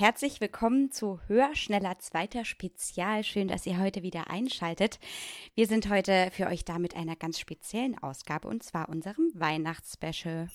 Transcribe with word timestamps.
Herzlich 0.00 0.40
willkommen 0.40 0.90
zu 0.90 1.20
Höher, 1.26 1.54
Schneller, 1.54 1.98
Zweiter 1.98 2.46
Spezial. 2.46 3.22
Schön, 3.22 3.48
dass 3.48 3.66
ihr 3.66 3.78
heute 3.78 4.02
wieder 4.02 4.30
einschaltet. 4.30 4.98
Wir 5.54 5.66
sind 5.66 5.90
heute 5.90 6.30
für 6.32 6.46
euch 6.46 6.64
da 6.64 6.78
mit 6.78 6.96
einer 6.96 7.16
ganz 7.16 7.38
speziellen 7.38 8.02
Ausgabe 8.02 8.48
und 8.48 8.62
zwar 8.62 8.88
unserem 8.88 9.30
Weihnachtsspecial. 9.34 10.48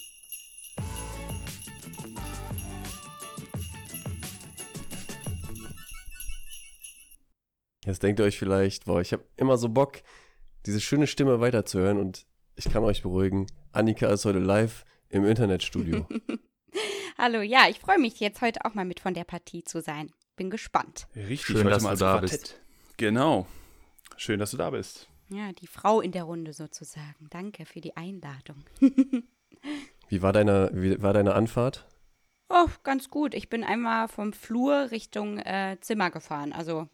Jetzt 7.86 8.02
denkt 8.02 8.20
ihr 8.20 8.26
euch 8.26 8.40
vielleicht, 8.40 8.86
boah, 8.86 9.00
ich 9.00 9.14
habe 9.14 9.26
immer 9.38 9.58
so 9.58 9.70
Bock, 9.70 10.02
diese 10.66 10.82
schöne 10.82 11.06
Stimme 11.06 11.40
weiterzuhören 11.40 12.00
und 12.00 12.26
ich 12.56 12.66
kann 12.66 12.84
euch 12.84 13.04
beruhigen, 13.04 13.46
Annika 13.72 14.08
ist 14.08 14.26
heute 14.26 14.40
live 14.40 14.86
im 15.10 15.24
Internetstudio. 15.24 16.08
Hallo, 17.18 17.42
ja, 17.42 17.70
ich 17.70 17.80
freue 17.80 17.98
mich 17.98 18.20
jetzt 18.20 18.42
heute 18.42 18.66
auch 18.66 18.74
mal 18.74 18.84
mit 18.84 19.00
von 19.00 19.14
der 19.14 19.24
Partie 19.24 19.64
zu 19.64 19.82
sein. 19.82 20.12
Bin 20.36 20.50
gespannt. 20.50 21.08
Richtig, 21.16 21.58
Schön, 21.58 21.68
dass 21.68 21.84
du 21.84 21.96
da 21.96 22.18
bist. 22.18 22.60
Genau. 22.98 23.48
Schön, 24.18 24.38
dass 24.38 24.52
du 24.52 24.58
da 24.58 24.70
bist. 24.70 25.08
Ja, 25.30 25.54
die 25.54 25.68
Frau 25.68 26.02
in 26.02 26.12
der 26.12 26.24
Runde 26.24 26.52
sozusagen. 26.52 27.28
Danke 27.30 27.66
für 27.66 27.80
die 27.80 27.96
Einladung. 27.96 28.66
wie, 30.10 30.22
war 30.22 30.34
deine, 30.34 30.70
wie 30.74 31.02
war 31.02 31.14
deine 31.14 31.36
Anfahrt? 31.36 31.88
Oh, 32.50 32.68
ganz 32.84 33.10
gut. 33.10 33.34
Ich 33.34 33.48
bin 33.48 33.64
einmal 33.64 34.10
vom 34.10 34.34
Flur 34.34 34.92
Richtung 34.92 35.38
äh, 35.38 35.78
Zimmer 35.80 36.12
gefahren. 36.12 36.52
Also 36.52 36.90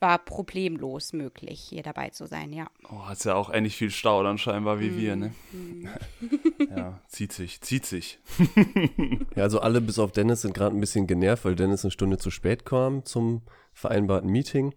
war 0.00 0.18
problemlos 0.18 1.12
möglich, 1.12 1.60
hier 1.60 1.82
dabei 1.82 2.10
zu 2.10 2.26
sein, 2.26 2.52
ja. 2.52 2.68
Oh, 2.90 3.06
hat 3.06 3.24
ja 3.24 3.34
auch 3.34 3.52
ähnlich 3.52 3.76
viel 3.76 3.90
Stau 3.90 4.22
dann 4.22 4.38
scheinbar 4.38 4.80
wie 4.80 4.90
mm. 4.90 4.96
wir, 4.96 5.16
ne? 5.16 5.34
Mm. 5.52 5.88
ja, 6.76 7.00
zieht 7.08 7.32
sich, 7.32 7.60
zieht 7.60 7.84
sich. 7.84 8.18
ja, 9.34 9.42
also 9.42 9.60
alle 9.60 9.80
bis 9.80 9.98
auf 9.98 10.12
Dennis 10.12 10.42
sind 10.42 10.54
gerade 10.54 10.76
ein 10.76 10.80
bisschen 10.80 11.06
genervt, 11.06 11.44
weil 11.44 11.56
Dennis 11.56 11.84
eine 11.84 11.90
Stunde 11.90 12.18
zu 12.18 12.30
spät 12.30 12.64
kam 12.64 13.04
zum 13.04 13.42
vereinbarten 13.72 14.30
Meeting. 14.30 14.74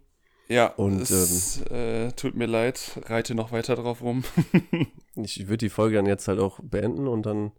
Ja, 0.48 0.66
und 0.66 1.00
es 1.00 1.62
ähm, 1.70 2.08
äh, 2.08 2.12
tut 2.12 2.34
mir 2.34 2.46
leid, 2.46 3.00
reite 3.06 3.34
noch 3.34 3.52
weiter 3.52 3.76
drauf 3.76 4.02
rum. 4.02 4.24
ich 5.16 5.46
würde 5.46 5.58
die 5.58 5.70
Folge 5.70 5.96
dann 5.96 6.06
jetzt 6.06 6.28
halt 6.28 6.40
auch 6.40 6.58
beenden 6.62 7.06
und 7.06 7.24
dann, 7.24 7.52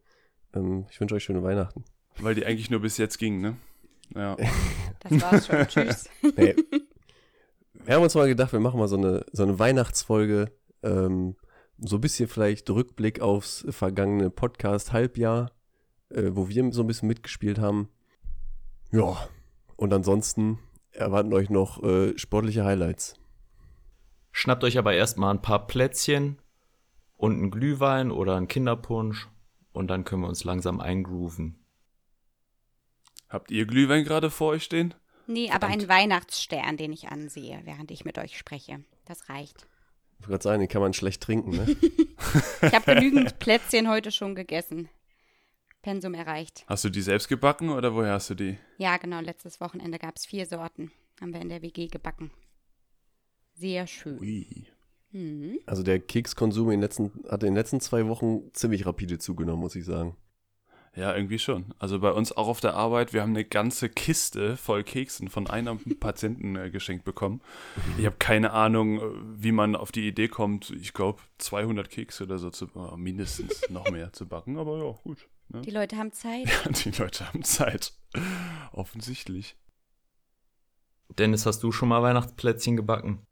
ähm, 0.54 0.86
ich 0.92 1.00
wünsche 1.00 1.16
euch 1.16 1.24
schöne 1.24 1.44
Weihnachten. 1.44 1.86
Weil 2.20 2.36
die 2.36 2.46
eigentlich 2.46 2.70
nur 2.70 2.82
bis 2.82 2.98
jetzt 2.98 3.18
ging, 3.18 3.42
ne? 3.42 3.56
Ja. 4.16 4.38
Das 5.00 5.22
war's 5.22 5.48
schon. 5.48 5.68
Tschüss. 5.68 6.10
Nee, 6.38 6.56
wir 7.86 7.96
haben 7.96 8.04
uns 8.04 8.16
mal 8.16 8.28
gedacht, 8.28 8.54
wir 8.54 8.60
machen 8.60 8.80
mal 8.80 8.88
so 8.88 8.98
eine, 8.98 9.26
so 9.32 9.44
eine 9.44 9.60
Weihnachtsfolge, 9.60 10.52
ähm, 10.84 11.36
so 11.78 11.98
ein 11.98 12.02
bisschen 12.02 12.30
vielleicht 12.30 12.70
Rückblick 12.70 13.20
aufs 13.22 13.66
vergangene 13.70 14.30
Podcast-Halbjahr, 14.30 15.52
äh, 16.10 16.30
wo 16.32 16.48
wir 16.48 16.72
so 16.72 16.82
ein 16.82 16.88
bisschen 16.88 17.08
mitgespielt 17.08 17.60
haben. 17.60 17.90
Ja, 18.92 19.28
und 19.76 19.94
ansonsten 19.94 20.60
erwarten 20.92 21.34
euch 21.34 21.50
noch 21.50 21.84
äh, 21.84 22.18
sportliche 22.18 22.64
Highlights. 22.64 23.16
Schnappt 24.32 24.64
euch 24.64 24.78
aber 24.78 24.94
erstmal 24.94 25.34
ein 25.34 25.42
paar 25.42 25.68
Plätzchen 25.68 26.40
und 27.18 27.34
einen 27.34 27.52
Glühwein 27.52 28.12
oder 28.12 28.36
einen 28.36 28.48
Kinderpunsch 28.48 29.28
und 29.74 29.88
dann 29.88 30.06
können 30.06 30.22
wir 30.22 30.30
uns 30.30 30.44
langsam 30.44 30.80
eingrooven. 30.80 31.60
Habt 33.30 33.52
ihr 33.52 33.66
Glühwein 33.66 34.04
gerade 34.04 34.30
vor 34.30 34.52
euch 34.52 34.64
stehen? 34.64 34.94
Nee, 35.28 35.50
aber 35.52 35.68
ein 35.68 35.88
Weihnachtsstern, 35.88 36.78
den 36.78 36.92
ich 36.92 37.10
ansehe, 37.10 37.62
während 37.64 37.92
ich 37.92 38.06
mit 38.06 38.18
euch 38.18 38.38
spreche. 38.38 38.84
Das 39.06 39.30
reicht. 39.30 39.68
Ich 40.20 40.28
wollte 40.28 40.32
gerade 40.32 40.44
sagen, 40.44 40.60
den 40.62 40.70
kann 40.70 40.82
man 40.82 40.94
schlecht 40.94 41.22
trinken, 41.22 41.52
ne? 41.52 41.66
ich 42.62 42.74
habe 42.74 42.96
genügend 42.96 43.40
Plätzchen 43.40 43.90
heute 43.90 44.12
schon 44.12 44.36
gegessen. 44.36 44.90
Pensum 45.82 46.14
erreicht. 46.14 46.64
Hast 46.68 46.86
du 46.86 46.90
die 46.90 47.02
selbst 47.02 47.28
gebacken 47.28 47.70
oder 47.70 47.94
woher 47.94 48.14
hast 48.14 48.30
du 48.30 48.36
die? 48.36 48.58
Ja, 48.78 48.98
genau. 48.98 49.20
Letztes 49.20 49.60
Wochenende 49.60 50.00
gab 50.00 50.16
es 50.16 50.26
vier 50.26 50.46
Sorten. 50.46 50.92
Haben 51.20 51.34
wir 51.34 51.42
in 51.42 51.50
der 51.50 51.62
WG 51.62 51.88
gebacken. 51.88 52.32
Sehr 53.54 53.86
schön. 53.86 54.20
Ui. 54.20 54.68
Mhm. 55.12 55.60
Also 55.66 55.84
der 55.84 56.00
Kekskonsum 56.00 56.72
in 56.72 56.80
den 56.80 56.82
letzten, 56.82 57.12
hat 57.30 57.44
in 57.44 57.50
den 57.50 57.56
letzten 57.56 57.82
zwei 57.82 58.08
Wochen 58.08 58.54
ziemlich 58.54 58.86
rapide 58.86 59.20
zugenommen, 59.20 59.60
muss 59.60 59.76
ich 59.76 59.86
sagen. 59.86 60.16
Ja, 60.96 61.16
irgendwie 61.16 61.40
schon. 61.40 61.74
Also 61.80 62.00
bei 62.00 62.12
uns 62.12 62.32
auch 62.32 62.48
auf 62.48 62.60
der 62.60 62.76
Arbeit, 62.76 63.14
wir 63.14 63.24
haben 63.24 63.32
eine 63.32 63.46
ganze 63.46 63.90
Kiste 63.90 64.58
voll 64.58 64.84
Keksen 64.84 65.28
von 65.28 65.50
einem 65.50 65.80
Patienten 66.00 66.56
äh, 66.56 66.70
geschenkt 66.70 67.04
bekommen. 67.04 67.42
Ich 67.98 68.06
habe 68.06 68.18
keine 68.20 68.52
Ahnung, 68.52 69.00
äh, 69.00 69.02
wie 69.36 69.52
man 69.52 69.76
auf 69.76 69.92
die 69.92 70.08
Idee 70.08 70.28
kommt, 70.28 70.70
ich 70.70 70.94
glaube 70.94 71.20
200 71.40 71.90
Kekse 71.90 72.26
oder 72.26 72.38
so 72.38 72.52
zu, 72.52 72.66
äh, 72.76 72.96
mindestens 72.96 73.70
noch 73.70 73.90
mehr 73.90 74.14
zu 74.14 74.28
backen, 74.28 74.60
aber 74.60 74.78
ja, 74.78 74.92
gut. 75.04 75.28
Ne? 75.50 75.62
Die 75.62 75.72
Leute 75.72 75.98
haben 75.98 76.12
Zeit. 76.12 76.46
Ja, 76.46 76.72
die 76.92 76.92
Leute 76.92 77.28
haben 77.28 77.44
Zeit. 77.44 77.94
Offensichtlich. 78.72 79.56
Dennis, 81.18 81.48
hast 81.48 81.64
du 81.64 81.72
schon 81.72 81.90
mal 81.90 82.04
Weihnachtsplätzchen 82.04 82.76
gebacken? 82.76 83.26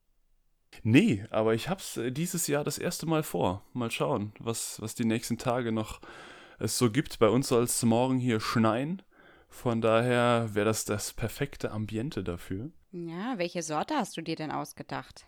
Nee, 0.84 1.26
aber 1.30 1.54
ich 1.54 1.70
hab's 1.70 1.98
äh, 1.98 2.12
dieses 2.12 2.48
Jahr 2.48 2.64
das 2.64 2.80
erste 2.80 3.06
Mal 3.06 3.22
vor. 3.22 3.64
Mal 3.74 3.92
schauen, 3.92 4.34
was, 4.40 4.82
was 4.82 4.96
die 4.96 5.06
nächsten 5.06 5.38
Tage 5.38 5.72
noch 5.72 6.02
es 6.62 6.78
so 6.78 6.92
gibt. 6.92 7.20
Bei 7.20 7.30
uns 7.30 7.48
soll 7.48 7.64
es 7.64 7.84
morgen 7.84 8.20
hier 8.20 8.40
schneien. 8.40 9.02
Von 9.50 9.82
daher 9.82 10.50
wäre 10.54 10.66
das 10.66 10.86
das 10.86 11.14
perfekte 11.14 11.72
Ambiente 11.72 12.24
dafür. 12.24 12.70
Ja, 12.92 13.38
welche 13.38 13.64
Sorte 13.64 13.96
hast 13.96 14.16
du 14.16 14.22
dir 14.22 14.36
denn 14.36 14.52
ausgedacht? 14.52 15.26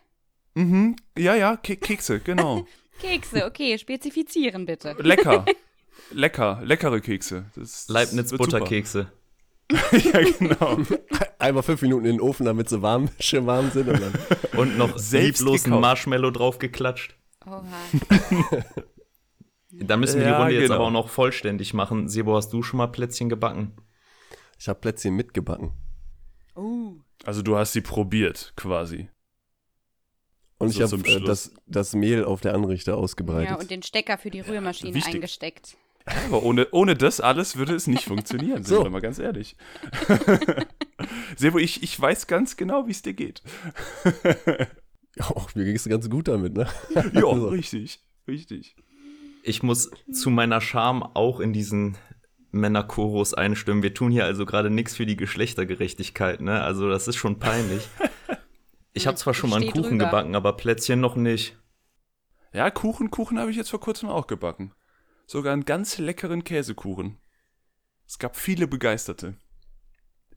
Mhm, 0.56 0.96
ja, 1.18 1.36
ja, 1.36 1.58
Ke 1.58 1.76
Kekse, 1.76 2.20
genau. 2.20 2.66
Kekse, 3.00 3.46
okay, 3.46 3.78
spezifizieren 3.78 4.66
bitte. 4.66 4.96
Lecker, 5.00 5.46
lecker, 6.12 6.62
leckere 6.64 7.02
Kekse. 7.02 7.46
Leibniz 7.88 8.32
Butterkekse. 8.32 9.12
ja, 9.72 10.22
genau. 10.38 10.78
Einmal 11.40 11.64
fünf 11.64 11.82
Minuten 11.82 12.06
in 12.06 12.18
den 12.18 12.22
Ofen, 12.22 12.46
damit 12.46 12.70
sie 12.70 12.82
warm, 12.82 13.10
schön 13.20 13.48
warm 13.48 13.72
sind. 13.72 13.88
Und, 13.90 14.02
dann 14.02 14.14
und 14.56 14.78
noch 14.78 14.98
selbstlos 14.98 15.66
ein 15.66 15.80
Marshmallow 15.80 16.32
draufgeklatscht. 16.32 17.16
Oha. 17.46 17.64
Da 19.80 19.98
müssen 19.98 20.20
wir 20.20 20.28
ja, 20.28 20.36
die 20.36 20.36
Runde 20.36 20.52
genau. 20.52 20.62
jetzt 20.62 20.72
aber 20.72 20.86
auch 20.86 20.92
noch 20.92 21.10
vollständig 21.10 21.74
machen. 21.74 22.08
Sebo, 22.08 22.36
hast 22.36 22.54
du 22.54 22.62
schon 22.62 22.78
mal 22.78 22.88
Plätzchen 22.88 23.30
gebacken? 23.30 23.74
Ich 24.60 24.68
habe 24.68 24.80
Plätzchen 24.80 25.16
mitgebacken. 25.16 25.74
Oh. 26.56 26.94
Also 27.26 27.42
du 27.42 27.58
hast 27.58 27.74
sie 27.74 27.82
probiert, 27.82 28.54
quasi. 28.56 29.10
Und 30.60 30.70
ich 30.70 30.82
habe 30.82 30.96
äh, 31.08 31.22
das, 31.22 31.52
das 31.66 31.94
Mehl 31.96 32.24
auf 32.24 32.42
der 32.42 32.54
Anrichte 32.54 32.96
ausgebreitet. 32.96 33.50
Ja, 33.50 33.56
und 33.56 33.72
den 33.72 33.82
Stecker 33.82 34.18
für 34.18 34.30
die 34.30 34.42
Rührmaschine 34.42 34.98
ja, 34.98 35.06
eingesteckt. 35.06 35.76
Aber 36.06 36.44
ohne, 36.44 36.68
ohne 36.72 36.96
das 36.96 37.20
alles 37.20 37.56
würde 37.56 37.74
es 37.74 37.88
nicht 37.88 38.06
funktionieren, 38.06 38.64
sind 38.64 38.78
so. 38.78 38.84
wir 38.84 38.90
mal 38.90 39.02
ganz 39.02 39.20
ehrlich. 39.20 39.58
Sebo, 41.36 41.58
ich, 41.58 41.82
ich 41.82 42.00
weiß 42.00 42.28
ganz 42.28 42.56
genau, 42.58 42.88
wie 42.88 42.92
es 42.92 43.02
dir 43.02 43.14
geht. 43.14 43.42
ja, 45.16 45.36
mir 45.56 45.66
ging 45.66 45.76
es 45.76 45.86
ganz 45.86 46.10
gut 46.10 46.28
damit, 46.28 46.54
ne? 46.54 46.68
ja, 46.94 47.26
also. 47.26 47.48
richtig, 47.48 48.02
richtig 48.28 48.76
ich 49.44 49.62
muss 49.62 49.92
zu 50.12 50.30
meiner 50.30 50.62
Scham 50.62 51.04
auch 51.04 51.40
in 51.40 51.54
diesen 51.54 51.98
Männerchorus 52.52 53.34
einstimmen. 53.34 53.84
Wir 53.84 53.94
tun 53.94 54.12
hier 54.12 54.26
also 54.26 54.46
gerade 54.46 54.70
nichts 54.70 54.96
für 54.96 55.06
die 55.06 55.18
Geschlechtergerechtigkeit, 55.18 56.42
ne? 56.42 56.62
Also 56.62 56.90
das 56.90 57.08
ist 57.08 57.18
schon 57.18 57.40
peinlich. 57.40 57.88
Ich 58.96 59.08
habe 59.08 59.18
zwar 59.18 59.34
schon 59.34 59.50
mal 59.50 59.56
einen 59.56 59.72
Kuchen 59.72 59.98
drüber. 59.98 60.06
gebacken, 60.06 60.36
aber 60.36 60.56
Plätzchen 60.56 61.00
noch 61.00 61.16
nicht. 61.16 61.58
Ja, 62.54 62.70
Kuchen, 62.70 63.10
Kuchen 63.10 63.40
habe 63.40 63.50
ich 63.50 63.58
jetzt 63.58 63.72
vor 63.72 63.80
kurzem 63.80 64.08
auch 64.08 64.28
gebacken. 64.28 64.72
Sogar 65.26 65.52
einen 65.54 65.66
ganz 65.66 65.98
leckeren 65.98 66.44
Käsekuchen. 66.44 67.18
Es 68.06 68.20
gab 68.20 68.38
viele 68.38 68.68
Begeisterte. 68.68 69.36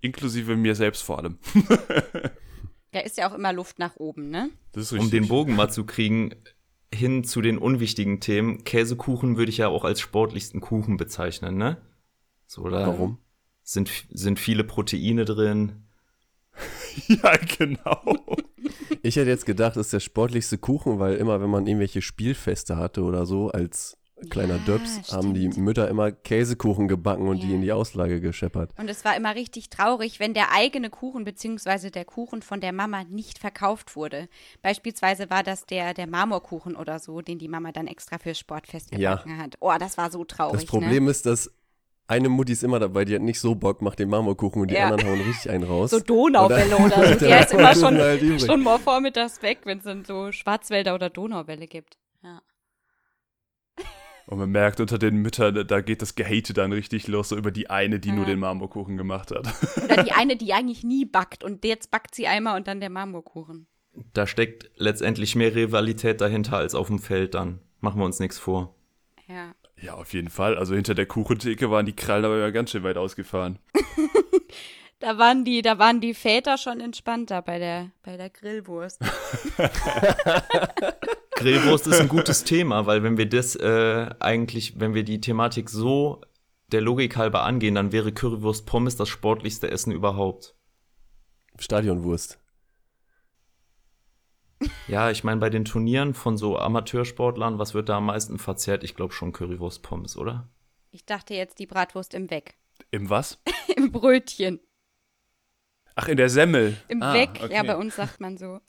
Inklusive 0.01 0.57
mir 0.57 0.75
selbst 0.75 1.03
vor 1.03 1.19
allem. 1.19 1.39
da 2.93 3.01
ist 3.01 3.19
ja 3.19 3.29
auch 3.29 3.35
immer 3.35 3.53
Luft 3.53 3.79
nach 3.79 3.97
oben, 3.97 4.31
ne? 4.31 4.49
Um 4.93 5.11
den 5.11 5.29
Bogen 5.29 5.55
mal 5.55 5.69
zu 5.69 5.85
kriegen, 5.85 6.35
hin 6.93 7.25
zu 7.25 7.41
den 7.41 7.59
unwichtigen 7.59 8.21
Themen. 8.21 8.65
Käsekuchen 8.65 9.37
würde 9.37 9.51
ich 9.51 9.59
ja 9.59 9.69
auch 9.69 9.85
als 9.85 10.01
sportlichsten 10.01 10.61
Kuchen 10.61 10.97
bezeichnen, 10.97 11.57
ne? 11.57 11.79
So, 12.47 12.63
oder? 12.63 12.87
Warum? 12.87 13.19
Sind, 13.63 13.91
sind 14.11 14.39
viele 14.39 14.65
Proteine 14.65 15.25
drin. 15.25 15.83
ja, 17.09 17.37
genau. 17.59 18.17
Ich 19.03 19.17
hätte 19.17 19.29
jetzt 19.29 19.47
gedacht, 19.47 19.77
das 19.77 19.87
ist 19.87 19.93
der 19.93 20.01
sportlichste 20.01 20.59
Kuchen, 20.59 20.99
weil 20.99 21.17
immer, 21.17 21.41
wenn 21.41 21.51
man 21.51 21.67
irgendwelche 21.67 22.03
Spielfeste 22.03 22.77
hatte 22.77 23.03
oder 23.03 23.27
so, 23.27 23.51
als 23.51 23.99
kleiner 24.31 24.57
ja, 24.57 24.63
Döps, 24.65 24.93
stimmt. 24.93 25.13
haben 25.13 25.35
die 25.35 25.49
Mütter 25.61 25.89
immer 25.89 26.11
Käsekuchen 26.11 26.89
gebacken 26.89 27.29
und 27.29 27.39
ja. 27.39 27.47
die 27.47 27.55
in 27.55 27.61
die 27.61 27.73
Auslage 27.73 28.21
gescheppert. 28.21 28.71
Und 28.79 28.89
es 28.89 29.05
war 29.05 29.17
immer 29.17 29.35
richtig 29.35 29.69
traurig, 29.69 30.21
wenn 30.21 30.33
der 30.33 30.53
eigene 30.53 30.91
Kuchen 30.91 31.25
bzw. 31.25 31.91
der 31.91 32.05
Kuchen 32.05 32.43
von 32.43 32.61
der 32.61 32.73
Mama 32.73 33.05
nicht 33.05 33.39
verkauft 33.39 33.95
wurde. 33.95 34.29
Beispielsweise 34.63 35.29
war 35.29 35.43
das 35.43 35.67
der, 35.67 35.93
der 35.93 36.07
Marmorkuchen 36.07 36.77
oder 36.77 36.99
so, 36.99 37.21
den 37.21 37.39
die 37.39 37.49
Mama 37.49 37.73
dann 37.73 37.87
extra 37.87 38.19
fürs 38.19 38.39
Sportfest 38.39 38.91
gebacken 38.91 39.31
ja. 39.31 39.37
hat. 39.37 39.57
Oh, 39.61 39.73
das 39.79 39.99
war 39.99 40.11
so 40.11 40.25
traurig. 40.25 40.61
Das 40.61 40.67
Problem 40.67 41.05
ne? 41.05 41.11
ist, 41.11 41.27
dass 41.27 41.51
eine 42.09 42.29
Mutti 42.29 42.53
ist 42.53 42.63
immer 42.63 42.79
dabei, 42.79 43.05
die 43.05 43.15
hat 43.17 43.23
nicht 43.23 43.41
so 43.41 43.55
Bock, 43.55 43.83
macht 43.83 43.99
den 43.99 44.09
Marmorkuchen 44.09 44.63
und 44.63 44.71
die 44.71 44.77
ja. 44.77 44.89
anderen 44.89 45.11
hauen 45.11 45.21
richtig 45.21 45.51
einen 45.51 45.65
raus. 45.65 45.91
So 45.91 46.01
Donauwelle 46.01 46.77
oder 46.77 47.19
so. 47.19 47.19
Die 47.27 47.33
ist 47.33 47.53
immer 47.53 47.75
schon, 47.75 47.99
halt 47.99 48.41
schon 48.41 48.63
mal 48.63 48.79
vormittags 48.79 49.43
weg, 49.43 49.59
wenn 49.65 49.79
es 49.79 49.85
dann 49.85 50.05
so 50.05 50.31
Schwarzwälder 50.31 50.95
oder 50.95 51.11
Donauwelle 51.11 51.67
gibt. 51.67 51.99
Ja. 52.23 52.41
Und 54.27 54.39
man 54.39 54.51
merkt 54.51 54.81
unter 54.81 54.99
den 54.99 55.17
Müttern, 55.17 55.67
da 55.67 55.81
geht 55.81 56.03
das 56.03 56.17
Gehate 56.17 56.53
dann 56.53 56.73
richtig 56.73 57.07
los, 57.07 57.29
so 57.29 57.37
über 57.37 57.53
die 57.53 57.71
eine, 57.71 58.01
die 58.01 58.09
ja. 58.09 58.15
nur 58.15 58.27
den 58.27 58.41
Marmorkuchen 58.41 58.97
gemacht 58.97 59.31
hat. 59.31 59.47
Oder 59.85 60.03
die 60.03 60.13
eine, 60.17 60.37
die 60.37 60.53
eigentlich 60.53 60.83
nie 60.83 61.05
backt 61.05 61.45
und 61.45 61.65
jetzt 61.65 61.93
backt 61.93 62.15
sie 62.15 62.27
einmal 62.27 62.57
und 62.57 62.67
dann 62.67 62.81
der 62.81 62.91
Marmorkuchen. 62.91 63.69
Da 64.13 64.27
steckt 64.27 64.69
letztendlich 64.77 65.37
mehr 65.37 65.55
Rivalität 65.55 66.21
dahinter 66.21 66.57
als 66.57 66.75
auf 66.75 66.89
dem 66.89 66.99
Feld 66.99 67.35
dann. 67.35 67.61
Machen 67.81 68.01
wir 68.01 68.05
uns 68.05 68.19
nichts 68.19 68.39
vor. 68.39 68.75
Ja. 69.29 69.55
Ja, 69.81 69.95
auf 69.95 70.13
jeden 70.13 70.31
Fall. 70.31 70.57
Also 70.57 70.75
hinter 70.75 70.95
der 70.95 71.07
Kuchentheke 71.07 71.71
waren 71.71 71.87
die 71.87 71.95
Krallen 71.95 72.25
aber 72.25 72.39
ja 72.39 72.51
ganz 72.51 72.71
schön 72.71 72.83
weit 72.83 72.97
ausgefahren. 72.97 73.59
da 74.99 75.19
waren 75.19 75.45
die, 75.45 75.63
da 75.63 75.79
waren 75.79 76.01
die 76.01 76.15
Väter 76.15 76.59
schon 76.59 76.81
entspannter 76.81 77.43
bei 77.43 77.59
der, 77.59 77.91
bei 78.03 78.17
der 78.17 78.31
Grillwurst. 78.31 79.01
Grillwurst 81.37 81.87
ist 81.87 82.01
ein 82.01 82.09
gutes 82.09 82.45
Thema, 82.45 82.87
weil 82.87 83.03
wenn 83.03 83.19
wir 83.19 83.29
das 83.29 83.57
äh, 83.57 84.09
eigentlich, 84.21 84.81
wenn 84.81 84.95
wir 84.95 85.05
die 85.05 85.21
Thematik 85.21 85.69
so 85.69 86.23
der 86.69 86.81
Logik 86.81 87.17
halber 87.17 87.45
angehen, 87.45 87.75
dann 87.75 87.93
wäre 87.93 88.13
Currywurst 88.13 88.67
Pommes 88.67 88.97
das 88.97 89.09
sportlichste 89.09 89.71
Essen 89.71 89.93
überhaupt. 89.93 90.55
Stadionwurst. 91.59 92.39
Ja, 94.89 95.11
ich 95.11 95.23
meine, 95.23 95.41
bei 95.41 95.51
den 95.51 95.67
Turnieren 95.67 96.15
von 96.15 96.39
so 96.39 96.59
Amateursportlern, 96.59 97.59
was 97.59 97.75
wird 97.75 97.89
da 97.91 97.99
am 97.99 98.07
meisten 98.07 98.39
verzehrt? 98.39 98.85
Ich 98.85 98.95
glaube 98.95 99.13
schon 99.13 99.33
Currywurst 99.33 99.83
Pommes, 99.83 100.17
oder? 100.17 100.49
Ich 100.91 101.05
dachte 101.05 101.35
jetzt 101.35 101.59
die 101.59 101.67
Bratwurst 101.67 102.15
im 102.15 102.31
Weg. 102.31 102.55
Im 102.91 103.11
was? 103.11 103.43
Im 103.77 103.93
Brötchen. 103.93 104.61
Ach, 105.99 106.09
in 106.09 106.19
der 106.19 106.29
Semmel. 106.29 106.77
Im 106.89 107.03
ah, 107.03 107.15
Weg, 107.15 107.31
okay. 107.43 107.55
ja, 107.55 107.63
bei 107.63 107.75
uns 107.75 107.97
sagt 107.97 108.21
man 108.21 108.37
so. 108.37 108.61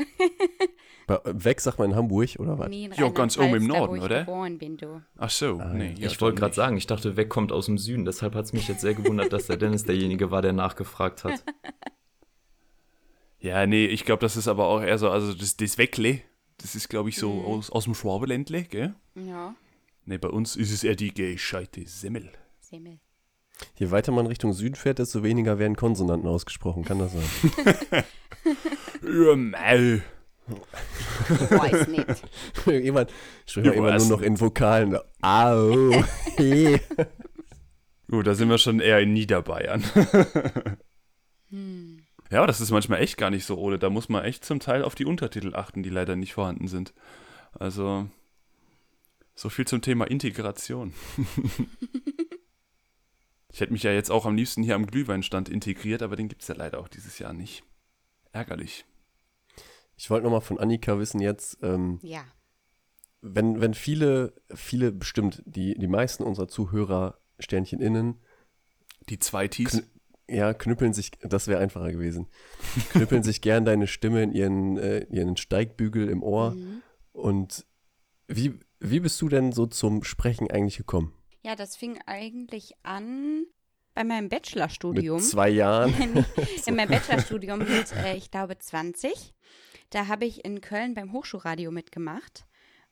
bei, 1.07 1.19
Weg 1.25 1.59
sagt 1.59 1.77
man 1.77 1.91
in 1.91 1.95
Hamburg, 1.97 2.29
oder 2.39 2.57
was? 2.57 2.69
Nee, 2.69 2.89
ja, 2.95 3.09
ganz 3.09 3.38
oben 3.38 3.56
im 3.56 3.68
Norden, 3.68 4.00
oder? 4.00 4.24
Bin, 4.57 4.77
du. 4.77 5.01
Ach 5.18 5.29
so, 5.29 5.59
ah, 5.59 5.74
nee. 5.74 5.94
Ich 6.00 6.21
wollte 6.21 6.39
gerade 6.39 6.56
sagen, 6.56 6.77
ich 6.77 6.88
dachte, 6.88 7.18
Weg 7.18 7.27
kommt 7.27 7.51
aus 7.51 7.65
dem 7.65 7.77
Süden, 7.77 8.06
deshalb 8.06 8.33
hat 8.33 8.45
es 8.45 8.53
mich 8.53 8.69
jetzt 8.69 8.79
sehr 8.79 8.94
gewundert, 8.94 9.33
dass 9.33 9.47
der 9.47 9.57
Dennis 9.57 9.83
derjenige 9.83 10.31
war, 10.31 10.41
der 10.41 10.53
nachgefragt 10.53 11.25
hat. 11.25 11.44
Ja, 13.39 13.68
nee, 13.68 13.85
ich 13.85 14.03
glaube, 14.03 14.21
das 14.21 14.35
ist 14.35 14.47
aber 14.47 14.65
auch 14.65 14.81
eher 14.81 14.97
so, 14.97 15.09
also 15.09 15.33
das, 15.33 15.57
das 15.57 15.77
Weckle, 15.77 16.21
das 16.57 16.75
ist, 16.75 16.89
glaube 16.89 17.09
ich, 17.09 17.18
so 17.18 17.33
mhm. 17.33 17.45
aus, 17.45 17.69
aus 17.69 17.83
dem 17.83 17.94
Schwabeländle, 17.94 18.63
gell? 18.63 18.95
Ja. 19.15 19.53
Nee, 20.06 20.18
bei 20.18 20.30
uns 20.30 20.56
ist 20.56 20.71
es 20.71 20.83
eher 20.83 20.95
die 20.95 21.13
gescheite 21.13 21.85
Semmel. 21.85 22.31
Semmel. 22.62 23.00
Je 23.75 23.92
weiter 23.92 24.12
man 24.12 24.27
Richtung 24.27 24.54
Süden 24.54 24.75
fährt, 24.75 25.00
desto 25.00 25.24
weniger 25.24 25.59
werden 25.59 25.75
Konsonanten 25.75 26.27
ausgesprochen, 26.27 26.83
kann 26.83 27.00
das 27.00 27.13
sein? 27.13 27.24
ja, 29.04 29.36
mal. 29.36 30.04
Weiß 31.27 31.88
nicht. 31.88 32.06
Jemand 32.65 33.12
spricht 33.45 33.74
immer 33.74 33.98
nur 33.98 34.07
noch 34.07 34.21
in 34.21 34.39
Vokalen. 34.39 34.98
Au. 35.21 36.04
Gut, 38.09 38.25
da 38.25 38.36
sind 38.36 38.50
wir 38.50 38.57
schon 38.57 38.80
eher 38.80 39.01
in 39.01 39.13
Niederbayern. 39.13 39.83
hm. 41.50 42.04
Ja, 42.30 42.45
das 42.45 42.62
ist 42.62 42.71
manchmal 42.71 43.01
echt 43.01 43.18
gar 43.18 43.30
nicht 43.30 43.45
so 43.45 43.57
ohne. 43.57 43.80
Da 43.80 43.89
muss 43.89 44.09
man 44.09 44.24
echt 44.24 44.44
zum 44.45 44.59
Teil 44.59 44.83
auf 44.83 44.95
die 44.95 45.06
Untertitel 45.06 45.56
achten, 45.56 45.83
die 45.83 45.89
leider 45.89 46.15
nicht 46.15 46.33
vorhanden 46.33 46.68
sind. 46.68 46.94
Also, 47.54 48.07
so 49.36 49.50
viel 49.50 49.65
zum 49.65 49.81
Thema 49.81 50.06
Integration. 50.06 50.94
ich 53.57 53.62
hätte 53.62 53.74
mich 53.74 53.81
ja 53.81 53.92
jetzt 53.92 54.12
auch 54.12 54.27
am 54.27 54.36
liebsten 54.36 54.62
hier 54.62 54.75
am 54.75 54.86
Glühweinstand 54.86 55.50
integriert, 55.50 56.04
aber 56.04 56.15
den 56.15 56.27
gibt 56.27 56.44
es 56.44 56.48
ja 56.48 56.54
leider 56.54 56.80
auch 56.80 56.88
dieses 56.88 57.18
Jahr 57.18 57.33
nicht. 57.33 57.63
Ärgerlich. 58.31 58.86
Ich 59.95 60.12
wollte 60.12 60.25
nochmal 60.25 60.42
von 60.42 60.59
Annika 60.59 61.00
wissen 61.00 61.19
jetzt, 61.19 61.57
ähm, 61.63 61.98
ja. 62.04 62.24
wenn, 63.21 63.59
wenn 63.59 63.74
viele, 63.74 64.36
viele 64.54 64.92
bestimmt, 64.92 65.42
die, 65.48 65.74
die 65.74 65.88
meisten 65.88 66.21
unserer 66.21 66.48
Zuhörer, 66.48 67.18
Sternchen 67.39 67.81
innen, 67.81 68.19
die 69.09 69.18
zwei 69.18 69.48
Ts, 69.48 69.81
ja, 70.30 70.54
knüppeln 70.54 70.94
sich, 70.94 71.09
das 71.21 71.48
wäre 71.48 71.59
einfacher 71.59 71.92
gewesen. 71.92 72.27
knüppeln 72.92 73.24
sich 73.24 73.42
gern 73.42 73.65
deine 73.65 73.88
Stimme 73.88 74.21
in 74.21 74.33
ihren, 74.33 74.77
äh, 74.77 75.07
ihren 75.09 75.36
Steigbügel 75.36 76.09
im 76.09 76.21
Ohr. 76.21 76.51
Mhm. 76.51 76.83
Und 77.12 77.65
wie, 78.27 78.59
wie 78.80 79.00
bist 79.00 79.19
du 79.19 79.30
denn 79.30 79.51
so 79.51 79.65
zum 79.65 80.04
Sprechen 80.04 80.51
eigentlich 80.51 80.77
gekommen? 80.77 81.16
Ja, 81.47 81.55
das 81.55 81.77
fing 81.77 81.97
eigentlich 82.05 82.73
an 82.83 83.45
bei 83.94 84.03
meinem 84.03 84.27
Bachelorstudium. 84.27 85.21
Mit 85.21 85.25
zwei 85.29 85.47
Jahren. 85.47 85.94
in 86.65 86.75
meinem 86.75 86.89
Bachelorstudium 86.89 87.59
mit, 87.59 87.94
äh, 87.94 88.17
ich 88.17 88.31
glaube, 88.31 88.57
20. 88.57 89.33
Da 89.89 90.07
habe 90.07 90.25
ich 90.25 90.44
in 90.44 90.59
Köln 90.59 90.94
beim 90.94 91.13
Hochschulradio 91.13 91.71
mitgemacht 91.71 92.45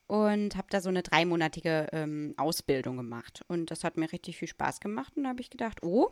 und 0.07 0.56
habe 0.56 0.68
da 0.69 0.80
so 0.80 0.88
eine 0.88 1.04
dreimonatige 1.04 1.88
ähm, 1.92 2.34
Ausbildung 2.38 2.96
gemacht. 2.96 3.44
Und 3.50 3.72
das 3.72 3.84
hat 3.84 3.98
mir 3.98 4.10
richtig 4.13 4.38
viel 4.38 4.48
Spaß 4.48 4.80
gemacht. 4.80 5.18
Und 5.18 5.24
da 5.24 5.31
habe 5.31 5.42
ich 5.42 5.50
gedacht, 5.50 5.84
oh, 5.84 6.12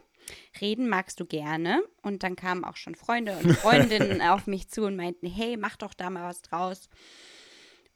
reden 0.59 0.89
magst 0.89 1.21
du 1.21 1.25
gerne. 1.25 1.81
Und 2.01 2.23
dann 2.23 2.35
kamen 2.35 2.65
auch 2.65 2.75
schon 2.75 2.95
Freunde 2.95 3.37
und 3.37 3.53
Freundinnen 3.55 4.21
auf 4.21 4.47
mich 4.47 4.67
zu 4.67 4.83
und 4.83 4.97
meinten, 4.97 5.27
hey, 5.27 5.55
mach 5.55 5.77
doch 5.77 5.93
da 5.93 6.09
mal 6.09 6.27
was 6.27 6.41
draus. 6.41 6.89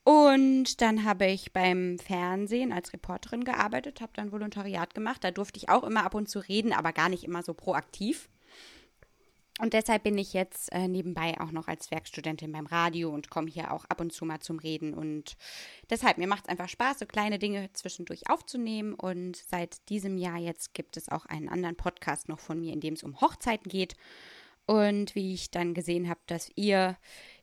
Und 0.08 0.80
dann 0.80 1.04
habe 1.04 1.26
ich 1.26 1.52
beim 1.52 2.00
Fernsehen 2.00 2.72
als 2.72 2.94
Reporterin 2.94 3.44
gearbeitet, 3.44 4.00
habe 4.00 4.14
dann 4.16 4.32
Volontariat 4.32 4.96
gemacht. 4.96 5.22
Da 5.22 5.32
durfte 5.32 5.58
ich 5.58 5.68
auch 5.68 5.84
immer 5.84 6.06
ab 6.06 6.16
und 6.16 6.30
zu 6.30 6.40
reden, 6.40 6.72
aber 6.72 6.94
gar 6.94 7.10
nicht 7.10 7.26
immer 7.26 7.44
so 7.44 7.54
proaktiv. 7.54 8.30
Und 9.60 9.74
deshalb 9.74 10.04
bin 10.04 10.18
ich 10.18 10.32
jetzt 10.32 10.72
äh, 10.72 10.88
nebenbei 10.88 11.38
auch 11.42 11.52
noch 11.52 11.68
als 11.68 11.92
Werkstudentin 11.92 12.54
beim 12.54 12.68
Radio 12.68 13.10
und 13.10 13.30
komme 13.30 13.50
hier 13.50 13.74
auch 13.74 13.84
ab 13.84 14.00
und 14.00 14.14
zu 14.14 14.24
mal 14.24 14.40
zum 14.40 14.60
Reden. 14.60 14.94
Und 14.94 15.36
deshalb, 15.90 16.18
mir 16.18 16.28
macht 16.28 16.46
es 16.46 16.50
einfach 16.50 16.70
Spaß, 16.70 17.00
so 17.00 17.06
kleine 17.06 17.38
Dinge 17.38 17.70
zwischendurch 17.74 18.30
aufzunehmen. 18.30 18.94
Und 18.94 19.36
seit 19.36 19.90
diesem 19.90 20.18
Jahr 20.18 20.38
jetzt 20.38 20.74
gibt 20.74 20.96
es 20.96 21.10
auch 21.10 21.26
einen 21.26 21.50
anderen 21.50 21.76
Podcast 21.76 22.30
noch 22.30 22.40
von 22.40 22.62
mir, 22.62 22.72
in 22.72 22.80
dem 22.80 22.94
es 22.94 23.04
um 23.04 23.20
Hochzeiten 23.20 23.68
geht. 23.68 23.98
Und 24.68 25.16
wie 25.16 25.34
ich 25.34 25.52
dann 25.52 25.74
gesehen 25.74 26.08
habe, 26.08 26.20
dass 26.28 26.50
ihr 26.56 26.96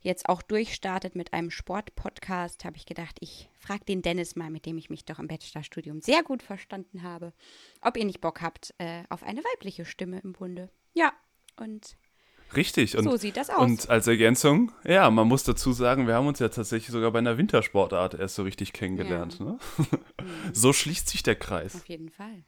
jetzt 0.05 0.29
auch 0.29 0.43
durchstartet 0.43 1.17
mit 1.17 1.33
einem 1.33 1.51
Sportpodcast, 1.51 2.65
habe 2.65 2.77
ich 2.77 2.87
gedacht, 2.87 3.17
ich 3.21 3.49
frage 3.59 3.85
den 3.87 4.03
Dennis 4.03 4.37
mal, 4.37 4.51
mit 4.51 4.67
dem 4.67 4.79
ich 4.79 4.91
mich 4.91 5.05
doch 5.05 5.19
im 5.19 5.27
Bachelorstudium 5.27 6.01
sehr 6.01 6.23
gut 6.23 6.43
verstanden 6.43 7.03
habe, 7.03 7.33
ob 7.81 7.97
ihr 7.97 8.05
nicht 8.05 8.21
Bock 8.21 8.43
habt 8.43 8.75
äh, 8.79 9.03
auf 9.09 9.23
eine 9.23 9.41
weibliche 9.41 9.85
Stimme 9.85 10.21
im 10.21 10.35
Bunde. 10.35 10.71
Ja, 10.93 11.12
und 11.56 11.97
Richtig. 12.55 12.97
Und, 12.97 13.05
so 13.05 13.17
sieht 13.17 13.37
das 13.37 13.51
aus. 13.51 13.62
Und 13.62 13.91
als 13.91 14.06
Ergänzung, 14.06 14.71
ja, 14.85 15.11
man 15.11 15.27
muss 15.27 15.43
dazu 15.43 15.73
sagen, 15.73 16.06
wir 16.06 16.15
haben 16.15 16.27
uns 16.27 16.39
ja 16.39 16.49
tatsächlich 16.51 16.93
sogar 16.93 17.11
bei 17.11 17.19
einer 17.19 17.37
Wintersportart 17.37 18.15
erst 18.15 18.37
so 18.37 18.43
richtig 18.43 18.73
kennengelernt. 18.73 19.39
Ja. 19.41 19.47
Ne? 19.47 19.59
so 20.53 20.73
schließt 20.73 21.09
sich 21.09 21.23
der 21.23 21.35
Kreis. 21.35 21.75
Auf 21.75 21.89
jeden 21.89 22.11
Fall. 22.11 22.45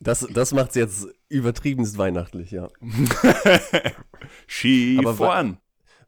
das 0.00 0.26
das 0.32 0.52
macht 0.52 0.70
es 0.70 0.74
jetzt 0.74 1.08
übertriebenst 1.28 1.96
weihnachtlich, 1.96 2.50
ja. 2.50 2.68
Ski 4.46 4.96
Aber 4.98 5.14
voran. 5.14 5.58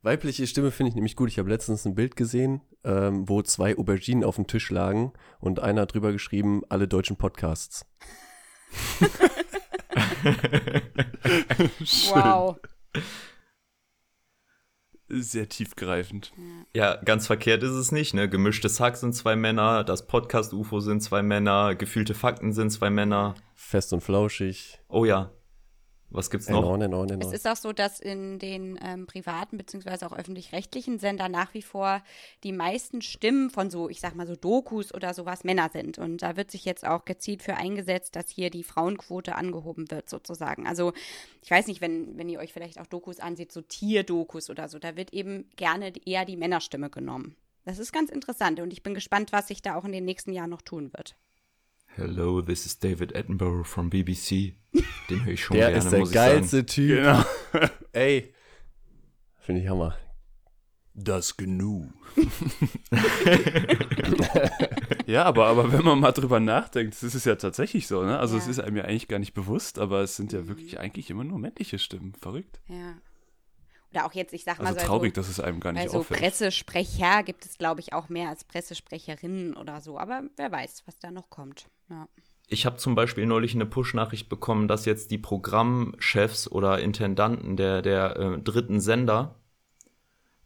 Weibliche 0.02 0.46
Stimme 0.46 0.70
finde 0.70 0.90
ich 0.90 0.94
nämlich 0.94 1.16
gut. 1.16 1.28
Ich 1.28 1.38
habe 1.38 1.50
letztens 1.50 1.84
ein 1.84 1.94
Bild 1.96 2.14
gesehen, 2.14 2.60
ähm, 2.84 3.28
wo 3.28 3.42
zwei 3.42 3.76
Auberginen 3.76 4.22
auf 4.24 4.36
dem 4.36 4.46
Tisch 4.46 4.70
lagen 4.70 5.12
und 5.40 5.58
einer 5.60 5.82
hat 5.82 5.94
drüber 5.94 6.12
geschrieben, 6.12 6.62
alle 6.68 6.86
deutschen 6.86 7.16
Podcasts. 7.16 7.84
wow. 12.10 12.56
Sehr 15.08 15.48
tiefgreifend. 15.48 16.32
Ja, 16.74 16.96
ganz 16.96 17.26
verkehrt 17.26 17.62
ist 17.62 17.70
es 17.70 17.92
nicht, 17.92 18.12
ne? 18.12 18.28
Gemischtes 18.28 18.78
Hack 18.78 18.96
sind 18.98 19.14
zwei 19.14 19.36
Männer, 19.36 19.82
das 19.82 20.06
Podcast-UFO 20.06 20.80
sind 20.80 21.02
zwei 21.02 21.22
Männer, 21.22 21.74
gefühlte 21.74 22.14
Fakten 22.14 22.52
sind 22.52 22.70
zwei 22.70 22.90
Männer. 22.90 23.34
Fest 23.54 23.92
und 23.94 24.02
flauschig. 24.02 24.80
Oh 24.88 25.06
ja. 25.06 25.32
Was 26.10 26.30
gibt's 26.30 26.48
noch? 26.48 26.58
Enorm, 26.58 26.80
enorm, 26.80 27.08
enorm. 27.08 27.20
Es 27.20 27.32
ist 27.32 27.46
auch 27.46 27.56
so, 27.56 27.72
dass 27.72 28.00
in 28.00 28.38
den 28.38 28.78
ähm, 28.82 29.06
privaten 29.06 29.58
beziehungsweise 29.58 30.06
auch 30.06 30.12
öffentlich-rechtlichen 30.12 30.98
Sendern 30.98 31.30
nach 31.30 31.52
wie 31.52 31.62
vor 31.62 32.02
die 32.44 32.52
meisten 32.52 33.02
Stimmen 33.02 33.50
von 33.50 33.70
so, 33.70 33.90
ich 33.90 34.00
sag 34.00 34.14
mal 34.14 34.26
so 34.26 34.34
Dokus 34.34 34.94
oder 34.94 35.12
sowas 35.12 35.44
Männer 35.44 35.68
sind. 35.70 35.98
Und 35.98 36.22
da 36.22 36.36
wird 36.36 36.50
sich 36.50 36.64
jetzt 36.64 36.86
auch 36.86 37.04
gezielt 37.04 37.42
für 37.42 37.56
eingesetzt, 37.56 38.16
dass 38.16 38.30
hier 38.30 38.50
die 38.50 38.64
Frauenquote 38.64 39.34
angehoben 39.34 39.90
wird, 39.90 40.08
sozusagen. 40.08 40.66
Also 40.66 40.92
ich 41.42 41.50
weiß 41.50 41.66
nicht, 41.66 41.80
wenn, 41.82 42.16
wenn 42.16 42.28
ihr 42.28 42.38
euch 42.38 42.52
vielleicht 42.52 42.80
auch 42.80 42.86
Dokus 42.86 43.20
ansieht, 43.20 43.52
so 43.52 43.60
Tierdokus 43.60 44.48
oder 44.48 44.68
so, 44.68 44.78
da 44.78 44.96
wird 44.96 45.12
eben 45.12 45.48
gerne 45.56 45.92
eher 46.06 46.24
die 46.24 46.36
Männerstimme 46.36 46.88
genommen. 46.88 47.36
Das 47.64 47.78
ist 47.78 47.92
ganz 47.92 48.10
interessant 48.10 48.60
und 48.60 48.72
ich 48.72 48.82
bin 48.82 48.94
gespannt, 48.94 49.30
was 49.32 49.48
sich 49.48 49.60
da 49.60 49.74
auch 49.74 49.84
in 49.84 49.92
den 49.92 50.06
nächsten 50.06 50.32
Jahren 50.32 50.48
noch 50.48 50.62
tun 50.62 50.90
wird. 50.94 51.16
Hello, 51.96 52.40
this 52.40 52.64
is 52.66 52.78
David 52.78 53.16
Attenborough 53.16 53.64
from 53.64 53.90
BBC. 53.90 54.54
Den 55.10 55.24
höre 55.24 55.32
ich 55.32 55.42
schon 55.42 55.56
der 55.56 55.70
gerne, 55.70 55.84
ist 55.84 55.90
der 55.90 55.98
muss 55.98 56.12
geilste 56.12 56.66
Typ. 56.66 56.98
Genau. 56.98 57.24
Ey. 57.92 58.32
Finde 59.40 59.62
ich 59.62 59.68
Hammer. 59.68 59.96
Das 60.94 61.36
Gnu. 61.36 61.88
ja, 65.06 65.24
aber, 65.24 65.46
aber 65.46 65.72
wenn 65.72 65.84
man 65.84 66.00
mal 66.00 66.12
drüber 66.12 66.40
nachdenkt, 66.40 67.00
das 67.02 67.14
ist 67.14 67.24
ja 67.24 67.36
tatsächlich 67.36 67.86
so, 67.86 68.02
ne? 68.02 68.18
Also 68.18 68.36
ja. 68.36 68.42
es 68.42 68.48
ist 68.48 68.58
einem 68.58 68.76
ja 68.76 68.84
eigentlich 68.84 69.06
gar 69.06 69.20
nicht 69.20 69.34
bewusst, 69.34 69.78
aber 69.78 70.00
es 70.02 70.16
sind 70.16 70.32
ja 70.32 70.48
wirklich 70.48 70.80
eigentlich 70.80 71.10
immer 71.10 71.24
nur 71.24 71.38
männliche 71.38 71.78
Stimmen. 71.78 72.14
Verrückt. 72.14 72.60
Ja. 72.66 72.96
Oder 73.92 74.04
auch 74.04 74.12
jetzt, 74.12 74.34
ich 74.34 74.44
sag 74.44 74.58
mal 74.58 74.68
also 74.68 74.80
so. 74.80 74.86
traurig, 74.86 75.14
dass 75.14 75.28
es 75.28 75.40
einem 75.40 75.60
gar 75.60 75.72
nicht 75.72 75.82
also 75.82 76.00
auffällt. 76.00 76.20
Pressesprecher 76.20 77.22
gibt 77.22 77.46
es, 77.46 77.58
glaube 77.58 77.80
ich, 77.80 77.92
auch 77.92 78.08
mehr 78.08 78.28
als 78.28 78.44
Pressesprecherinnen 78.44 79.56
oder 79.56 79.80
so. 79.80 79.98
Aber 79.98 80.24
wer 80.36 80.52
weiß, 80.52 80.82
was 80.86 80.98
da 80.98 81.10
noch 81.10 81.30
kommt. 81.30 81.66
Ja. 81.88 82.08
Ich 82.48 82.66
habe 82.66 82.76
zum 82.76 82.94
Beispiel 82.94 83.26
neulich 83.26 83.54
eine 83.54 83.66
Push-Nachricht 83.66 84.28
bekommen, 84.28 84.68
dass 84.68 84.84
jetzt 84.84 85.10
die 85.10 85.18
Programmchefs 85.18 86.50
oder 86.50 86.80
Intendanten 86.80 87.56
der, 87.56 87.82
der 87.82 88.16
äh, 88.16 88.38
dritten 88.38 88.80
Sender 88.80 89.36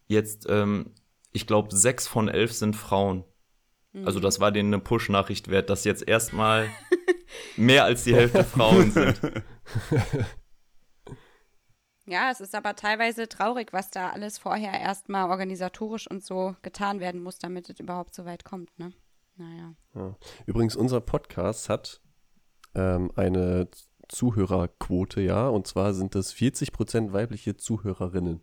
jetzt, 0.07 0.47
ähm, 0.49 0.93
ich 1.33 1.47
glaube, 1.47 1.75
sechs 1.75 2.07
von 2.07 2.29
elf 2.29 2.53
sind 2.53 2.77
Frauen. 2.77 3.25
Also 4.05 4.21
das 4.21 4.41
war 4.41 4.53
denen 4.53 4.73
eine 4.73 4.83
Push-Nachricht 4.83 5.49
wert, 5.49 5.69
dass 5.69 5.85
jetzt 5.85 6.09
erstmal 6.09 6.71
mehr 7.57 7.85
als 7.85 8.05
die 8.05 8.15
Hälfte 8.15 8.43
Frauen 8.43 8.91
sind. 8.91 9.21
Ja, 12.07 12.31
es 12.31 12.41
ist 12.41 12.55
aber 12.55 12.75
teilweise 12.75 13.29
traurig, 13.29 13.73
was 13.73 13.91
da 13.91 14.11
alles 14.11 14.39
vorher 14.39 14.81
erstmal 14.81 15.31
organisatorisch 15.31 16.11
und 16.11 16.25
so 16.25 16.57
getan 16.63 16.99
werden 17.01 17.23
muss, 17.23 17.39
damit 17.39 17.69
es 17.71 17.79
überhaupt 17.79 18.15
so 18.15 18.25
weit 18.25 18.45
kommt, 18.45 18.77
ne? 18.79 18.93
Naja. 19.37 19.75
Ja. 19.95 20.17
Übrigens, 20.47 20.75
unser 20.77 21.01
Podcast 21.01 21.69
hat 21.69 22.01
ähm, 22.75 23.11
eine 23.17 23.69
Zuhörerquote, 24.09 25.21
ja, 25.21 25.49
und 25.49 25.67
zwar 25.67 25.95
sind 25.95 26.15
das 26.15 26.35
40% 26.35 27.13
weibliche 27.13 27.57
Zuhörerinnen. 27.57 28.43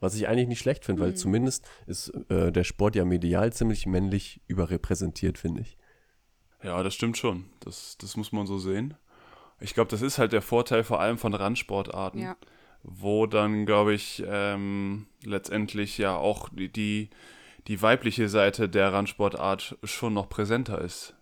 Was 0.00 0.14
ich 0.14 0.26
eigentlich 0.26 0.48
nicht 0.48 0.58
schlecht 0.60 0.84
finde, 0.84 1.02
weil 1.02 1.10
Mhm. 1.10 1.16
zumindest 1.16 1.68
ist 1.86 2.08
äh, 2.28 2.50
der 2.50 2.64
Sport 2.64 2.96
ja 2.96 3.04
medial 3.04 3.52
ziemlich 3.52 3.86
männlich 3.86 4.40
überrepräsentiert, 4.48 5.38
finde 5.38 5.60
ich. 5.62 5.76
Ja, 6.62 6.82
das 6.82 6.94
stimmt 6.94 7.18
schon. 7.18 7.50
Das, 7.60 7.96
das 7.98 8.16
muss 8.16 8.32
man 8.32 8.46
so 8.46 8.58
sehen. 8.58 8.94
Ich 9.60 9.74
glaube, 9.74 9.90
das 9.90 10.02
ist 10.02 10.18
halt 10.18 10.32
der 10.32 10.42
Vorteil 10.42 10.82
vor 10.82 11.00
allem 11.00 11.18
von 11.18 11.34
Randsportarten, 11.34 12.20
Ja. 12.20 12.36
Wo 12.82 13.26
dann, 13.26 13.66
glaube 13.66 13.94
ich, 13.94 14.22
ähm, 14.26 15.06
letztendlich 15.24 15.98
ja 15.98 16.16
auch 16.16 16.48
die, 16.50 17.10
die, 17.68 17.82
weibliche 17.82 18.28
Seite 18.28 18.68
der 18.68 18.92
Randsportart 18.92 19.78
schon 19.84 20.14
noch 20.14 20.28
präsenter 20.28 20.80
ist. 20.80 21.14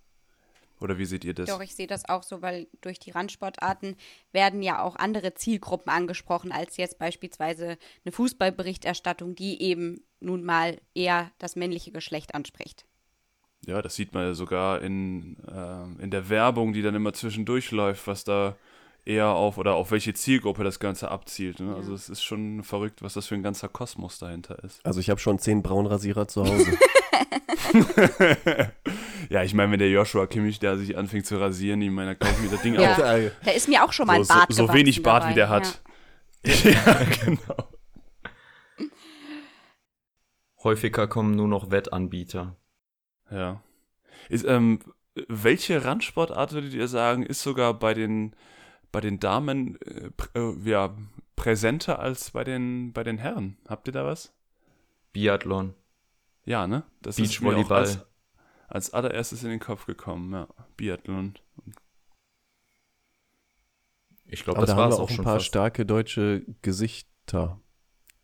Oder 0.80 0.96
wie 0.96 1.04
seht 1.04 1.24
ihr 1.24 1.34
das? 1.34 1.50
Doch, 1.50 1.60
ich 1.60 1.74
sehe 1.74 1.86
das 1.86 2.08
auch 2.08 2.22
so, 2.22 2.40
weil 2.40 2.66
durch 2.80 2.98
die 2.98 3.10
Randsportarten 3.10 3.96
werden 4.32 4.62
ja 4.62 4.82
auch 4.82 4.96
andere 4.96 5.34
Zielgruppen 5.34 5.92
angesprochen, 5.92 6.52
als 6.52 6.78
jetzt 6.78 6.98
beispielsweise 6.98 7.76
eine 8.04 8.12
Fußballberichterstattung, 8.12 9.34
die 9.34 9.60
eben 9.60 10.02
nun 10.20 10.42
mal 10.42 10.80
eher 10.94 11.30
das 11.38 11.54
männliche 11.54 11.92
Geschlecht 11.92 12.34
anspricht. 12.34 12.86
Ja, 13.66 13.82
das 13.82 13.94
sieht 13.94 14.14
man 14.14 14.24
ja 14.24 14.34
sogar 14.34 14.80
in, 14.80 15.36
äh, 15.46 16.02
in 16.02 16.10
der 16.10 16.30
Werbung, 16.30 16.72
die 16.72 16.80
dann 16.80 16.94
immer 16.94 17.12
zwischendurch 17.12 17.70
läuft, 17.72 18.06
was 18.06 18.24
da 18.24 18.56
eher 19.04 19.28
auf 19.28 19.58
oder 19.58 19.74
auf 19.74 19.90
welche 19.90 20.14
Zielgruppe 20.14 20.64
das 20.64 20.78
Ganze 20.80 21.10
abzielt. 21.10 21.60
Ne? 21.60 21.74
Also 21.74 21.94
es 21.94 22.08
ist 22.08 22.22
schon 22.22 22.62
verrückt, 22.62 23.02
was 23.02 23.14
das 23.14 23.26
für 23.26 23.34
ein 23.34 23.42
ganzer 23.42 23.68
Kosmos 23.68 24.18
dahinter 24.18 24.62
ist. 24.64 24.84
Also 24.84 25.00
ich 25.00 25.10
habe 25.10 25.20
schon 25.20 25.38
zehn 25.38 25.62
Braunrasierer 25.62 26.28
zu 26.28 26.44
Hause. 26.44 26.78
Ja, 29.28 29.44
ich 29.44 29.54
meine, 29.54 29.70
wenn 29.70 29.78
der 29.78 29.90
Joshua 29.90 30.26
Kimmich 30.26 30.58
da 30.58 30.76
sich 30.76 30.96
anfängt 30.96 31.24
zu 31.24 31.38
rasieren, 31.38 31.80
ich 31.82 31.90
meine, 31.90 32.16
da 32.16 32.26
kaufe 32.26 32.34
ich 32.38 32.50
mir 32.50 32.56
das 32.56 32.62
Ding 32.62 32.74
Ja. 32.74 32.94
auch. 32.94 33.30
Da 33.44 33.50
ist 33.52 33.68
mir 33.68 33.84
auch 33.84 33.92
schon 33.92 34.08
mal 34.08 34.24
So, 34.24 34.32
ein 34.32 34.38
Bart 34.40 34.52
so, 34.52 34.66
so 34.66 34.74
wenig 34.74 35.02
Bart, 35.04 35.22
dabei. 35.22 35.30
wie 35.30 35.34
der 35.36 35.48
hat. 35.48 35.80
Ja, 36.64 37.00
genau. 37.24 37.68
Häufiger 40.64 41.06
kommen 41.06 41.36
nur 41.36 41.48
noch 41.48 41.70
Wettanbieter. 41.70 42.56
Ja. 43.30 43.62
Ist, 44.28 44.44
ähm, 44.46 44.80
welche 45.28 45.84
Randsportart 45.84 46.52
würdet 46.52 46.74
ihr 46.74 46.88
sagen, 46.88 47.22
ist 47.22 47.42
sogar 47.42 47.74
bei 47.74 47.94
den, 47.94 48.34
bei 48.92 49.00
den 49.00 49.20
Damen 49.20 49.80
äh, 49.82 50.10
pr 50.10 50.28
äh, 50.34 50.70
ja, 50.70 50.96
präsenter 51.36 51.98
als 51.98 52.32
bei 52.32 52.44
den, 52.44 52.92
bei 52.92 53.02
den 53.02 53.18
Herren? 53.18 53.56
Habt 53.68 53.86
ihr 53.88 53.92
da 53.92 54.04
was? 54.04 54.32
Biathlon. 55.12 55.74
Ja, 56.44 56.66
ne? 56.66 56.84
Das 57.02 57.18
ist 57.18 57.40
mir 57.40 57.50
auch 57.50 57.54
Beachvolleyball. 57.54 57.78
als, 57.80 58.06
als 58.68 58.92
allererstes 58.92 59.42
in 59.42 59.50
den 59.50 59.60
Kopf 59.60 59.86
gekommen, 59.86 60.32
ja. 60.32 60.48
Biathlon. 60.76 61.34
Ich 64.26 64.44
glaube, 64.44 64.60
das 64.60 64.70
da 64.70 64.76
war 64.76 64.88
es 64.88 64.94
auch 64.94 65.00
auch 65.00 65.10
ein 65.10 65.16
paar 65.16 65.34
fast. 65.36 65.46
starke 65.46 65.84
deutsche 65.84 66.44
Gesichter. 66.62 67.60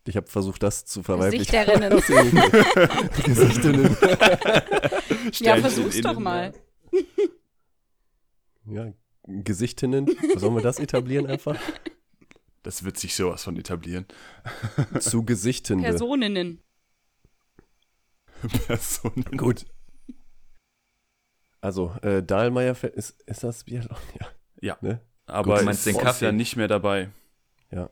Ich 0.05 0.15
habe 0.15 0.27
versucht, 0.27 0.63
das 0.63 0.85
zu 0.85 1.03
verweiblichen. 1.03 1.45
Gesichterinnen. 1.65 1.99
Gesichterinnen. 3.25 3.97
Ja, 5.33 5.57
versuch's 5.57 5.99
doch 5.99 6.17
mal. 6.17 6.53
Ja, 8.65 8.93
Gesichtinnen. 9.27 10.07
Sollen 10.35 10.55
wir 10.55 10.61
das 10.61 10.79
etablieren 10.79 11.27
einfach? 11.27 11.57
Das 12.63 12.83
wird 12.83 12.97
sich 12.97 13.15
sowas 13.15 13.45
von 13.45 13.55
etablieren. 13.55 14.05
Zu 14.99 15.23
Gesichtende. 15.23 15.85
Personinnen. 15.85 16.61
Personen. 18.67 19.37
Gut. 19.37 19.65
Also, 21.61 21.95
äh, 22.01 22.21
Dahlmeier, 22.23 22.75
ist, 22.83 23.21
ist 23.21 23.43
das 23.45 23.63
Biathlon? 23.63 23.97
Ja. 24.19 24.27
Ja. 24.59 24.77
Ne? 24.81 25.01
Aber 25.27 25.53
du 25.53 25.59
ist, 25.59 25.65
meinst 25.65 25.85
den 25.85 25.95
ist 25.95 26.01
Kaffee? 26.01 26.25
ja 26.25 26.31
nicht 26.33 26.57
mehr 26.57 26.67
dabei. 26.67 27.09
Ja. 27.71 27.89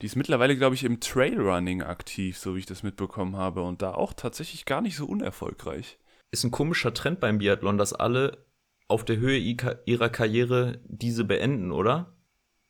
Die 0.00 0.06
ist 0.06 0.16
mittlerweile, 0.16 0.56
glaube 0.56 0.74
ich, 0.74 0.84
im 0.84 1.00
Trailrunning 1.00 1.82
aktiv, 1.82 2.38
so 2.38 2.54
wie 2.54 2.60
ich 2.60 2.66
das 2.66 2.82
mitbekommen 2.82 3.36
habe. 3.36 3.62
Und 3.62 3.82
da 3.82 3.92
auch 3.92 4.12
tatsächlich 4.12 4.64
gar 4.64 4.80
nicht 4.80 4.96
so 4.96 5.06
unerfolgreich. 5.06 5.98
Ist 6.30 6.44
ein 6.44 6.50
komischer 6.50 6.94
Trend 6.94 7.20
beim 7.20 7.38
Biathlon, 7.38 7.78
dass 7.78 7.92
alle 7.92 8.46
auf 8.92 9.04
der 9.04 9.16
Höhe 9.16 9.38
ihrer 9.38 10.08
Karriere 10.08 10.80
diese 10.84 11.24
beenden, 11.24 11.72
oder? 11.72 12.14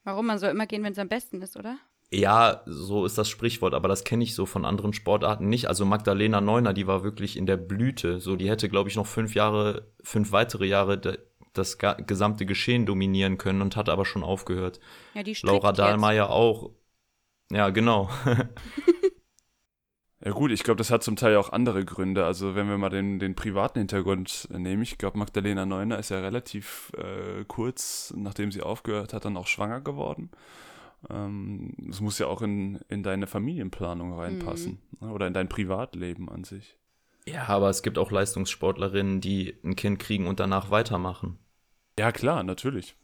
Warum? 0.04 0.26
Man 0.26 0.38
soll 0.38 0.50
immer 0.50 0.66
gehen, 0.66 0.82
wenn 0.82 0.92
es 0.92 0.98
am 0.98 1.08
besten 1.08 1.42
ist, 1.42 1.56
oder? 1.56 1.78
Ja, 2.10 2.62
so 2.66 3.06
ist 3.06 3.16
das 3.16 3.28
Sprichwort, 3.28 3.72
aber 3.72 3.88
das 3.88 4.04
kenne 4.04 4.22
ich 4.22 4.34
so 4.34 4.44
von 4.44 4.64
anderen 4.64 4.92
Sportarten 4.92 5.48
nicht. 5.48 5.68
Also 5.68 5.86
Magdalena 5.86 6.40
Neuner, 6.40 6.74
die 6.74 6.86
war 6.86 7.04
wirklich 7.04 7.36
in 7.36 7.46
der 7.46 7.56
Blüte. 7.56 8.20
So, 8.20 8.36
die 8.36 8.50
hätte, 8.50 8.68
glaube 8.68 8.90
ich, 8.90 8.96
noch 8.96 9.06
fünf 9.06 9.34
Jahre, 9.34 9.90
fünf 10.02 10.30
weitere 10.30 10.66
Jahre 10.66 11.00
das 11.54 11.78
gesamte 11.78 12.44
Geschehen 12.46 12.86
dominieren 12.86 13.38
können 13.38 13.62
und 13.62 13.76
hat 13.76 13.88
aber 13.88 14.04
schon 14.04 14.24
aufgehört. 14.24 14.78
Ja, 15.14 15.22
die 15.22 15.36
Laura 15.42 15.68
jetzt. 15.68 15.78
Dahlmeier 15.78 16.30
auch. 16.30 16.72
Ja, 17.50 17.70
genau. 17.70 18.10
Ja 20.24 20.30
gut, 20.30 20.52
ich 20.52 20.62
glaube, 20.62 20.78
das 20.78 20.90
hat 20.90 21.02
zum 21.02 21.16
Teil 21.16 21.36
auch 21.36 21.52
andere 21.52 21.84
Gründe. 21.84 22.24
Also 22.24 22.54
wenn 22.54 22.68
wir 22.68 22.78
mal 22.78 22.90
den, 22.90 23.18
den 23.18 23.34
privaten 23.34 23.80
Hintergrund 23.80 24.48
nehmen, 24.50 24.82
ich 24.82 24.96
glaube, 24.96 25.18
Magdalena 25.18 25.66
Neuner 25.66 25.98
ist 25.98 26.10
ja 26.10 26.20
relativ 26.20 26.92
äh, 26.96 27.44
kurz, 27.48 28.14
nachdem 28.16 28.52
sie 28.52 28.62
aufgehört 28.62 29.14
hat, 29.14 29.24
dann 29.24 29.36
auch 29.36 29.48
schwanger 29.48 29.80
geworden. 29.80 30.30
Ähm, 31.10 31.74
das 31.78 32.00
muss 32.00 32.20
ja 32.20 32.28
auch 32.28 32.40
in, 32.40 32.76
in 32.88 33.02
deine 33.02 33.26
Familienplanung 33.26 34.16
reinpassen 34.16 34.78
ne? 35.00 35.10
oder 35.10 35.26
in 35.26 35.34
dein 35.34 35.48
Privatleben 35.48 36.28
an 36.28 36.44
sich. 36.44 36.76
ja, 37.26 37.48
aber 37.48 37.68
es 37.68 37.82
gibt 37.82 37.98
auch 37.98 38.12
Leistungssportlerinnen, 38.12 39.20
die 39.20 39.58
ein 39.64 39.74
Kind 39.74 39.98
kriegen 39.98 40.28
und 40.28 40.38
danach 40.38 40.70
weitermachen. 40.70 41.38
Ja, 41.98 42.12
klar, 42.12 42.44
natürlich. 42.44 42.94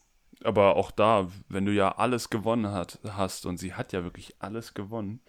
Aber 0.45 0.77
auch 0.77 0.93
da, 0.93 1.29
wenn 1.49 1.67
du 1.67 1.73
ja 1.73 1.99
alles 1.99 2.31
gewonnen 2.31 2.71
hat, 2.71 3.01
hast 3.05 3.45
und 3.45 3.57
sie 3.57 3.75
hat 3.75 3.93
ja 3.93 4.05
wirklich 4.05 4.37
alles 4.39 4.73
gewonnen, 4.73 5.21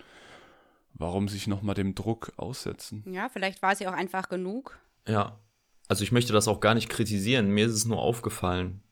warum 0.93 1.27
sich 1.27 1.47
nochmal 1.47 1.75
dem 1.75 1.95
Druck 1.95 2.33
aussetzen? 2.37 3.03
Ja, 3.11 3.29
vielleicht 3.29 3.61
war 3.61 3.75
sie 3.75 3.87
auch 3.87 3.93
einfach 3.93 4.29
genug. 4.29 4.79
Ja. 5.07 5.39
Also 5.87 6.03
ich 6.03 6.11
möchte 6.11 6.33
das 6.33 6.47
auch 6.47 6.59
gar 6.59 6.75
nicht 6.75 6.89
kritisieren. 6.89 7.49
Mir 7.49 7.65
ist 7.65 7.73
es 7.73 7.85
nur 7.85 7.99
aufgefallen. 7.99 8.83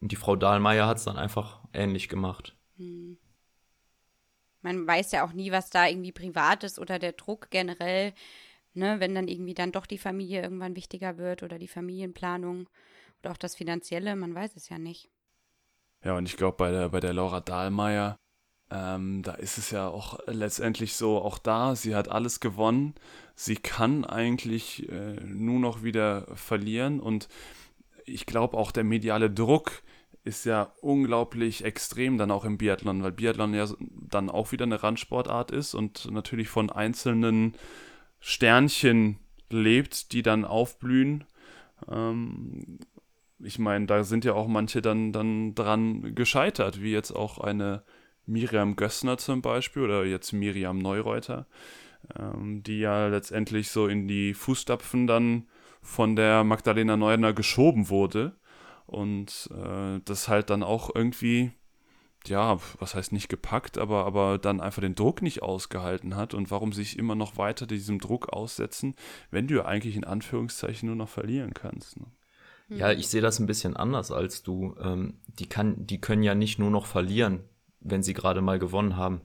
Und 0.00 0.12
die 0.12 0.16
Frau 0.16 0.36
Dahlmeier 0.36 0.86
hat 0.86 0.98
es 0.98 1.04
dann 1.04 1.16
einfach 1.16 1.60
ähnlich 1.72 2.08
gemacht. 2.08 2.56
Man 4.62 4.86
weiß 4.86 5.12
ja 5.12 5.24
auch 5.24 5.32
nie, 5.32 5.52
was 5.52 5.70
da 5.70 5.86
irgendwie 5.86 6.12
privat 6.12 6.64
ist 6.64 6.78
oder 6.78 6.98
der 6.98 7.12
Druck 7.12 7.50
generell, 7.50 8.14
ne, 8.74 9.00
wenn 9.00 9.14
dann 9.14 9.28
irgendwie 9.28 9.54
dann 9.54 9.72
doch 9.72 9.86
die 9.86 9.98
Familie 9.98 10.42
irgendwann 10.42 10.76
wichtiger 10.76 11.18
wird 11.18 11.42
oder 11.42 11.58
die 11.58 11.68
Familienplanung 11.68 12.68
oder 13.20 13.32
auch 13.32 13.36
das 13.36 13.54
Finanzielle, 13.54 14.16
man 14.16 14.34
weiß 14.34 14.56
es 14.56 14.68
ja 14.68 14.78
nicht. 14.78 15.10
Ja, 16.04 16.16
und 16.16 16.26
ich 16.26 16.36
glaube, 16.36 16.56
bei 16.56 16.70
der, 16.70 16.88
bei 16.88 17.00
der 17.00 17.12
Laura 17.12 17.40
Dahlmeier, 17.40 18.18
ähm, 18.70 19.22
da 19.22 19.32
ist 19.32 19.58
es 19.58 19.70
ja 19.70 19.88
auch 19.88 20.18
letztendlich 20.26 20.94
so, 20.94 21.18
auch 21.18 21.38
da, 21.38 21.74
sie 21.74 21.94
hat 21.94 22.08
alles 22.08 22.40
gewonnen. 22.40 22.94
Sie 23.34 23.56
kann 23.56 24.04
eigentlich 24.04 24.88
äh, 24.90 25.14
nur 25.24 25.58
noch 25.58 25.82
wieder 25.82 26.26
verlieren. 26.36 27.00
Und 27.00 27.28
ich 28.04 28.26
glaube 28.26 28.56
auch, 28.56 28.70
der 28.70 28.84
mediale 28.84 29.30
Druck 29.30 29.82
ist 30.22 30.44
ja 30.44 30.72
unglaublich 30.82 31.64
extrem 31.64 32.18
dann 32.18 32.30
auch 32.30 32.44
im 32.44 32.58
Biathlon, 32.58 33.02
weil 33.02 33.12
Biathlon 33.12 33.54
ja 33.54 33.66
dann 33.80 34.30
auch 34.30 34.52
wieder 34.52 34.66
eine 34.66 34.82
Randsportart 34.82 35.50
ist 35.50 35.74
und 35.74 36.10
natürlich 36.10 36.48
von 36.48 36.70
einzelnen 36.70 37.54
Sternchen 38.20 39.18
lebt, 39.48 40.12
die 40.12 40.22
dann 40.22 40.44
aufblühen. 40.44 41.24
Ähm, 41.90 42.78
ich 43.42 43.58
meine, 43.58 43.86
da 43.86 44.04
sind 44.04 44.24
ja 44.24 44.34
auch 44.34 44.46
manche 44.46 44.82
dann, 44.82 45.12
dann 45.12 45.54
dran 45.54 46.14
gescheitert, 46.14 46.82
wie 46.82 46.92
jetzt 46.92 47.12
auch 47.12 47.38
eine 47.38 47.82
Miriam 48.26 48.76
Gössner 48.76 49.18
zum 49.18 49.42
Beispiel 49.42 49.82
oder 49.82 50.04
jetzt 50.04 50.32
Miriam 50.32 50.78
Neureuter, 50.78 51.46
ähm, 52.18 52.62
die 52.62 52.80
ja 52.80 53.08
letztendlich 53.08 53.70
so 53.70 53.86
in 53.86 54.08
die 54.08 54.34
Fußstapfen 54.34 55.06
dann 55.06 55.48
von 55.82 56.16
der 56.16 56.44
Magdalena 56.44 56.96
Neuner 56.96 57.32
geschoben 57.32 57.88
wurde 57.88 58.36
und 58.86 59.48
äh, 59.52 60.00
das 60.04 60.28
halt 60.28 60.50
dann 60.50 60.62
auch 60.62 60.94
irgendwie 60.94 61.52
ja, 62.26 62.58
was 62.78 62.94
heißt 62.94 63.12
nicht 63.12 63.28
gepackt, 63.28 63.78
aber, 63.78 64.04
aber 64.04 64.38
dann 64.38 64.60
einfach 64.60 64.82
den 64.82 64.94
Druck 64.94 65.22
nicht 65.22 65.42
ausgehalten 65.42 66.16
hat 66.16 66.34
und 66.34 66.50
warum 66.50 66.72
sich 66.72 66.98
immer 66.98 67.14
noch 67.14 67.38
weiter 67.38 67.66
diesem 67.66 67.98
Druck 67.98 68.28
aussetzen, 68.30 68.94
wenn 69.30 69.46
du 69.46 69.56
ja 69.56 69.64
eigentlich 69.64 69.96
in 69.96 70.04
Anführungszeichen 70.04 70.86
nur 70.86 70.96
noch 70.96 71.08
verlieren 71.08 71.54
kannst. 71.54 71.98
Ne? 71.98 72.06
Ja, 72.68 72.92
ich 72.92 73.08
sehe 73.08 73.20
das 73.22 73.40
ein 73.40 73.46
bisschen 73.46 73.76
anders 73.76 74.12
als 74.12 74.42
du. 74.42 74.76
Ähm, 74.80 75.14
die, 75.26 75.48
kann, 75.48 75.86
die 75.86 76.00
können 76.00 76.22
ja 76.22 76.34
nicht 76.34 76.58
nur 76.58 76.70
noch 76.70 76.86
verlieren, 76.86 77.40
wenn 77.80 78.02
sie 78.02 78.14
gerade 78.14 78.40
mal 78.40 78.58
gewonnen 78.58 78.96
haben. 78.96 79.22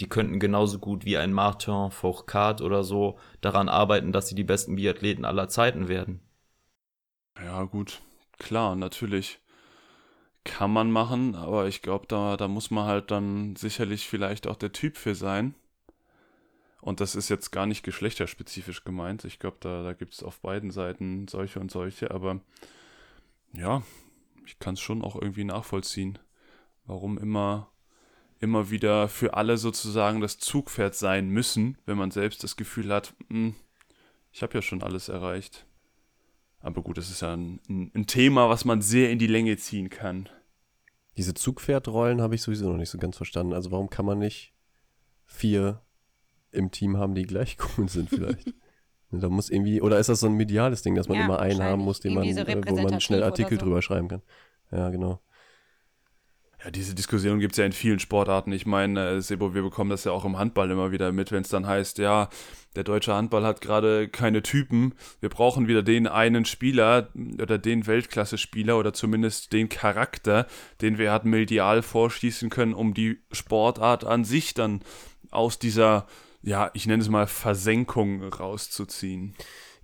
Die 0.00 0.08
könnten 0.08 0.38
genauso 0.40 0.78
gut 0.78 1.04
wie 1.04 1.16
ein 1.16 1.32
Martin 1.32 1.90
Fourcade 1.90 2.62
oder 2.62 2.84
so 2.84 3.18
daran 3.40 3.68
arbeiten, 3.68 4.12
dass 4.12 4.28
sie 4.28 4.34
die 4.34 4.44
besten 4.44 4.76
Biathleten 4.76 5.24
aller 5.24 5.48
Zeiten 5.48 5.88
werden. 5.88 6.20
Ja, 7.42 7.64
gut. 7.64 8.00
Klar, 8.38 8.76
natürlich. 8.76 9.40
Kann 10.44 10.72
man 10.72 10.90
machen, 10.90 11.34
aber 11.34 11.66
ich 11.66 11.82
glaube, 11.82 12.06
da, 12.06 12.36
da 12.36 12.46
muss 12.46 12.70
man 12.70 12.86
halt 12.86 13.10
dann 13.10 13.56
sicherlich 13.56 14.06
vielleicht 14.06 14.46
auch 14.46 14.56
der 14.56 14.72
Typ 14.72 14.96
für 14.96 15.14
sein. 15.14 15.54
Und 16.80 17.00
das 17.00 17.16
ist 17.16 17.28
jetzt 17.28 17.50
gar 17.50 17.66
nicht 17.66 17.82
geschlechterspezifisch 17.82 18.84
gemeint. 18.84 19.24
Ich 19.24 19.40
glaube, 19.40 19.56
da, 19.58 19.82
da 19.82 19.92
gibt 19.92 20.14
es 20.14 20.22
auf 20.22 20.40
beiden 20.40 20.70
Seiten 20.70 21.26
solche 21.26 21.58
und 21.58 21.70
solche, 21.70 22.12
aber 22.12 22.40
ja, 23.52 23.82
ich 24.44 24.60
kann 24.60 24.74
es 24.74 24.80
schon 24.80 25.02
auch 25.02 25.16
irgendwie 25.16 25.42
nachvollziehen, 25.42 26.18
warum 26.84 27.18
immer, 27.18 27.72
immer 28.40 28.70
wieder 28.70 29.08
für 29.08 29.34
alle 29.34 29.56
sozusagen 29.56 30.20
das 30.20 30.38
Zugpferd 30.38 30.94
sein 30.94 31.28
müssen, 31.28 31.78
wenn 31.86 31.96
man 31.96 32.10
selbst 32.10 32.44
das 32.44 32.56
Gefühl 32.56 32.92
hat, 32.92 33.14
hm, 33.28 33.54
ich 34.32 34.42
habe 34.42 34.54
ja 34.54 34.62
schon 34.62 34.82
alles 34.82 35.08
erreicht. 35.08 35.66
Aber 36.60 36.82
gut, 36.82 36.98
das 36.98 37.10
ist 37.10 37.22
ja 37.22 37.34
ein, 37.34 37.60
ein, 37.68 38.06
Thema, 38.06 38.48
was 38.48 38.64
man 38.64 38.82
sehr 38.82 39.10
in 39.10 39.18
die 39.18 39.26
Länge 39.26 39.56
ziehen 39.56 39.88
kann. 39.88 40.28
Diese 41.16 41.32
Zugpferdrollen 41.32 42.20
habe 42.20 42.34
ich 42.34 42.42
sowieso 42.42 42.68
noch 42.68 42.76
nicht 42.76 42.90
so 42.90 42.98
ganz 42.98 43.16
verstanden. 43.16 43.54
Also 43.54 43.70
warum 43.70 43.88
kann 43.88 44.04
man 44.04 44.18
nicht 44.18 44.52
vier 45.24 45.82
im 46.50 46.70
Team 46.70 46.96
haben, 46.96 47.14
die 47.14 47.22
gleich 47.22 47.56
cool 47.78 47.88
sind 47.88 48.10
vielleicht? 48.10 48.52
da 49.10 49.28
muss 49.28 49.48
irgendwie, 49.48 49.80
oder 49.80 49.98
ist 49.98 50.08
das 50.08 50.20
so 50.20 50.26
ein 50.26 50.34
mediales 50.34 50.82
Ding, 50.82 50.94
dass 50.94 51.08
man 51.08 51.18
ja, 51.18 51.24
immer 51.24 51.38
einen 51.38 51.62
haben 51.62 51.82
muss, 51.82 52.00
den 52.00 52.14
man, 52.14 52.24
so 52.34 52.40
äh, 52.40 52.62
wo 52.66 52.76
man 52.76 53.00
schnell 53.00 53.22
Artikel 53.22 53.58
so. 53.58 53.64
drüber 53.64 53.80
schreiben 53.80 54.08
kann? 54.08 54.22
Ja, 54.70 54.90
genau. 54.90 55.20
Ja, 56.66 56.72
diese 56.72 56.96
Diskussion 56.96 57.38
gibt 57.38 57.52
es 57.52 57.58
ja 57.58 57.64
in 57.64 57.70
vielen 57.70 58.00
Sportarten. 58.00 58.50
Ich 58.50 58.66
meine, 58.66 59.10
äh, 59.10 59.20
Sebo, 59.20 59.54
wir 59.54 59.62
bekommen 59.62 59.88
das 59.88 60.02
ja 60.02 60.10
auch 60.10 60.24
im 60.24 60.36
Handball 60.36 60.68
immer 60.68 60.90
wieder 60.90 61.12
mit, 61.12 61.30
wenn 61.30 61.42
es 61.42 61.48
dann 61.48 61.64
heißt, 61.64 61.98
ja, 61.98 62.28
der 62.74 62.82
deutsche 62.82 63.14
Handball 63.14 63.44
hat 63.44 63.60
gerade 63.60 64.08
keine 64.08 64.42
Typen. 64.42 64.94
Wir 65.20 65.28
brauchen 65.28 65.68
wieder 65.68 65.84
den 65.84 66.08
einen 66.08 66.44
Spieler 66.44 67.08
oder 67.40 67.58
den 67.58 67.86
Weltklasse-Spieler 67.86 68.76
oder 68.76 68.92
zumindest 68.92 69.52
den 69.52 69.68
Charakter, 69.68 70.48
den 70.80 70.98
wir 70.98 71.12
halt 71.12 71.24
medial 71.24 71.82
vorschießen 71.82 72.50
können, 72.50 72.74
um 72.74 72.94
die 72.94 73.20
Sportart 73.30 74.02
an 74.02 74.24
sich 74.24 74.52
dann 74.52 74.80
aus 75.30 75.60
dieser, 75.60 76.08
ja, 76.42 76.72
ich 76.74 76.88
nenne 76.88 77.00
es 77.00 77.08
mal 77.08 77.28
Versenkung 77.28 78.24
rauszuziehen. 78.24 79.36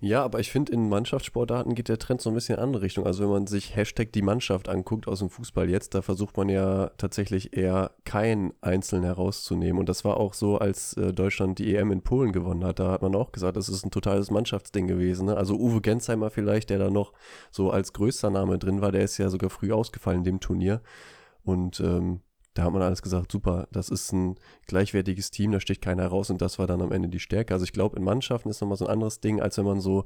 Ja, 0.05 0.21
aber 0.21 0.41
ich 0.41 0.51
finde, 0.51 0.73
in 0.73 0.89
Mannschaftssportarten 0.89 1.75
geht 1.75 1.87
der 1.87 1.97
Trend 1.97 2.19
so 2.19 2.29
ein 2.29 2.33
bisschen 2.33 2.55
in 2.55 2.59
eine 2.59 2.67
andere 2.67 2.83
Richtung. 2.83 3.05
Also 3.05 3.23
wenn 3.23 3.29
man 3.29 3.47
sich 3.47 3.73
Hashtag 3.77 4.11
die 4.11 4.21
Mannschaft 4.21 4.67
anguckt 4.67 5.07
aus 5.07 5.19
dem 5.19 5.29
Fußball 5.29 5.69
jetzt, 5.69 5.95
da 5.95 6.01
versucht 6.01 6.35
man 6.35 6.49
ja 6.49 6.89
tatsächlich 6.97 7.55
eher 7.55 7.91
keinen 8.03 8.51
Einzelnen 8.59 9.05
herauszunehmen. 9.05 9.79
Und 9.79 9.87
das 9.87 10.03
war 10.03 10.17
auch 10.17 10.33
so, 10.33 10.57
als 10.57 10.97
äh, 10.97 11.13
Deutschland 11.13 11.57
die 11.57 11.73
EM 11.73 11.93
in 11.93 12.01
Polen 12.01 12.33
gewonnen 12.33 12.65
hat. 12.65 12.79
Da 12.79 12.91
hat 12.91 13.01
man 13.01 13.15
auch 13.15 13.31
gesagt, 13.31 13.55
das 13.55 13.69
ist 13.69 13.85
ein 13.85 13.91
totales 13.91 14.29
Mannschaftsding 14.29 14.87
gewesen. 14.87 15.27
Ne? 15.27 15.37
Also 15.37 15.55
Uwe 15.55 15.79
Gensheimer 15.79 16.29
vielleicht, 16.29 16.69
der 16.69 16.79
da 16.79 16.89
noch 16.89 17.13
so 17.49 17.71
als 17.71 17.93
größter 17.93 18.29
Name 18.29 18.59
drin 18.59 18.81
war, 18.81 18.91
der 18.91 19.03
ist 19.03 19.17
ja 19.19 19.29
sogar 19.29 19.49
früh 19.49 19.71
ausgefallen 19.71 20.17
in 20.19 20.25
dem 20.25 20.39
Turnier. 20.41 20.81
Und 21.45 21.79
ähm, 21.79 22.19
da 22.53 22.63
hat 22.63 22.73
man 22.73 22.81
alles 22.81 23.01
gesagt, 23.01 23.31
super, 23.31 23.67
das 23.71 23.89
ist 23.89 24.11
ein 24.11 24.35
gleichwertiges 24.67 25.31
Team, 25.31 25.51
da 25.51 25.59
sticht 25.59 25.81
keiner 25.81 26.07
raus 26.07 26.29
und 26.29 26.41
das 26.41 26.59
war 26.59 26.67
dann 26.67 26.81
am 26.81 26.91
Ende 26.91 27.09
die 27.09 27.19
Stärke. 27.19 27.53
Also 27.53 27.63
ich 27.63 27.73
glaube, 27.73 27.97
in 27.97 28.03
Mannschaften 28.03 28.49
ist 28.49 28.61
nochmal 28.61 28.77
so 28.77 28.85
ein 28.85 28.93
anderes 28.93 29.19
Ding, 29.19 29.41
als 29.41 29.57
wenn 29.57 29.65
man 29.65 29.81
so 29.81 30.05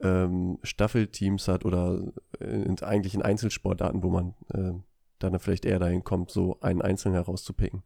ähm, 0.00 0.58
Staffelteams 0.62 1.48
hat 1.48 1.64
oder 1.64 2.00
in, 2.38 2.80
eigentlich 2.82 3.14
in 3.14 3.22
Einzelsportarten, 3.22 4.02
wo 4.02 4.10
man 4.10 4.34
äh, 4.54 4.74
dann 5.18 5.38
vielleicht 5.40 5.64
eher 5.64 5.80
dahin 5.80 6.04
kommt, 6.04 6.30
so 6.30 6.60
einen 6.60 6.82
Einzelnen 6.82 7.14
herauszupicken. 7.14 7.82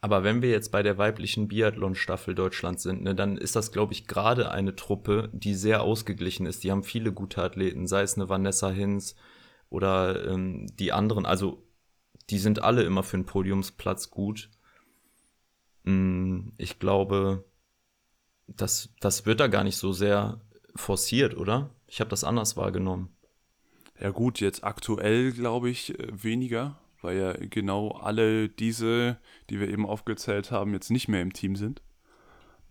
Aber 0.00 0.24
wenn 0.24 0.42
wir 0.42 0.50
jetzt 0.50 0.72
bei 0.72 0.82
der 0.82 0.98
weiblichen 0.98 1.46
Biathlon-Staffel 1.46 2.34
Deutschland 2.34 2.80
sind, 2.80 3.02
ne, 3.02 3.14
dann 3.14 3.36
ist 3.36 3.54
das, 3.54 3.70
glaube 3.70 3.92
ich, 3.92 4.08
gerade 4.08 4.50
eine 4.50 4.74
Truppe, 4.74 5.30
die 5.32 5.54
sehr 5.54 5.82
ausgeglichen 5.82 6.44
ist. 6.44 6.64
Die 6.64 6.72
haben 6.72 6.82
viele 6.82 7.12
gute 7.12 7.40
Athleten, 7.40 7.86
sei 7.86 8.02
es 8.02 8.16
eine 8.16 8.28
Vanessa 8.28 8.70
Hinz 8.70 9.14
oder 9.68 10.26
ähm, 10.26 10.66
die 10.76 10.92
anderen. 10.92 11.24
Also 11.24 11.62
die 12.30 12.38
sind 12.38 12.62
alle 12.62 12.82
immer 12.82 13.02
für 13.02 13.16
einen 13.16 13.26
Podiumsplatz 13.26 14.10
gut. 14.10 14.50
Mm, 15.84 16.48
ich 16.58 16.78
glaube, 16.78 17.44
das, 18.46 18.90
das 19.00 19.26
wird 19.26 19.40
da 19.40 19.48
gar 19.48 19.64
nicht 19.64 19.76
so 19.76 19.92
sehr 19.92 20.40
forciert, 20.74 21.36
oder? 21.36 21.70
Ich 21.86 22.00
habe 22.00 22.10
das 22.10 22.24
anders 22.24 22.56
wahrgenommen. 22.56 23.14
Ja 24.00 24.10
gut, 24.10 24.40
jetzt 24.40 24.64
aktuell 24.64 25.32
glaube 25.32 25.70
ich 25.70 25.98
äh, 25.98 26.08
weniger, 26.10 26.78
weil 27.02 27.18
ja 27.18 27.32
genau 27.34 27.90
alle 27.90 28.48
diese, 28.48 29.18
die 29.50 29.60
wir 29.60 29.68
eben 29.68 29.86
aufgezählt 29.86 30.50
haben, 30.50 30.72
jetzt 30.72 30.90
nicht 30.90 31.08
mehr 31.08 31.22
im 31.22 31.32
Team 31.32 31.56
sind. 31.56 31.82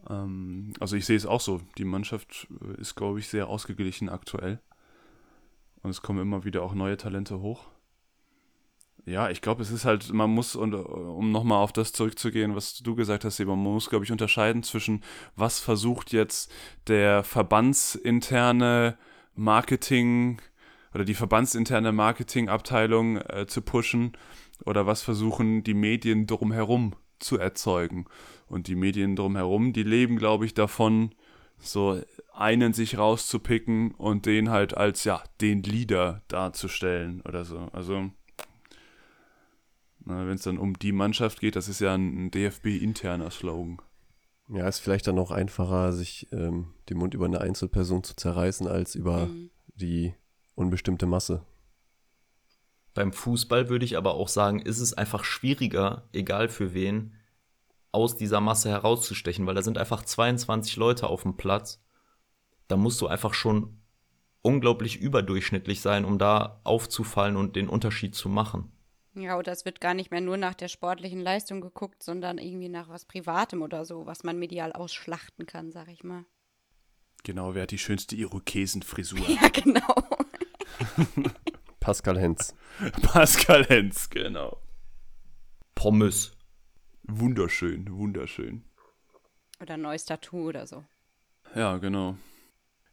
Ähm, 0.09 0.73
also 0.79 0.95
ich 0.95 1.05
sehe 1.05 1.17
es 1.17 1.25
auch 1.25 1.41
so. 1.41 1.61
Die 1.77 1.85
Mannschaft 1.85 2.47
äh, 2.61 2.81
ist, 2.81 2.95
glaube 2.95 3.19
ich, 3.19 3.27
sehr 3.27 3.47
ausgeglichen 3.47 4.09
aktuell. 4.09 4.59
Und 5.83 5.89
es 5.89 6.01
kommen 6.01 6.19
immer 6.19 6.43
wieder 6.43 6.63
auch 6.63 6.73
neue 6.73 6.97
Talente 6.97 7.39
hoch. 7.39 7.67
Ja, 9.05 9.29
ich 9.29 9.41
glaube, 9.41 9.63
es 9.63 9.71
ist 9.71 9.83
halt, 9.83 10.13
man 10.13 10.29
muss, 10.29 10.55
und 10.55 10.73
um 10.75 11.31
nochmal 11.31 11.57
auf 11.57 11.73
das 11.73 11.91
zurückzugehen, 11.91 12.55
was 12.55 12.77
du 12.83 12.93
gesagt 12.95 13.25
hast, 13.25 13.39
man 13.39 13.57
muss, 13.57 13.89
glaube 13.89 14.05
ich, 14.05 14.11
unterscheiden 14.11 14.61
zwischen, 14.61 15.03
was 15.35 15.59
versucht 15.59 16.11
jetzt 16.11 16.51
der 16.87 17.23
verbandsinterne 17.23 18.97
Marketing 19.33 20.39
oder 20.93 21.03
die 21.03 21.15
verbandsinterne 21.15 21.91
Marketingabteilung 21.91 23.17
äh, 23.17 23.47
zu 23.47 23.61
pushen 23.61 24.11
oder 24.65 24.85
was 24.85 25.01
versuchen 25.01 25.63
die 25.63 25.73
Medien 25.73 26.27
drumherum 26.27 26.95
zu 27.19 27.39
erzeugen. 27.39 28.05
Und 28.47 28.67
die 28.67 28.75
Medien 28.75 29.15
drumherum, 29.15 29.73
die 29.73 29.83
leben, 29.83 30.17
glaube 30.17 30.45
ich, 30.45 30.53
davon, 30.53 31.15
so 31.57 32.01
einen 32.33 32.73
sich 32.73 32.97
rauszupicken 32.97 33.91
und 33.91 34.25
den 34.25 34.49
halt 34.49 34.75
als, 34.75 35.03
ja, 35.03 35.23
den 35.39 35.63
Leader 35.63 36.21
darzustellen 36.27 37.21
oder 37.21 37.45
so. 37.45 37.69
Also 37.71 38.11
wenn 40.11 40.35
es 40.35 40.43
dann 40.43 40.57
um 40.57 40.77
die 40.77 40.91
Mannschaft 40.91 41.39
geht, 41.39 41.55
das 41.55 41.67
ist 41.67 41.79
ja 41.79 41.93
ein 41.93 42.31
DFB-interner 42.31 43.31
Slogan. 43.31 43.81
Ja, 44.49 44.67
ist 44.67 44.79
vielleicht 44.79 45.07
dann 45.07 45.15
noch 45.15 45.31
einfacher, 45.31 45.93
sich 45.93 46.27
ähm, 46.31 46.73
den 46.89 46.97
Mund 46.97 47.13
über 47.13 47.25
eine 47.25 47.39
Einzelperson 47.39 48.03
zu 48.03 48.15
zerreißen, 48.15 48.67
als 48.67 48.95
über 48.95 49.27
mhm. 49.27 49.49
die 49.75 50.13
unbestimmte 50.55 51.05
Masse. 51.05 51.45
Beim 52.93 53.13
Fußball 53.13 53.69
würde 53.69 53.85
ich 53.85 53.95
aber 53.95 54.15
auch 54.15 54.27
sagen, 54.27 54.59
ist 54.59 54.79
es 54.79 54.93
einfach 54.93 55.23
schwieriger, 55.23 56.09
egal 56.11 56.49
für 56.49 56.73
wen, 56.73 57.13
aus 57.93 58.17
dieser 58.17 58.41
Masse 58.41 58.69
herauszustechen, 58.69 59.45
weil 59.45 59.55
da 59.55 59.61
sind 59.61 59.77
einfach 59.77 60.03
22 60.03 60.75
Leute 60.75 61.07
auf 61.07 61.23
dem 61.23 61.37
Platz. 61.37 61.81
Da 62.67 62.75
musst 62.75 62.99
du 63.01 63.07
einfach 63.07 63.33
schon 63.33 63.81
unglaublich 64.41 64.99
überdurchschnittlich 64.99 65.81
sein, 65.81 66.03
um 66.03 66.17
da 66.17 66.59
aufzufallen 66.63 67.37
und 67.37 67.55
den 67.55 67.69
Unterschied 67.69 68.15
zu 68.15 68.27
machen. 68.27 68.71
Ja, 69.13 69.37
oder 69.37 69.51
es 69.51 69.65
wird 69.65 69.81
gar 69.81 69.93
nicht 69.93 70.09
mehr 70.11 70.21
nur 70.21 70.37
nach 70.37 70.53
der 70.53 70.69
sportlichen 70.69 71.19
Leistung 71.19 71.59
geguckt, 71.59 72.01
sondern 72.01 72.37
irgendwie 72.37 72.69
nach 72.69 72.87
was 72.87 73.05
Privatem 73.05 73.61
oder 73.61 73.83
so, 73.83 74.05
was 74.05 74.23
man 74.23 74.39
medial 74.39 74.71
ausschlachten 74.71 75.45
kann, 75.45 75.71
sag 75.71 75.89
ich 75.89 76.03
mal. 76.03 76.23
Genau, 77.23 77.53
wer 77.53 77.63
hat 77.63 77.71
die 77.71 77.77
schönste 77.77 78.15
Irokesenfrisur? 78.15 79.19
Ja, 79.27 79.49
genau. 79.49 79.95
Pascal 81.79 82.19
Hens. 82.19 82.55
Pascal 83.01 83.65
Hens, 83.65 84.09
genau. 84.09 84.61
Pommes. 85.75 86.37
Wunderschön, 87.03 87.91
wunderschön. 87.91 88.63
Oder 89.59 89.73
ein 89.73 89.81
neues 89.81 90.05
Tattoo 90.05 90.47
oder 90.47 90.65
so. 90.65 90.85
Ja, 91.53 91.77
genau. 91.77 92.15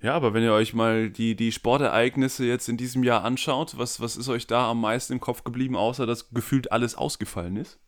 Ja, 0.00 0.14
aber 0.14 0.32
wenn 0.32 0.44
ihr 0.44 0.52
euch 0.52 0.74
mal 0.74 1.10
die, 1.10 1.34
die 1.34 1.50
Sportereignisse 1.50 2.44
jetzt 2.44 2.68
in 2.68 2.76
diesem 2.76 3.02
Jahr 3.02 3.24
anschaut, 3.24 3.78
was, 3.78 4.00
was 4.00 4.16
ist 4.16 4.28
euch 4.28 4.46
da 4.46 4.70
am 4.70 4.80
meisten 4.80 5.14
im 5.14 5.20
Kopf 5.20 5.42
geblieben, 5.42 5.76
außer 5.76 6.06
dass 6.06 6.30
gefühlt 6.30 6.70
alles 6.70 6.94
ausgefallen 6.94 7.56
ist? 7.56 7.80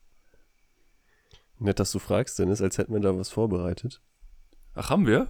Nett, 1.59 1.79
dass 1.79 1.93
du 1.93 1.99
fragst, 1.99 2.39
Dennis, 2.39 2.63
als 2.63 2.79
hätten 2.79 2.93
wir 2.93 3.01
da 3.01 3.17
was 3.17 3.29
vorbereitet. 3.29 4.03
Ach, 4.75 4.91
haben 4.91 5.07
wir? 5.07 5.29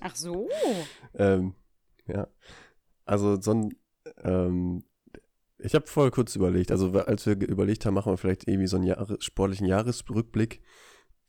Ach 0.00 0.14
so. 0.14 0.48
ähm, 1.14 1.54
ja. 2.06 2.28
Also 3.04 3.40
so 3.40 3.52
ein, 3.52 3.74
ähm, 4.22 4.84
ich 5.58 5.74
habe 5.74 5.86
vorher 5.86 6.10
kurz 6.10 6.36
überlegt, 6.36 6.70
also 6.70 6.92
als 6.92 7.26
wir 7.26 7.34
überlegt 7.48 7.84
haben, 7.84 7.94
machen 7.94 8.12
wir 8.12 8.18
vielleicht 8.18 8.46
irgendwie 8.46 8.66
so 8.66 8.76
einen 8.76 8.86
Jahres 8.86 9.24
sportlichen 9.24 9.66
Jahresrückblick 9.66 10.60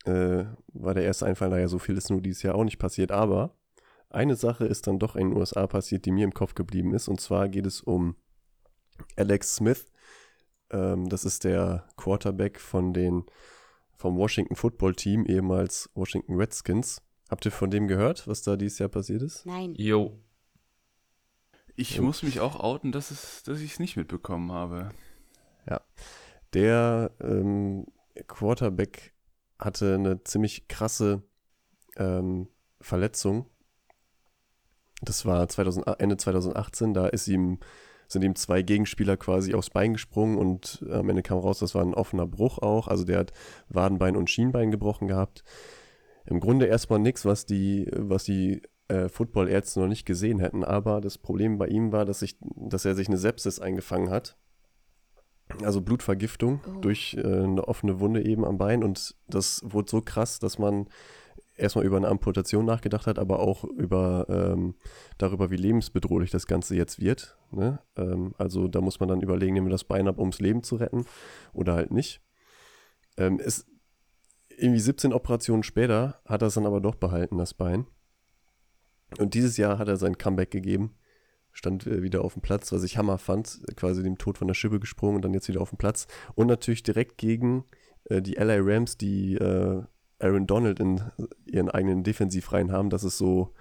äh, 0.05 0.45
war 0.73 0.93
der 0.93 1.03
erste 1.03 1.25
Einfall, 1.25 1.49
naja, 1.49 1.67
so 1.67 1.79
viel 1.79 1.97
ist 1.97 2.09
nur 2.09 2.21
dieses 2.21 2.43
Jahr 2.43 2.55
auch 2.55 2.63
nicht 2.63 2.79
passiert. 2.79 3.11
Aber 3.11 3.55
eine 4.09 4.35
Sache 4.35 4.65
ist 4.65 4.87
dann 4.87 4.99
doch 4.99 5.15
in 5.15 5.29
den 5.29 5.37
USA 5.37 5.67
passiert, 5.67 6.05
die 6.05 6.11
mir 6.11 6.23
im 6.23 6.33
Kopf 6.33 6.55
geblieben 6.55 6.93
ist. 6.93 7.07
Und 7.07 7.21
zwar 7.21 7.49
geht 7.49 7.65
es 7.65 7.81
um 7.81 8.15
Alex 9.15 9.55
Smith. 9.55 9.91
Ähm, 10.71 11.09
das 11.09 11.25
ist 11.25 11.43
der 11.43 11.87
Quarterback 11.97 12.59
von 12.59 12.93
den, 12.93 13.25
vom 13.95 14.17
Washington 14.17 14.55
Football 14.55 14.95
Team, 14.95 15.25
ehemals 15.25 15.89
Washington 15.93 16.35
Redskins. 16.35 17.01
Habt 17.29 17.45
ihr 17.45 17.51
von 17.51 17.69
dem 17.69 17.87
gehört, 17.87 18.27
was 18.27 18.41
da 18.41 18.55
dieses 18.55 18.79
Jahr 18.79 18.89
passiert 18.89 19.21
ist? 19.21 19.45
Nein. 19.45 19.75
Jo. 19.77 20.19
Ich 21.75 21.95
ja. 21.95 22.01
muss 22.01 22.23
mich 22.23 22.39
auch 22.39 22.59
outen, 22.59 22.91
dass, 22.91 23.11
es, 23.11 23.43
dass 23.43 23.61
ich 23.61 23.73
es 23.73 23.79
nicht 23.79 23.95
mitbekommen 23.95 24.51
habe. 24.51 24.89
Ja. 25.69 25.81
Der 26.53 27.11
ähm, 27.21 27.85
Quarterback 28.27 29.13
hatte 29.59 29.95
eine 29.95 30.23
ziemlich 30.23 30.67
krasse 30.67 31.21
ähm, 31.97 32.47
Verletzung. 32.81 33.45
Das 35.01 35.25
war 35.25 35.47
2000, 35.47 35.99
Ende 35.99 36.17
2018, 36.17 36.93
da 36.93 37.07
ist 37.07 37.27
ihm, 37.27 37.59
sind 38.07 38.23
ihm 38.23 38.35
zwei 38.35 38.61
Gegenspieler 38.61 39.17
quasi 39.17 39.53
aufs 39.53 39.69
Bein 39.69 39.93
gesprungen 39.93 40.37
und 40.37 40.85
am 40.89 41.09
Ende 41.09 41.21
kam 41.21 41.37
raus, 41.39 41.59
das 41.59 41.75
war 41.75 41.83
ein 41.83 41.93
offener 41.93 42.27
Bruch 42.27 42.57
auch. 42.57 42.87
Also 42.87 43.05
der 43.05 43.19
hat 43.19 43.33
Wadenbein 43.69 44.17
und 44.17 44.29
Schienbein 44.29 44.71
gebrochen 44.71 45.07
gehabt. 45.07 45.43
Im 46.25 46.39
Grunde 46.39 46.65
erstmal 46.65 46.99
nichts, 46.99 47.25
was 47.25 47.45
die, 47.45 47.89
was 47.93 48.23
die 48.23 48.61
äh, 48.87 49.07
Footballärzte 49.07 49.79
noch 49.79 49.87
nicht 49.87 50.05
gesehen 50.05 50.39
hätten, 50.39 50.63
aber 50.63 51.01
das 51.01 51.17
Problem 51.17 51.57
bei 51.57 51.67
ihm 51.67 51.91
war, 51.91 52.05
dass, 52.05 52.21
ich, 52.21 52.37
dass 52.41 52.85
er 52.85 52.95
sich 52.95 53.07
eine 53.07 53.17
Sepsis 53.17 53.59
eingefangen 53.59 54.09
hat 54.09 54.37
also 55.63 55.81
Blutvergiftung 55.81 56.61
oh. 56.67 56.79
durch 56.79 57.15
äh, 57.15 57.23
eine 57.23 57.67
offene 57.67 57.99
Wunde 57.99 58.25
eben 58.25 58.45
am 58.45 58.57
Bein 58.57 58.83
und 58.83 59.15
das 59.27 59.61
wurde 59.63 59.89
so 59.89 60.01
krass, 60.01 60.39
dass 60.39 60.59
man 60.59 60.87
erstmal 61.55 61.85
über 61.85 61.97
eine 61.97 62.07
Amputation 62.07 62.65
nachgedacht 62.65 63.07
hat, 63.07 63.19
aber 63.19 63.39
auch 63.39 63.63
über 63.63 64.25
ähm, 64.29 64.75
darüber, 65.17 65.51
wie 65.51 65.57
lebensbedrohlich 65.57 66.31
das 66.31 66.47
Ganze 66.47 66.75
jetzt 66.75 66.99
wird. 67.01 67.37
Ne? 67.51 67.79
Ähm, 67.97 68.33
also 68.37 68.67
da 68.67 68.81
muss 68.81 68.99
man 68.99 69.09
dann 69.09 69.21
überlegen, 69.21 69.53
nehmen 69.53 69.67
wir 69.67 69.71
das 69.71 69.83
Bein 69.83 70.07
ab, 70.07 70.19
um 70.19 70.31
das 70.31 70.39
Leben 70.39 70.63
zu 70.63 70.77
retten 70.77 71.05
oder 71.53 71.73
halt 71.75 71.91
nicht. 71.91 72.21
Ähm, 73.17 73.39
ist 73.39 73.67
irgendwie 74.57 74.79
17 74.79 75.13
Operationen 75.13 75.63
später 75.63 76.21
hat 76.25 76.41
er 76.41 76.47
es 76.47 76.53
dann 76.53 76.65
aber 76.65 76.81
doch 76.81 76.95
behalten, 76.95 77.37
das 77.37 77.53
Bein. 77.53 77.85
Und 79.17 79.33
dieses 79.33 79.57
Jahr 79.57 79.79
hat 79.79 79.87
er 79.87 79.97
sein 79.97 80.17
Comeback 80.17 80.51
gegeben 80.51 80.95
stand 81.51 81.87
äh, 81.87 82.01
wieder 82.01 82.23
auf 82.23 82.33
dem 82.33 82.41
Platz, 82.41 82.71
was 82.71 82.83
ich 82.83 82.97
Hammer 82.97 83.17
fand, 83.17 83.61
quasi 83.75 84.03
dem 84.03 84.17
Tod 84.17 84.37
von 84.37 84.47
der 84.47 84.55
Schippe 84.55 84.79
gesprungen 84.79 85.17
und 85.17 85.25
dann 85.25 85.33
jetzt 85.33 85.47
wieder 85.47 85.61
auf 85.61 85.69
dem 85.69 85.77
Platz. 85.77 86.07
Und 86.35 86.47
natürlich 86.47 86.83
direkt 86.83 87.17
gegen 87.17 87.65
äh, 88.05 88.21
die 88.21 88.35
LA 88.35 88.57
Rams, 88.59 88.97
die 88.97 89.35
äh, 89.35 89.83
Aaron 90.19 90.47
Donald 90.47 90.79
in 90.79 91.01
ihren 91.45 91.69
eigenen 91.69 92.03
Defensivreihen 92.03 92.71
haben. 92.71 92.89
Das 92.89 93.03
ist 93.03 93.17
so 93.17 93.53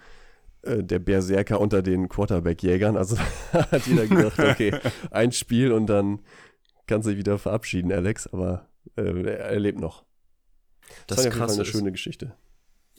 äh, 0.62 0.82
der 0.82 0.98
Berserker 0.98 1.60
unter 1.60 1.82
den 1.82 2.08
Quarterback-Jägern. 2.08 2.96
Also 2.96 3.16
hat 3.52 3.86
jeder 3.86 4.06
gedacht, 4.06 4.38
okay, 4.38 4.74
ein 5.10 5.32
Spiel 5.32 5.72
und 5.72 5.86
dann 5.86 6.20
kann 6.86 7.02
sich 7.02 7.16
wieder 7.16 7.38
verabschieden, 7.38 7.92
Alex, 7.92 8.26
aber 8.26 8.68
äh, 8.96 9.22
er 9.22 9.60
lebt 9.60 9.78
noch. 9.78 10.04
Das, 11.06 11.18
das 11.18 11.18
ist 11.18 11.26
auf 11.26 11.34
jeden 11.34 11.46
Fall 11.48 11.54
eine 11.54 11.64
schöne 11.64 11.92
Geschichte. 11.92 12.34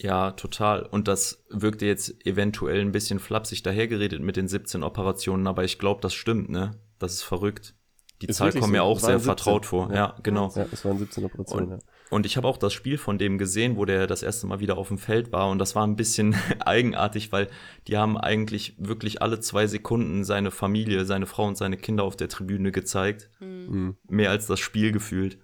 Ja, 0.02 0.32
total. 0.32 0.84
Und 0.84 1.08
das 1.08 1.44
wirkte 1.50 1.86
jetzt 1.86 2.26
eventuell 2.26 2.80
ein 2.80 2.94
bisschen 2.94 3.20
flapsig 3.20 3.64
dahergeredet 3.64 4.22
mit 4.22 4.38
den 4.38 4.48
17 4.48 4.84
Operationen, 4.84 5.46
aber 5.46 5.66
ich 5.66 5.78
glaube, 5.78 6.02
das 6.02 6.14
stimmt, 6.14 6.50
ne? 6.50 6.72
Das 7.00 7.14
ist 7.14 7.24
verrückt. 7.24 7.76
Die 8.22 8.28
ist 8.28 8.38
Zahl 8.38 8.52
kommt 8.54 8.72
mir 8.72 8.84
auch 8.84 9.00
sehr 9.00 9.20
17. 9.20 9.26
vertraut 9.26 9.66
vor. 9.66 9.94
Ja, 9.94 10.16
genau. 10.24 10.52
Ja, 10.56 10.66
es 10.72 10.84
waren 10.84 10.98
17 10.98 11.26
Operationen, 11.26 11.66
und, 11.66 11.80
ja. 11.80 11.86
Und 12.10 12.26
ich 12.26 12.38
habe 12.38 12.48
auch 12.48 12.58
das 12.58 12.74
Spiel 12.74 12.98
von 12.98 13.18
dem 13.18 13.38
gesehen, 13.38 13.78
wo 13.78 13.86
der 13.86 14.08
das 14.08 14.24
erste 14.24 14.48
Mal 14.48 14.60
wieder 14.60 14.78
auf 14.78 14.88
dem 14.88 14.98
Feld 14.98 15.32
war. 15.32 15.50
Und 15.50 15.60
das 15.60 15.76
war 15.76 15.86
ein 15.86 15.96
bisschen 15.96 16.36
eigenartig, 16.66 17.32
weil 17.32 17.50
die 17.88 17.98
haben 17.98 18.18
eigentlich 18.18 18.76
wirklich 18.78 19.22
alle 19.22 19.40
zwei 19.40 19.68
Sekunden 19.68 20.24
seine 20.24 20.52
Familie, 20.52 21.06
seine 21.06 21.28
Frau 21.28 21.46
und 21.46 21.58
seine 21.58 21.78
Kinder 21.78 22.04
auf 22.04 22.18
der 22.18 22.30
Tribüne 22.30 22.72
gezeigt. 22.72 23.30
Mhm. 23.40 23.98
Mehr 24.08 24.32
als 24.32 24.48
das 24.48 24.60
Spiel 24.60 24.92
gefühlt. 24.92 25.40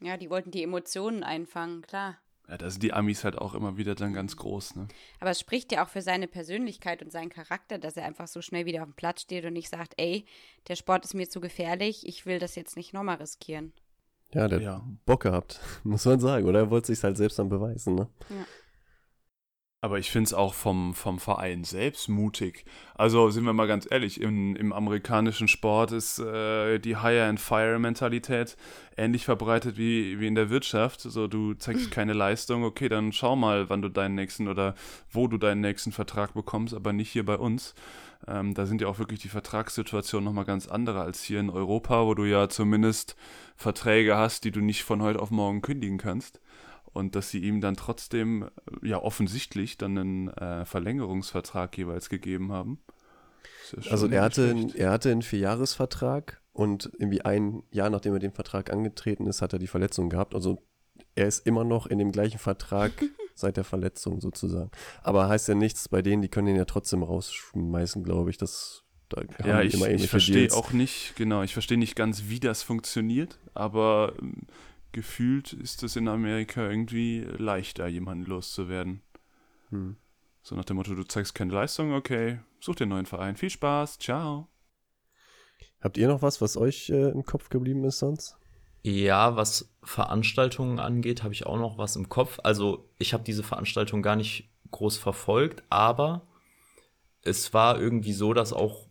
Ja, 0.00 0.16
die 0.16 0.30
wollten 0.30 0.50
die 0.50 0.62
Emotionen 0.62 1.22
einfangen, 1.22 1.82
klar. 1.82 2.18
Ja, 2.48 2.58
da 2.58 2.68
sind 2.68 2.82
die 2.82 2.92
Amis 2.92 3.24
halt 3.24 3.38
auch 3.38 3.54
immer 3.54 3.78
wieder 3.78 3.94
dann 3.94 4.12
ganz 4.12 4.36
groß, 4.36 4.76
ne? 4.76 4.88
Aber 5.18 5.30
es 5.30 5.40
spricht 5.40 5.72
ja 5.72 5.84
auch 5.84 5.88
für 5.88 6.02
seine 6.02 6.28
Persönlichkeit 6.28 7.02
und 7.02 7.10
seinen 7.10 7.30
Charakter, 7.30 7.78
dass 7.78 7.96
er 7.96 8.04
einfach 8.04 8.28
so 8.28 8.42
schnell 8.42 8.66
wieder 8.66 8.82
auf 8.82 8.88
dem 8.88 8.94
Platz 8.94 9.22
steht 9.22 9.46
und 9.46 9.54
nicht 9.54 9.70
sagt, 9.70 9.94
ey, 9.96 10.26
der 10.68 10.76
Sport 10.76 11.04
ist 11.06 11.14
mir 11.14 11.28
zu 11.28 11.40
gefährlich, 11.40 12.06
ich 12.06 12.26
will 12.26 12.38
das 12.38 12.54
jetzt 12.54 12.76
nicht 12.76 12.92
nochmal 12.92 13.16
riskieren. 13.16 13.72
Ja, 14.34 14.48
der 14.48 14.60
ja. 14.60 14.74
hat 14.74 14.82
Bock 15.06 15.22
gehabt, 15.22 15.60
muss 15.84 16.04
man 16.04 16.20
sagen. 16.20 16.46
Oder 16.46 16.60
er 16.60 16.70
wollte 16.70 16.88
sich 16.88 17.02
halt 17.02 17.16
selbst 17.16 17.38
dann 17.38 17.48
beweisen, 17.48 17.94
ne? 17.94 18.08
Ja. 18.28 18.46
Aber 19.84 19.98
ich 19.98 20.10
finde 20.10 20.28
es 20.28 20.32
auch 20.32 20.54
vom, 20.54 20.94
vom 20.94 21.18
Verein 21.18 21.62
selbst 21.62 22.08
mutig. 22.08 22.64
Also 22.94 23.28
sind 23.28 23.44
wir 23.44 23.52
mal 23.52 23.66
ganz 23.66 23.86
ehrlich, 23.90 24.18
im, 24.18 24.56
im 24.56 24.72
amerikanischen 24.72 25.46
Sport 25.46 25.92
ist 25.92 26.18
äh, 26.20 26.78
die 26.78 27.02
Hire-and-Fire-Mentalität 27.02 28.56
ähnlich 28.96 29.26
verbreitet 29.26 29.76
wie, 29.76 30.18
wie 30.18 30.26
in 30.26 30.36
der 30.36 30.48
Wirtschaft. 30.48 31.02
So, 31.02 31.26
du 31.26 31.52
zeigst 31.52 31.90
keine 31.90 32.14
Leistung, 32.14 32.64
okay, 32.64 32.88
dann 32.88 33.12
schau 33.12 33.36
mal, 33.36 33.68
wann 33.68 33.82
du 33.82 33.90
deinen 33.90 34.14
nächsten 34.14 34.48
oder 34.48 34.74
wo 35.10 35.28
du 35.28 35.36
deinen 35.36 35.60
nächsten 35.60 35.92
Vertrag 35.92 36.32
bekommst, 36.32 36.72
aber 36.72 36.94
nicht 36.94 37.10
hier 37.10 37.26
bei 37.26 37.36
uns. 37.36 37.74
Ähm, 38.26 38.54
da 38.54 38.64
sind 38.64 38.80
ja 38.80 38.88
auch 38.88 38.98
wirklich 38.98 39.20
die 39.20 39.28
Vertragssituationen 39.28 40.24
nochmal 40.24 40.46
ganz 40.46 40.66
andere 40.66 41.02
als 41.02 41.22
hier 41.22 41.40
in 41.40 41.50
Europa, 41.50 42.06
wo 42.06 42.14
du 42.14 42.24
ja 42.24 42.48
zumindest 42.48 43.16
Verträge 43.54 44.16
hast, 44.16 44.44
die 44.44 44.50
du 44.50 44.60
nicht 44.60 44.82
von 44.82 45.02
heute 45.02 45.20
auf 45.20 45.30
morgen 45.30 45.60
kündigen 45.60 45.98
kannst 45.98 46.40
und 46.94 47.16
dass 47.16 47.28
sie 47.28 47.40
ihm 47.40 47.60
dann 47.60 47.76
trotzdem 47.76 48.44
äh, 48.44 48.88
ja 48.88 49.02
offensichtlich 49.02 49.76
dann 49.76 49.98
einen 49.98 50.28
äh, 50.28 50.64
Verlängerungsvertrag 50.64 51.76
jeweils 51.76 52.08
gegeben 52.08 52.52
haben. 52.52 52.78
Ja 53.82 53.92
also 53.92 54.06
er 54.06 54.22
hatte, 54.22 54.54
er 54.74 54.90
hatte 54.90 55.10
einen 55.10 55.22
Vierjahresvertrag 55.22 56.40
und 56.52 56.90
irgendwie 56.98 57.22
ein 57.22 57.62
Jahr 57.70 57.90
nachdem 57.90 58.14
er 58.14 58.20
den 58.20 58.32
Vertrag 58.32 58.72
angetreten 58.72 59.26
ist, 59.26 59.42
hat 59.42 59.52
er 59.52 59.58
die 59.58 59.66
Verletzung 59.66 60.08
gehabt. 60.08 60.34
Also 60.34 60.62
er 61.14 61.26
ist 61.26 61.46
immer 61.46 61.64
noch 61.64 61.86
in 61.86 61.98
dem 61.98 62.12
gleichen 62.12 62.38
Vertrag 62.38 62.92
seit 63.34 63.56
der 63.56 63.64
Verletzung 63.64 64.20
sozusagen. 64.20 64.70
Aber 65.02 65.28
heißt 65.28 65.48
ja 65.48 65.54
nichts, 65.54 65.88
bei 65.88 66.00
denen, 66.00 66.22
die 66.22 66.28
können 66.28 66.48
ihn 66.48 66.56
ja 66.56 66.64
trotzdem 66.64 67.02
rausschmeißen, 67.02 68.04
glaube 68.04 68.30
ich. 68.30 68.38
Das, 68.38 68.84
da 69.08 69.22
ja, 69.44 69.62
ich, 69.62 69.74
ich 69.74 70.08
verstehe 70.08 70.52
auch 70.52 70.72
nicht, 70.72 71.14
genau, 71.16 71.42
ich 71.42 71.52
verstehe 71.52 71.78
nicht 71.78 71.96
ganz, 71.96 72.24
wie 72.28 72.38
das 72.38 72.62
funktioniert, 72.62 73.38
aber 73.54 74.14
ähm, 74.20 74.42
gefühlt 74.94 75.52
ist 75.52 75.82
es 75.82 75.96
in 75.96 76.08
Amerika 76.08 76.66
irgendwie 76.66 77.20
leichter, 77.20 77.86
jemanden 77.86 78.24
loszuwerden. 78.24 79.02
Hm. 79.68 79.96
So 80.42 80.54
nach 80.54 80.64
dem 80.64 80.76
Motto, 80.76 80.94
du 80.94 81.04
zeigst 81.04 81.34
keine 81.34 81.52
Leistung, 81.52 81.92
okay, 81.92 82.38
such 82.60 82.76
dir 82.76 82.84
einen 82.84 82.90
neuen 82.90 83.06
Verein. 83.06 83.36
Viel 83.36 83.50
Spaß, 83.50 83.98
ciao. 83.98 84.48
Habt 85.80 85.98
ihr 85.98 86.08
noch 86.08 86.22
was, 86.22 86.40
was 86.40 86.56
euch 86.56 86.88
äh, 86.88 87.10
im 87.10 87.24
Kopf 87.24 87.50
geblieben 87.50 87.84
ist 87.84 87.98
sonst? 87.98 88.38
Ja, 88.82 89.36
was 89.36 89.74
Veranstaltungen 89.82 90.78
angeht, 90.78 91.22
habe 91.22 91.34
ich 91.34 91.46
auch 91.46 91.58
noch 91.58 91.76
was 91.76 91.96
im 91.96 92.08
Kopf. 92.08 92.38
Also 92.42 92.88
ich 92.98 93.12
habe 93.12 93.24
diese 93.24 93.42
Veranstaltung 93.42 94.02
gar 94.02 94.16
nicht 94.16 94.50
groß 94.70 94.96
verfolgt, 94.96 95.62
aber 95.70 96.26
es 97.22 97.52
war 97.52 97.80
irgendwie 97.80 98.12
so, 98.12 98.32
dass 98.32 98.52
auch 98.52 98.88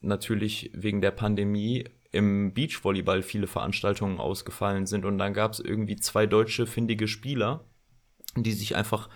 natürlich 0.00 0.70
wegen 0.72 1.00
der 1.00 1.10
Pandemie 1.10 1.84
im 2.12 2.52
Beachvolleyball 2.52 3.22
viele 3.22 3.46
Veranstaltungen 3.46 4.20
ausgefallen 4.20 4.86
sind 4.86 5.04
und 5.04 5.18
dann 5.18 5.32
gab 5.32 5.52
es 5.52 5.60
irgendwie 5.60 5.96
zwei 5.96 6.26
deutsche 6.26 6.66
findige 6.66 7.08
Spieler, 7.08 7.64
die 8.36 8.52
sich 8.52 8.76
einfach 8.76 9.08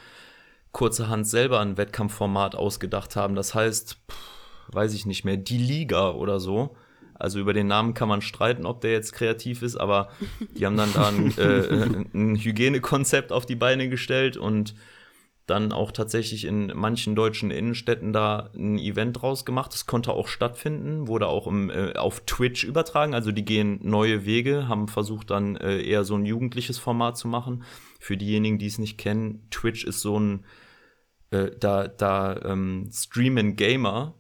kurzerhand 0.73 1.27
selber 1.27 1.61
ein 1.61 1.77
Wettkampfformat 1.77 2.55
ausgedacht 2.55 3.17
haben. 3.17 3.35
Das 3.35 3.55
heißt, 3.55 3.99
pff, 4.11 4.73
weiß 4.73 4.95
ich 4.95 5.07
nicht 5.07 5.25
mehr, 5.25 5.37
die 5.37 5.59
Liga 5.59 6.11
oder 6.11 6.41
so. 6.41 6.77
Also 7.15 7.39
über 7.39 7.55
den 7.55 7.67
Namen 7.67 7.95
kann 7.95 8.09
man 8.09 8.21
streiten, 8.21 8.67
ob 8.67 8.83
der 8.83 8.93
jetzt 8.93 9.13
kreativ 9.13 9.63
ist, 9.63 9.77
aber 9.77 10.11
die 10.55 10.67
haben 10.67 10.77
dann 10.77 10.93
da 10.93 11.09
ein, 11.09 11.39
äh, 11.39 12.05
ein 12.15 12.37
Hygienekonzept 12.37 13.33
auf 13.33 13.47
die 13.47 13.57
Beine 13.57 13.89
gestellt 13.89 14.37
und 14.37 14.75
dann 15.47 15.73
auch 15.73 15.93
tatsächlich 15.93 16.45
in 16.45 16.73
manchen 16.75 17.15
deutschen 17.15 17.53
Innenstädten 17.53 18.13
da 18.13 18.51
ein 18.55 18.79
Event 18.79 19.23
draus 19.23 19.45
gemacht. 19.45 19.73
Das 19.73 19.87
konnte 19.87 20.13
auch 20.13 20.27
stattfinden, 20.27 21.07
wurde 21.07 21.29
auch 21.29 21.47
im, 21.47 21.71
äh, 21.71 21.93
auf 21.95 22.21
Twitch 22.27 22.65
übertragen. 22.65 23.15
Also 23.15 23.31
die 23.31 23.45
gehen 23.45 23.79
neue 23.83 24.27
Wege, 24.27 24.67
haben 24.69 24.89
versucht 24.89 25.31
dann 25.31 25.57
äh, 25.57 25.81
eher 25.81 26.05
so 26.05 26.17
ein 26.17 26.27
jugendliches 26.27 26.79
Format 26.79 27.17
zu 27.17 27.29
machen. 27.29 27.63
Für 28.01 28.17
diejenigen, 28.17 28.59
die 28.59 28.67
es 28.67 28.79
nicht 28.79 28.99
kennen, 28.99 29.47
Twitch 29.51 29.85
ist 29.85 30.01
so 30.01 30.19
ein, 30.19 30.45
äh, 31.31 31.51
da, 31.59 31.87
da 31.87 32.41
ähm, 32.45 32.91
streamen 32.93 33.55
Gamer, 33.55 34.15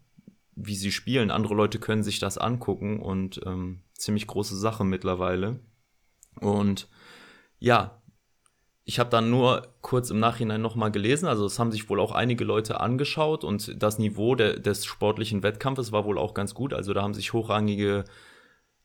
wie 0.55 0.77
sie 0.77 0.93
spielen. 0.93 1.33
Andere 1.33 1.55
Leute 1.55 1.81
können 1.81 2.05
sich 2.05 2.21
das 2.21 2.39
angucken 2.39 3.01
und 3.01 3.41
ähm, 3.45 3.81
ziemlich 3.95 4.29
große 4.29 4.57
Sache 4.57 4.85
mittlerweile. 4.85 5.59
Und 6.41 6.89
ja, 7.59 8.01
ich 8.89 9.01
habe 9.01 9.11
dann 9.11 9.31
nur 9.31 9.67
kurz 9.83 10.11
im 10.11 10.21
Nachhinein 10.21 10.63
nochmal 10.63 10.93
gelesen, 10.93 11.27
also 11.27 11.45
es 11.45 11.59
haben 11.59 11.73
sich 11.73 11.91
wohl 11.91 11.99
auch 11.99 12.13
einige 12.13 12.45
Leute 12.45 12.81
angeschaut 12.81 13.43
und 13.43 13.83
das 13.83 13.99
Niveau 13.99 14.37
de, 14.37 14.61
des 14.61 14.85
sportlichen 14.87 15.43
Wettkampfes 15.43 15.91
war 15.91 16.05
wohl 16.05 16.19
auch 16.19 16.35
ganz 16.35 16.55
gut. 16.55 16.73
Also 16.73 16.95
da 16.95 17.03
haben 17.03 17.13
sich 17.13 17.33
hochrangige 17.33 18.05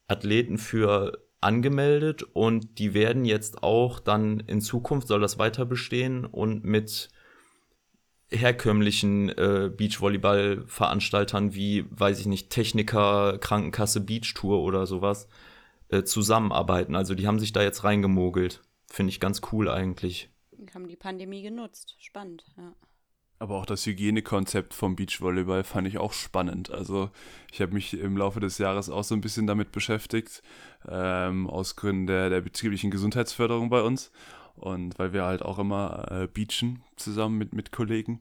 Athleten 0.07 0.57
für 0.57 1.19
angemeldet 1.39 2.23
und 2.23 2.79
die 2.79 2.95
werden 2.95 3.25
jetzt 3.25 3.61
auch 3.61 3.99
dann 3.99 4.39
in 4.41 4.59
Zukunft 4.59 5.07
soll 5.07 5.21
das 5.21 5.37
weiter 5.37 5.65
bestehen 5.65 6.25
und 6.25 6.65
mit 6.65 7.09
herkömmlichen 8.31 9.29
äh, 9.29 9.69
Beachvolleyball-Veranstaltern 9.75 11.53
wie, 11.53 11.85
weiß 11.91 12.19
ich 12.19 12.25
nicht, 12.25 12.49
Techniker, 12.49 13.37
Krankenkasse, 13.37 14.01
Beach 14.01 14.33
Tour 14.33 14.61
oder 14.61 14.87
sowas 14.87 15.27
äh, 15.89 16.03
zusammenarbeiten. 16.03 16.95
Also 16.95 17.13
die 17.13 17.27
haben 17.27 17.39
sich 17.39 17.53
da 17.53 17.61
jetzt 17.61 17.83
reingemogelt. 17.83 18.61
Finde 18.91 19.11
ich 19.11 19.21
ganz 19.21 19.41
cool 19.51 19.69
eigentlich. 19.69 20.29
Haben 20.73 20.89
die 20.89 20.97
Pandemie 20.97 21.41
genutzt. 21.41 21.95
Spannend, 21.97 22.43
ja. 22.57 22.73
Aber 23.39 23.55
auch 23.55 23.65
das 23.65 23.85
Hygienekonzept 23.85 24.73
vom 24.73 24.95
Beachvolleyball 24.97 25.63
fand 25.63 25.87
ich 25.87 25.97
auch 25.97 26.13
spannend. 26.13 26.69
Also 26.69 27.09
ich 27.51 27.61
habe 27.61 27.73
mich 27.73 27.93
im 27.93 28.17
Laufe 28.17 28.41
des 28.41 28.57
Jahres 28.57 28.89
auch 28.89 29.03
so 29.03 29.15
ein 29.15 29.21
bisschen 29.21 29.47
damit 29.47 29.71
beschäftigt, 29.71 30.43
ähm, 30.87 31.49
aus 31.49 31.77
Gründen 31.77 32.05
der, 32.05 32.29
der 32.29 32.41
betrieblichen 32.41 32.91
Gesundheitsförderung 32.91 33.69
bei 33.69 33.81
uns. 33.81 34.11
Und 34.55 34.99
weil 34.99 35.13
wir 35.13 35.23
halt 35.23 35.41
auch 35.41 35.57
immer 35.57 36.11
äh, 36.11 36.27
beachen 36.27 36.83
zusammen 36.97 37.37
mit, 37.37 37.53
mit 37.53 37.71
Kollegen. 37.71 38.19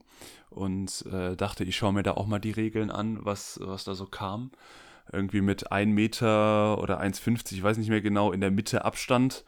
Und 0.49 1.05
äh, 1.11 1.35
dachte, 1.35 1.65
ich 1.65 1.75
schaue 1.75 1.93
mir 1.93 2.03
da 2.03 2.13
auch 2.13 2.27
mal 2.27 2.39
die 2.39 2.51
Regeln 2.51 2.89
an, 2.89 3.23
was, 3.23 3.59
was 3.61 3.83
da 3.83 3.93
so 3.93 4.05
kam. 4.05 4.51
Irgendwie 5.11 5.41
mit 5.41 5.71
1 5.71 5.93
Meter 5.93 6.79
oder 6.81 7.01
1,50, 7.01 7.53
ich 7.53 7.61
weiß 7.61 7.77
nicht 7.77 7.89
mehr 7.89 8.01
genau, 8.01 8.31
in 8.31 8.39
der 8.39 8.51
Mitte 8.51 8.85
Abstand 8.85 9.43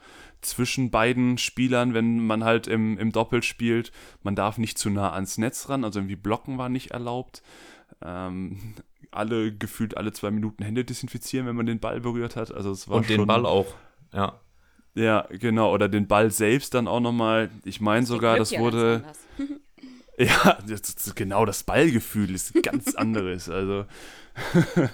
zwischen 0.46 0.92
beiden 0.92 1.38
Spielern, 1.38 1.94
wenn 1.94 2.26
man 2.26 2.44
halt 2.44 2.68
im, 2.68 2.98
im 2.98 3.12
Doppel 3.12 3.44
spielt. 3.44 3.92
Man 4.22 4.36
darf 4.36 4.58
nicht 4.58 4.78
zu 4.78 4.90
nah 4.90 5.14
ans 5.14 5.38
Netz 5.38 5.70
ran, 5.70 5.84
also 5.84 6.00
irgendwie 6.00 6.16
Blocken 6.16 6.58
war 6.58 6.70
nicht 6.70 6.92
erlaubt. 6.92 7.42
Ähm, 8.02 8.76
alle 9.12 9.56
gefühlt 9.56 9.98
alle 9.98 10.12
zwei 10.12 10.32
Minuten 10.32 10.64
Hände 10.64 10.84
desinfizieren, 10.86 11.48
wenn 11.48 11.56
man 11.56 11.66
den 11.66 11.80
Ball 11.80 12.00
berührt 12.00 12.36
hat. 12.36 12.52
Also 12.52 12.72
es 12.72 12.88
war 12.90 12.98
Und 12.98 13.10
den 13.10 13.18
schon, 13.18 13.28
Ball 13.28 13.46
auch, 13.46 13.68
ja. 14.14 14.40
Ja, 14.96 15.28
genau. 15.30 15.74
Oder 15.74 15.90
den 15.90 16.08
Ball 16.08 16.30
selbst 16.30 16.74
dann 16.74 16.88
auch 16.88 17.00
nochmal. 17.00 17.50
Ich 17.66 17.82
meine 17.82 18.06
sogar, 18.06 18.38
das 18.38 18.58
wurde. 18.58 19.04
Ja, 20.16 20.60
das, 20.68 21.16
genau 21.16 21.44
das 21.44 21.64
Ballgefühl 21.64 22.36
ist 22.36 22.54
ganz 22.62 22.94
anderes. 22.96 23.50
Also. 23.50 23.86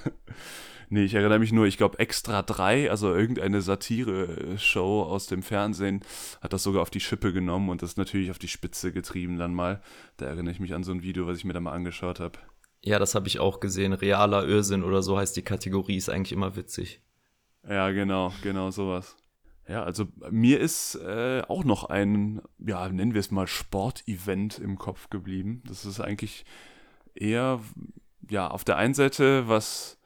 nee, 0.89 1.04
ich 1.04 1.13
erinnere 1.13 1.39
mich 1.39 1.52
nur, 1.52 1.65
ich 1.65 1.78
glaube, 1.78 1.99
Extra 1.99 2.41
3, 2.41 2.91
also 2.91 3.13
irgendeine 3.13 3.62
Satire-Show 3.62 5.04
aus 5.04 5.28
dem 5.28 5.43
Fernsehen, 5.43 6.02
hat 6.41 6.54
das 6.54 6.63
sogar 6.63 6.82
auf 6.82 6.89
die 6.89 6.99
Schippe 6.99 7.34
genommen 7.34 7.69
und 7.69 7.82
das 7.82 7.97
natürlich 7.97 8.32
auf 8.32 8.39
die 8.39 8.47
Spitze 8.47 8.91
getrieben 8.91 9.38
dann 9.38 9.54
mal. 9.54 9.82
Da 10.17 10.25
erinnere 10.25 10.54
ich 10.54 10.60
mich 10.60 10.73
an 10.73 10.84
so 10.84 10.91
ein 10.91 11.02
Video, 11.04 11.28
was 11.28 11.38
ich 11.38 11.45
mir 11.45 11.54
da 11.54 11.60
mal 11.60 11.73
angeschaut 11.73 12.19
habe. 12.19 12.39
Ja, 12.84 12.99
das 12.99 13.15
habe 13.15 13.28
ich 13.28 13.39
auch 13.39 13.60
gesehen. 13.60 13.93
Realer 13.93 14.47
Irrsinn 14.47 14.84
oder 14.84 15.02
so 15.02 15.17
heißt 15.17 15.36
die 15.36 15.41
Kategorie, 15.41 15.97
ist 15.97 16.10
eigentlich 16.10 16.32
immer 16.32 16.56
witzig. 16.56 17.02
Ja, 17.67 17.91
genau, 17.91 18.34
genau 18.41 18.71
sowas. 18.71 19.17
Ja, 19.67 19.84
also 19.84 20.08
mir 20.32 20.60
ist 20.60 20.95
äh, 20.95 21.43
auch 21.47 21.63
noch 21.63 21.84
ein, 21.84 22.41
ja, 22.58 22.89
nennen 22.89 23.13
wir 23.13 23.19
es 23.19 23.30
mal 23.30 23.45
Sportevent 23.45 24.58
im 24.58 24.80
Kopf 24.80 25.12
geblieben. 25.12 25.62
Das 25.67 25.86
ist 25.86 25.99
eigentlich 25.99 26.43
eher, 27.13 27.60
ja, 28.30 28.47
auf 28.47 28.63
der 28.63 28.78
einen 28.78 28.95
Seite 28.95 29.47
was, 29.47 29.98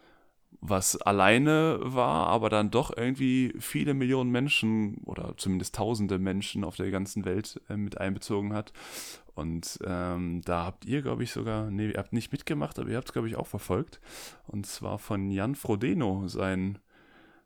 was 0.65 0.95
alleine 0.95 1.78
war, 1.82 2.28
aber 2.28 2.49
dann 2.49 2.71
doch 2.71 2.95
irgendwie 2.95 3.54
viele 3.60 3.93
Millionen 3.93 4.32
Menschen 4.32 5.02
oder 5.06 5.34
zumindest 5.36 5.76
tausende 5.76 6.19
Menschen 6.19 6.63
auf 6.63 6.78
der 6.78 6.89
ganzen 6.89 7.26
Welt 7.26 7.60
äh, 7.69 7.76
mit 7.76 7.97
einbezogen 7.99 8.54
hat. 8.54 8.71
Und 9.36 9.80
ähm, 9.86 10.41
da 10.45 10.65
habt 10.65 10.86
ihr, 10.86 11.02
glaube 11.02 11.23
ich, 11.23 11.32
sogar, 11.32 11.69
nee, 11.69 11.89
ihr 11.89 11.97
habt 11.97 12.13
nicht 12.13 12.32
mitgemacht, 12.32 12.80
aber 12.80 12.89
ihr 12.89 12.97
habt 12.97 13.10
es, 13.10 13.13
glaube 13.13 13.28
ich, 13.28 13.36
auch 13.36 13.47
verfolgt. 13.47 13.99
Und 14.47 14.65
zwar 14.65 14.99
von 14.99 15.32
Jan 15.32 15.56
Frodeno, 15.56 16.28
sein 16.28 16.80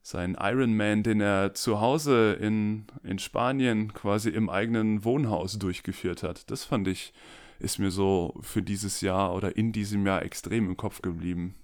sein 0.03 0.37
Ironman, 0.39 1.03
den 1.03 1.19
er 1.19 1.53
zu 1.53 1.81
Hause 1.81 2.37
in, 2.39 2.85
in 3.03 3.19
Spanien 3.19 3.93
quasi 3.93 4.29
im 4.29 4.49
eigenen 4.49 5.03
Wohnhaus 5.03 5.59
durchgeführt 5.59 6.23
hat. 6.23 6.49
Das 6.49 6.63
fand 6.63 6.87
ich, 6.87 7.11
ist 7.59 7.77
mir 7.77 7.91
so 7.91 8.33
für 8.39 8.61
dieses 8.61 9.01
Jahr 9.01 9.35
oder 9.35 9.57
in 9.57 9.73
diesem 9.73 10.05
Jahr 10.07 10.21
extrem 10.23 10.67
im 10.67 10.77
Kopf 10.77 11.01
geblieben. 11.01 11.55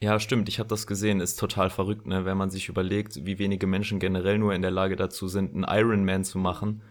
Ja, 0.00 0.20
stimmt, 0.20 0.48
ich 0.48 0.60
habe 0.60 0.68
das 0.68 0.86
gesehen, 0.86 1.20
ist 1.20 1.40
total 1.40 1.70
verrückt, 1.70 2.06
ne? 2.06 2.24
wenn 2.24 2.36
man 2.36 2.50
sich 2.50 2.68
überlegt, 2.68 3.26
wie 3.26 3.38
wenige 3.38 3.66
Menschen 3.66 3.98
generell 3.98 4.38
nur 4.38 4.54
in 4.54 4.62
der 4.62 4.70
Lage 4.70 4.94
dazu 4.94 5.26
sind, 5.26 5.54
einen 5.54 5.64
Ironman 5.64 6.24
zu 6.24 6.38
machen. 6.38 6.82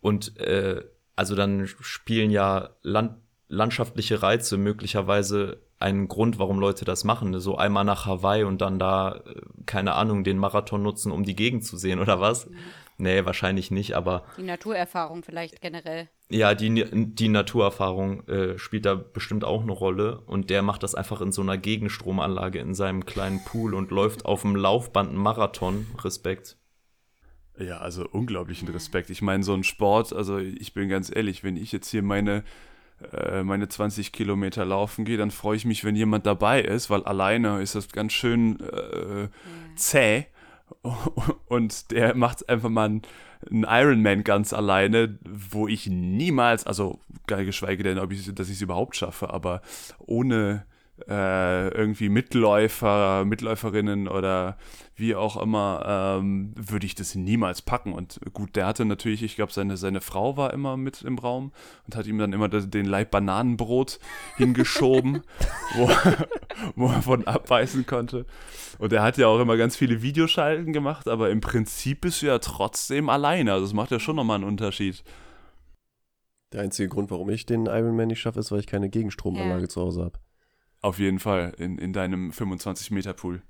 Und 0.00 0.36
äh, 0.38 0.82
also 1.16 1.34
dann 1.34 1.66
spielen 1.66 2.30
ja 2.30 2.70
Land 2.82 3.16
landschaftliche 3.48 4.22
Reize 4.22 4.56
möglicherweise 4.56 5.60
einen 5.78 6.08
Grund, 6.08 6.38
warum 6.38 6.58
Leute 6.58 6.86
das 6.86 7.04
machen. 7.04 7.38
So 7.38 7.56
einmal 7.58 7.84
nach 7.84 8.06
Hawaii 8.06 8.44
und 8.44 8.62
dann 8.62 8.78
da, 8.78 9.22
äh, 9.26 9.42
keine 9.66 9.94
Ahnung, 9.94 10.24
den 10.24 10.38
Marathon 10.38 10.82
nutzen, 10.82 11.12
um 11.12 11.22
die 11.22 11.36
Gegend 11.36 11.64
zu 11.64 11.76
sehen 11.76 11.98
oder 11.98 12.18
was? 12.18 12.48
Mhm. 12.48 12.56
Nee, 12.98 13.24
wahrscheinlich 13.24 13.70
nicht, 13.70 13.94
aber. 13.94 14.24
Die 14.38 14.42
Naturerfahrung 14.42 15.22
vielleicht 15.22 15.60
generell. 15.60 16.08
Ja, 16.32 16.54
die, 16.54 16.84
die 16.92 17.28
Naturerfahrung 17.28 18.26
äh, 18.26 18.58
spielt 18.58 18.86
da 18.86 18.94
bestimmt 18.94 19.44
auch 19.44 19.62
eine 19.62 19.72
Rolle. 19.72 20.20
Und 20.20 20.48
der 20.48 20.62
macht 20.62 20.82
das 20.82 20.94
einfach 20.94 21.20
in 21.20 21.30
so 21.30 21.42
einer 21.42 21.58
Gegenstromanlage 21.58 22.58
in 22.58 22.74
seinem 22.74 23.04
kleinen 23.04 23.44
Pool 23.44 23.74
und 23.74 23.90
läuft 23.90 24.24
auf 24.24 24.40
dem 24.42 24.56
Laufband 24.56 25.10
einen 25.10 25.18
Marathon. 25.18 25.86
Respekt. 26.02 26.56
Ja, 27.58 27.78
also 27.78 28.08
unglaublichen 28.08 28.68
Respekt. 28.68 29.10
Ich 29.10 29.20
meine, 29.20 29.42
so 29.42 29.52
ein 29.52 29.62
Sport, 29.62 30.14
also 30.14 30.38
ich 30.38 30.72
bin 30.72 30.88
ganz 30.88 31.14
ehrlich, 31.14 31.44
wenn 31.44 31.56
ich 31.56 31.70
jetzt 31.70 31.90
hier 31.90 32.02
meine 32.02 32.44
äh, 33.12 33.42
meine 33.42 33.68
20 33.68 34.12
Kilometer 34.12 34.64
laufen 34.64 35.04
gehe, 35.04 35.16
dann 35.16 35.30
freue 35.30 35.56
ich 35.56 35.64
mich, 35.64 35.84
wenn 35.84 35.96
jemand 35.96 36.26
dabei 36.26 36.62
ist, 36.62 36.90
weil 36.90 37.02
alleine 37.04 37.60
ist 37.60 37.74
das 37.74 37.88
ganz 37.88 38.12
schön 38.12 38.60
äh, 38.60 39.28
zäh. 39.76 40.26
Und 41.48 41.90
der 41.90 42.14
macht 42.14 42.48
einfach 42.48 42.68
mal 42.68 42.86
einen, 42.86 43.02
einen 43.50 43.64
Ironman 43.64 44.24
ganz 44.24 44.52
alleine, 44.52 45.18
wo 45.28 45.68
ich 45.68 45.86
niemals, 45.86 46.66
also 46.66 46.98
geschweige 47.26 47.82
denn, 47.82 47.98
ob 47.98 48.12
ich, 48.12 48.32
dass 48.34 48.48
ich 48.48 48.56
es 48.56 48.62
überhaupt 48.62 48.96
schaffe, 48.96 49.30
aber 49.30 49.62
ohne 49.98 50.64
äh, 51.08 51.68
irgendwie 51.68 52.08
Mitläufer, 52.08 53.24
Mitläuferinnen 53.24 54.08
oder 54.08 54.58
wie 54.94 55.14
auch 55.14 55.40
immer, 55.40 56.18
ähm, 56.20 56.52
würde 56.54 56.86
ich 56.86 56.94
das 56.94 57.14
niemals 57.14 57.62
packen. 57.62 57.92
Und 57.92 58.20
gut, 58.32 58.56
der 58.56 58.66
hatte 58.66 58.84
natürlich, 58.84 59.22
ich 59.22 59.34
glaube, 59.34 59.52
seine, 59.52 59.76
seine 59.76 60.00
Frau 60.00 60.36
war 60.36 60.52
immer 60.52 60.76
mit 60.76 61.02
im 61.02 61.18
Raum 61.18 61.52
und 61.86 61.96
hat 61.96 62.06
ihm 62.06 62.18
dann 62.18 62.32
immer 62.32 62.48
den 62.48 62.86
Leib 62.86 63.10
Bananenbrot 63.10 63.98
hingeschoben, 64.36 65.22
wo, 65.74 65.90
wo 66.76 66.86
er 66.88 67.02
von 67.02 67.26
abbeißen 67.26 67.86
konnte. 67.86 68.26
Und 68.78 68.92
er 68.92 69.02
hat 69.02 69.16
ja 69.16 69.28
auch 69.28 69.40
immer 69.40 69.56
ganz 69.56 69.76
viele 69.76 70.02
Videoschalten 70.02 70.72
gemacht, 70.72 71.08
aber 71.08 71.30
im 71.30 71.40
Prinzip 71.40 72.02
bist 72.02 72.22
du 72.22 72.26
ja 72.26 72.38
trotzdem 72.38 73.08
alleine. 73.08 73.52
Also 73.52 73.64
das 73.64 73.74
macht 73.74 73.90
ja 73.90 73.98
schon 73.98 74.16
nochmal 74.16 74.36
einen 74.36 74.44
Unterschied. 74.44 75.02
Der 76.52 76.60
einzige 76.60 76.90
Grund, 76.90 77.10
warum 77.10 77.30
ich 77.30 77.46
den 77.46 77.64
Ironman 77.64 78.08
nicht 78.08 78.20
schaffe, 78.20 78.40
ist, 78.40 78.52
weil 78.52 78.60
ich 78.60 78.66
keine 78.66 78.90
Gegenstromanlage 78.90 79.62
ja. 79.62 79.68
zu 79.68 79.80
Hause 79.80 80.02
habe. 80.04 80.18
Auf 80.82 80.98
jeden 80.98 81.20
Fall, 81.20 81.54
in, 81.58 81.78
in 81.78 81.92
deinem 81.92 82.30
25-Meter-Pool. 82.30 83.42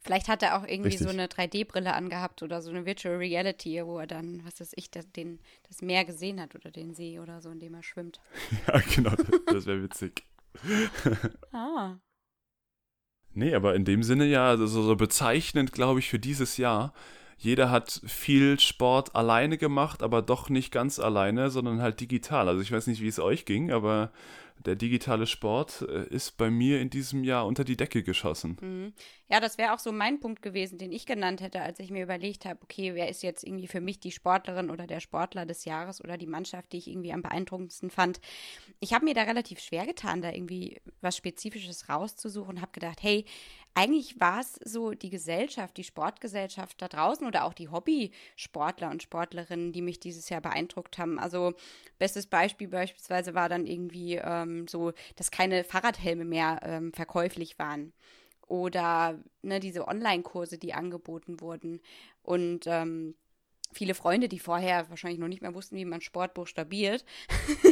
Vielleicht 0.00 0.28
hat 0.28 0.42
er 0.42 0.58
auch 0.58 0.66
irgendwie 0.66 0.88
Richtig. 0.88 1.06
so 1.06 1.12
eine 1.12 1.26
3D-Brille 1.26 1.92
angehabt 1.92 2.42
oder 2.42 2.62
so 2.62 2.70
eine 2.70 2.86
Virtual 2.86 3.16
Reality, 3.16 3.84
wo 3.84 3.98
er 3.98 4.06
dann, 4.06 4.44
was 4.44 4.60
weiß 4.60 4.72
ich, 4.76 4.90
das, 4.90 5.10
den, 5.12 5.40
das 5.68 5.82
Meer 5.82 6.04
gesehen 6.04 6.40
hat 6.40 6.54
oder 6.54 6.70
den 6.70 6.94
See 6.94 7.18
oder 7.20 7.40
so, 7.40 7.50
in 7.50 7.60
dem 7.60 7.74
er 7.74 7.82
schwimmt. 7.82 8.20
ja, 8.66 8.80
genau, 8.94 9.12
das 9.46 9.66
wäre 9.66 9.82
witzig. 9.82 10.24
ah. 11.52 11.96
Nee, 13.34 13.54
aber 13.54 13.74
in 13.74 13.84
dem 13.84 14.02
Sinne 14.02 14.26
ja, 14.26 14.48
also 14.48 14.66
so 14.66 14.96
bezeichnend, 14.96 15.72
glaube 15.72 16.00
ich, 16.00 16.08
für 16.08 16.18
dieses 16.18 16.56
Jahr. 16.56 16.92
Jeder 17.36 17.70
hat 17.70 18.00
viel 18.04 18.58
Sport 18.58 19.14
alleine 19.14 19.58
gemacht, 19.58 20.02
aber 20.02 20.22
doch 20.22 20.48
nicht 20.48 20.72
ganz 20.72 20.98
alleine, 20.98 21.50
sondern 21.50 21.80
halt 21.80 22.00
digital. 22.00 22.48
Also 22.48 22.62
ich 22.62 22.72
weiß 22.72 22.88
nicht, 22.88 23.00
wie 23.00 23.06
es 23.08 23.20
euch 23.20 23.44
ging, 23.44 23.70
aber 23.70 24.10
der 24.64 24.76
digitale 24.76 25.26
Sport 25.26 25.82
äh, 25.82 26.06
ist 26.08 26.36
bei 26.36 26.50
mir 26.50 26.80
in 26.80 26.90
diesem 26.90 27.24
Jahr 27.24 27.46
unter 27.46 27.64
die 27.64 27.76
Decke 27.76 28.02
geschossen. 28.02 28.56
Mhm. 28.60 28.92
Ja, 29.30 29.40
das 29.40 29.58
wäre 29.58 29.74
auch 29.74 29.78
so 29.78 29.92
mein 29.92 30.20
Punkt 30.20 30.40
gewesen, 30.40 30.78
den 30.78 30.90
ich 30.90 31.04
genannt 31.04 31.42
hätte, 31.42 31.60
als 31.60 31.80
ich 31.80 31.90
mir 31.90 32.02
überlegt 32.02 32.46
habe, 32.46 32.60
okay, 32.62 32.94
wer 32.94 33.08
ist 33.08 33.22
jetzt 33.22 33.44
irgendwie 33.44 33.66
für 33.66 33.82
mich 33.82 34.00
die 34.00 34.10
Sportlerin 34.10 34.70
oder 34.70 34.86
der 34.86 35.00
Sportler 35.00 35.44
des 35.44 35.66
Jahres 35.66 36.02
oder 36.02 36.16
die 36.16 36.26
Mannschaft, 36.26 36.72
die 36.72 36.78
ich 36.78 36.88
irgendwie 36.88 37.12
am 37.12 37.22
beeindruckendsten 37.22 37.90
fand. 37.90 38.20
Ich 38.80 38.94
habe 38.94 39.04
mir 39.04 39.14
da 39.14 39.22
relativ 39.22 39.60
schwer 39.60 39.84
getan, 39.84 40.22
da 40.22 40.30
irgendwie 40.32 40.80
was 41.02 41.16
Spezifisches 41.16 41.90
rauszusuchen 41.90 42.56
und 42.56 42.62
habe 42.62 42.72
gedacht, 42.72 43.02
hey, 43.02 43.26
eigentlich 43.74 44.18
war 44.18 44.40
es 44.40 44.54
so 44.64 44.90
die 44.90 45.10
Gesellschaft, 45.10 45.76
die 45.76 45.84
Sportgesellschaft 45.84 46.82
da 46.82 46.88
draußen 46.88 47.24
oder 47.26 47.44
auch 47.44 47.54
die 47.54 47.68
Hobbysportler 47.68 48.90
und 48.90 49.04
Sportlerinnen, 49.04 49.72
die 49.72 49.82
mich 49.82 50.00
dieses 50.00 50.28
Jahr 50.30 50.40
beeindruckt 50.40 50.98
haben. 50.98 51.20
Also 51.20 51.54
bestes 51.98 52.26
Beispiel 52.26 52.66
beispielsweise 52.66 53.34
war 53.34 53.48
dann 53.48 53.66
irgendwie 53.66 54.16
ähm, 54.48 54.68
so, 54.68 54.92
dass 55.16 55.30
keine 55.30 55.64
Fahrradhelme 55.64 56.24
mehr 56.24 56.60
ähm, 56.62 56.92
verkäuflich 56.92 57.58
waren 57.58 57.92
oder 58.48 59.18
ne, 59.42 59.60
diese 59.60 59.86
Online-Kurse, 59.86 60.58
die 60.58 60.74
angeboten 60.74 61.40
wurden. 61.40 61.80
Und 62.22 62.66
ähm, 62.66 63.14
viele 63.72 63.94
Freunde, 63.94 64.28
die 64.28 64.38
vorher 64.38 64.88
wahrscheinlich 64.90 65.20
noch 65.20 65.28
nicht 65.28 65.42
mehr 65.42 65.54
wussten, 65.54 65.76
wie 65.76 65.84
man 65.84 66.00
Sport 66.00 66.34
buchstabiert, 66.34 67.04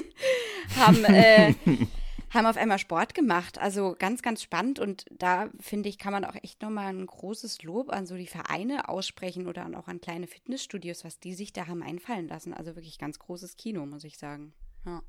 haben, 0.76 1.04
äh, 1.04 1.54
haben 2.30 2.46
auf 2.46 2.56
einmal 2.56 2.78
Sport 2.78 3.14
gemacht. 3.14 3.58
Also 3.58 3.96
ganz, 3.98 4.22
ganz 4.22 4.42
spannend. 4.42 4.78
Und 4.78 5.06
da 5.10 5.48
finde 5.60 5.88
ich, 5.88 5.98
kann 5.98 6.12
man 6.12 6.24
auch 6.24 6.36
echt 6.42 6.60
nochmal 6.62 6.88
ein 6.88 7.06
großes 7.06 7.62
Lob 7.62 7.90
an 7.90 8.06
so 8.06 8.16
die 8.16 8.26
Vereine 8.26 8.88
aussprechen 8.88 9.46
oder 9.46 9.66
auch 9.78 9.88
an 9.88 10.00
kleine 10.00 10.26
Fitnessstudios, 10.26 11.04
was 11.04 11.18
die 11.18 11.34
sich 11.34 11.52
da 11.52 11.66
haben 11.66 11.82
einfallen 11.82 12.28
lassen. 12.28 12.52
Also 12.52 12.76
wirklich 12.76 12.98
ganz 12.98 13.18
großes 13.18 13.56
Kino, 13.56 13.86
muss 13.86 14.04
ich 14.04 14.18
sagen. 14.18 14.52
Ja. 14.84 15.02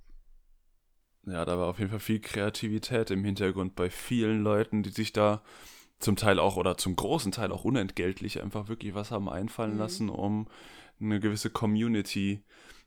Ja, 1.28 1.44
da 1.44 1.58
war 1.58 1.68
auf 1.68 1.80
jeden 1.80 1.92
Fall 1.92 2.00
viel 2.00 2.22
Kreativität 2.22 3.12
im 3.12 3.24
Hintergrund 3.26 3.76
bei 3.76 3.90
vielen 3.90 4.44
Leuten, 4.44 4.82
die 4.82 4.92
sich 4.92 5.12
da 5.12 5.42
zum 6.00 6.16
Teil 6.16 6.40
auch 6.40 6.56
oder 6.56 6.78
zum 6.78 6.96
großen 6.96 7.34
Teil 7.34 7.52
auch 7.52 7.66
unentgeltlich 7.66 8.42
einfach 8.42 8.70
wirklich 8.70 8.94
was 8.94 9.12
haben 9.12 9.28
einfallen 9.28 9.74
mhm. 9.74 9.80
lassen, 9.80 10.10
um 10.10 10.48
eine 11.02 11.20
gewisse 11.20 11.50
Community 11.50 12.44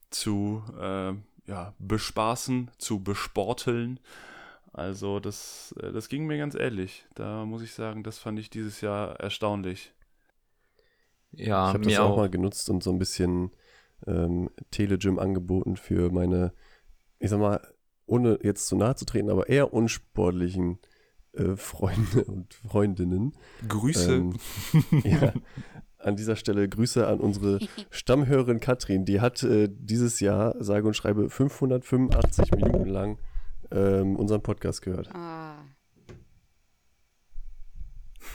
zu 0.08 0.62
äh, 0.80 1.12
ja, 1.46 1.74
bespaßen, 1.78 2.70
zu 2.78 3.02
besporteln. 3.02 4.00
Also 4.72 5.20
das, 5.20 5.74
äh, 5.82 5.92
das 5.92 6.08
ging 6.08 6.26
mir 6.26 6.38
ganz 6.38 6.54
ähnlich. 6.54 7.04
Da 7.14 7.44
muss 7.44 7.60
ich 7.60 7.74
sagen, 7.74 8.02
das 8.04 8.18
fand 8.18 8.38
ich 8.38 8.48
dieses 8.48 8.80
Jahr 8.80 9.20
erstaunlich. 9.20 9.92
Ja, 11.32 11.68
ich 11.68 11.74
habe 11.74 11.84
das 11.84 11.98
auch, 11.98 12.12
auch 12.12 12.16
mal 12.16 12.30
genutzt 12.30 12.70
und 12.70 12.82
so 12.82 12.90
ein 12.90 12.98
bisschen 12.98 13.50
ähm, 14.06 14.48
Telegym 14.70 15.18
angeboten 15.18 15.76
für 15.76 16.10
meine, 16.10 16.54
ich 17.18 17.28
sag 17.28 17.38
mal, 17.38 17.60
ohne 18.10 18.38
jetzt 18.42 18.66
zu 18.66 18.76
nahe 18.76 18.96
zu 18.96 19.04
treten, 19.04 19.30
aber 19.30 19.48
eher 19.48 19.72
unsportlichen 19.72 20.78
äh, 21.32 21.56
Freunde 21.56 22.24
und 22.26 22.54
Freundinnen. 22.54 23.32
Grüße. 23.68 24.12
Ähm, 24.12 24.34
ja, 25.04 25.32
an 25.98 26.16
dieser 26.16 26.36
Stelle 26.36 26.68
Grüße 26.68 27.06
an 27.06 27.20
unsere 27.20 27.60
Stammhörerin 27.90 28.60
Katrin. 28.60 29.04
Die 29.04 29.20
hat 29.20 29.42
äh, 29.42 29.68
dieses 29.70 30.20
Jahr, 30.20 30.56
sage 30.62 30.86
und 30.86 30.94
schreibe, 30.94 31.30
585 31.30 32.50
Minuten 32.52 32.86
lang 32.86 33.18
ähm, 33.70 34.16
unseren 34.16 34.42
Podcast 34.42 34.82
gehört. 34.82 35.08
Ah. 35.14 35.64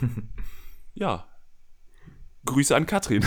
ja, 0.94 1.26
Grüße 2.46 2.74
an 2.76 2.86
Katrin. 2.86 3.22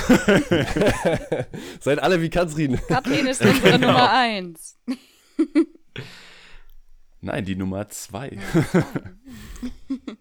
Seid 1.81 1.99
alle 1.99 2.21
wie 2.21 2.29
Katrin. 2.29 2.79
Katrin 2.87 3.27
ist 3.27 3.41
unsere 3.41 3.71
genau. 3.71 3.87
Nummer 3.87 4.11
eins. 4.13 4.79
Nein, 7.21 7.45
die 7.45 7.55
Nummer 7.55 7.89
zwei. 7.89 8.37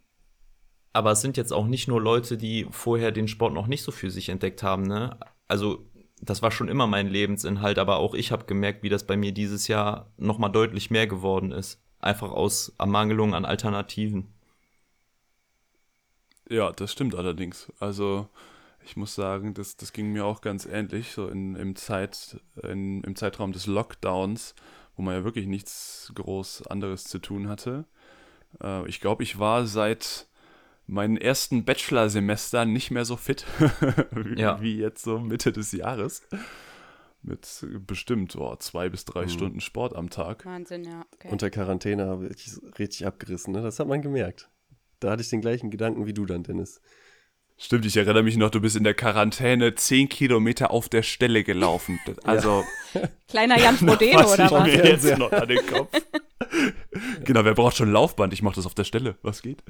Aber 0.92 1.12
es 1.12 1.20
sind 1.20 1.36
jetzt 1.36 1.52
auch 1.52 1.66
nicht 1.66 1.86
nur 1.86 2.00
Leute, 2.00 2.36
die 2.36 2.66
vorher 2.70 3.12
den 3.12 3.28
Sport 3.28 3.54
noch 3.54 3.68
nicht 3.68 3.82
so 3.82 3.92
für 3.92 4.10
sich 4.10 4.30
entdeckt 4.30 4.62
haben, 4.62 4.82
ne? 4.82 5.18
Also, 5.46 5.88
das 6.20 6.42
war 6.42 6.50
schon 6.50 6.68
immer 6.68 6.88
mein 6.88 7.06
Lebensinhalt, 7.06 7.78
aber 7.78 7.98
auch 7.98 8.14
ich 8.14 8.32
habe 8.32 8.46
gemerkt, 8.46 8.82
wie 8.82 8.88
das 8.88 9.06
bei 9.06 9.16
mir 9.16 9.30
dieses 9.32 9.68
Jahr 9.68 10.10
noch 10.16 10.38
mal 10.38 10.48
deutlich 10.48 10.90
mehr 10.90 11.06
geworden 11.06 11.52
ist. 11.52 11.80
Einfach 12.00 12.32
aus 12.32 12.74
Ermangelung 12.78 13.34
an 13.34 13.44
Alternativen. 13.44 14.34
Ja, 16.50 16.72
das 16.72 16.90
stimmt 16.90 17.14
allerdings. 17.14 17.72
Also, 17.78 18.28
ich 18.84 18.96
muss 18.96 19.14
sagen, 19.14 19.54
das, 19.54 19.76
das 19.76 19.92
ging 19.92 20.12
mir 20.12 20.24
auch 20.24 20.40
ganz 20.40 20.66
ähnlich, 20.66 21.12
so 21.12 21.28
in, 21.28 21.54
im, 21.56 21.76
Zeit, 21.76 22.40
in, 22.62 23.02
im 23.04 23.14
Zeitraum 23.16 23.52
des 23.52 23.66
Lockdowns, 23.66 24.54
wo 24.98 25.02
man 25.02 25.14
ja 25.14 25.24
wirklich 25.24 25.46
nichts 25.46 26.12
groß 26.16 26.66
anderes 26.66 27.04
zu 27.04 27.20
tun 27.20 27.48
hatte. 27.48 27.84
Äh, 28.62 28.86
ich 28.88 29.00
glaube, 29.00 29.22
ich 29.22 29.38
war 29.38 29.66
seit 29.66 30.26
meinen 30.88 31.16
ersten 31.16 31.64
Bachelor-Semester 31.64 32.64
nicht 32.64 32.90
mehr 32.90 33.04
so 33.04 33.16
fit 33.16 33.46
wie, 34.10 34.40
ja. 34.40 34.60
wie, 34.60 34.76
jetzt 34.76 35.04
so 35.04 35.20
Mitte 35.20 35.52
des 35.52 35.72
Jahres. 35.72 36.22
Mit 37.22 37.66
bestimmt 37.86 38.34
oh, 38.36 38.56
zwei 38.56 38.88
bis 38.88 39.04
drei 39.04 39.24
mhm. 39.24 39.28
Stunden 39.28 39.60
Sport 39.60 39.94
am 39.94 40.10
Tag. 40.10 40.44
Wahnsinn, 40.44 40.84
ja. 40.84 41.04
Okay. 41.14 41.28
Unter 41.30 41.50
Quarantäne 41.50 42.06
habe 42.06 42.28
ich 42.28 42.50
richtig 42.78 43.06
abgerissen, 43.06 43.52
ne? 43.52 43.62
das 43.62 43.78
hat 43.78 43.86
man 43.86 44.02
gemerkt. 44.02 44.50
Da 44.98 45.10
hatte 45.12 45.22
ich 45.22 45.28
den 45.28 45.40
gleichen 45.40 45.70
Gedanken 45.70 46.06
wie 46.06 46.14
du 46.14 46.26
dann, 46.26 46.42
Dennis. 46.42 46.80
Stimmt, 47.60 47.84
ich 47.86 47.96
erinnere 47.96 48.22
mich 48.22 48.36
noch, 48.36 48.50
du 48.50 48.60
bist 48.60 48.76
in 48.76 48.84
der 48.84 48.94
Quarantäne 48.94 49.74
zehn 49.74 50.08
Kilometer 50.08 50.70
auf 50.70 50.88
der 50.88 51.02
Stelle 51.02 51.42
gelaufen. 51.42 51.98
Also. 52.24 52.64
Ja. 52.94 53.08
Kleiner 53.26 53.58
Jan 53.58 53.76
Frodeno, 53.78 54.32
oder 54.32 54.50
was? 54.50 54.64
Mir 54.64 54.86
jetzt 54.86 55.18
noch 55.18 55.32
an 55.32 55.48
den 55.48 55.66
Kopf. 55.66 55.90
genau, 57.24 57.44
wer 57.44 57.54
braucht 57.54 57.76
schon 57.76 57.90
Laufband? 57.90 58.32
Ich 58.32 58.42
mache 58.42 58.56
das 58.56 58.66
auf 58.66 58.74
der 58.74 58.84
Stelle. 58.84 59.16
Was 59.22 59.42
geht? 59.42 59.62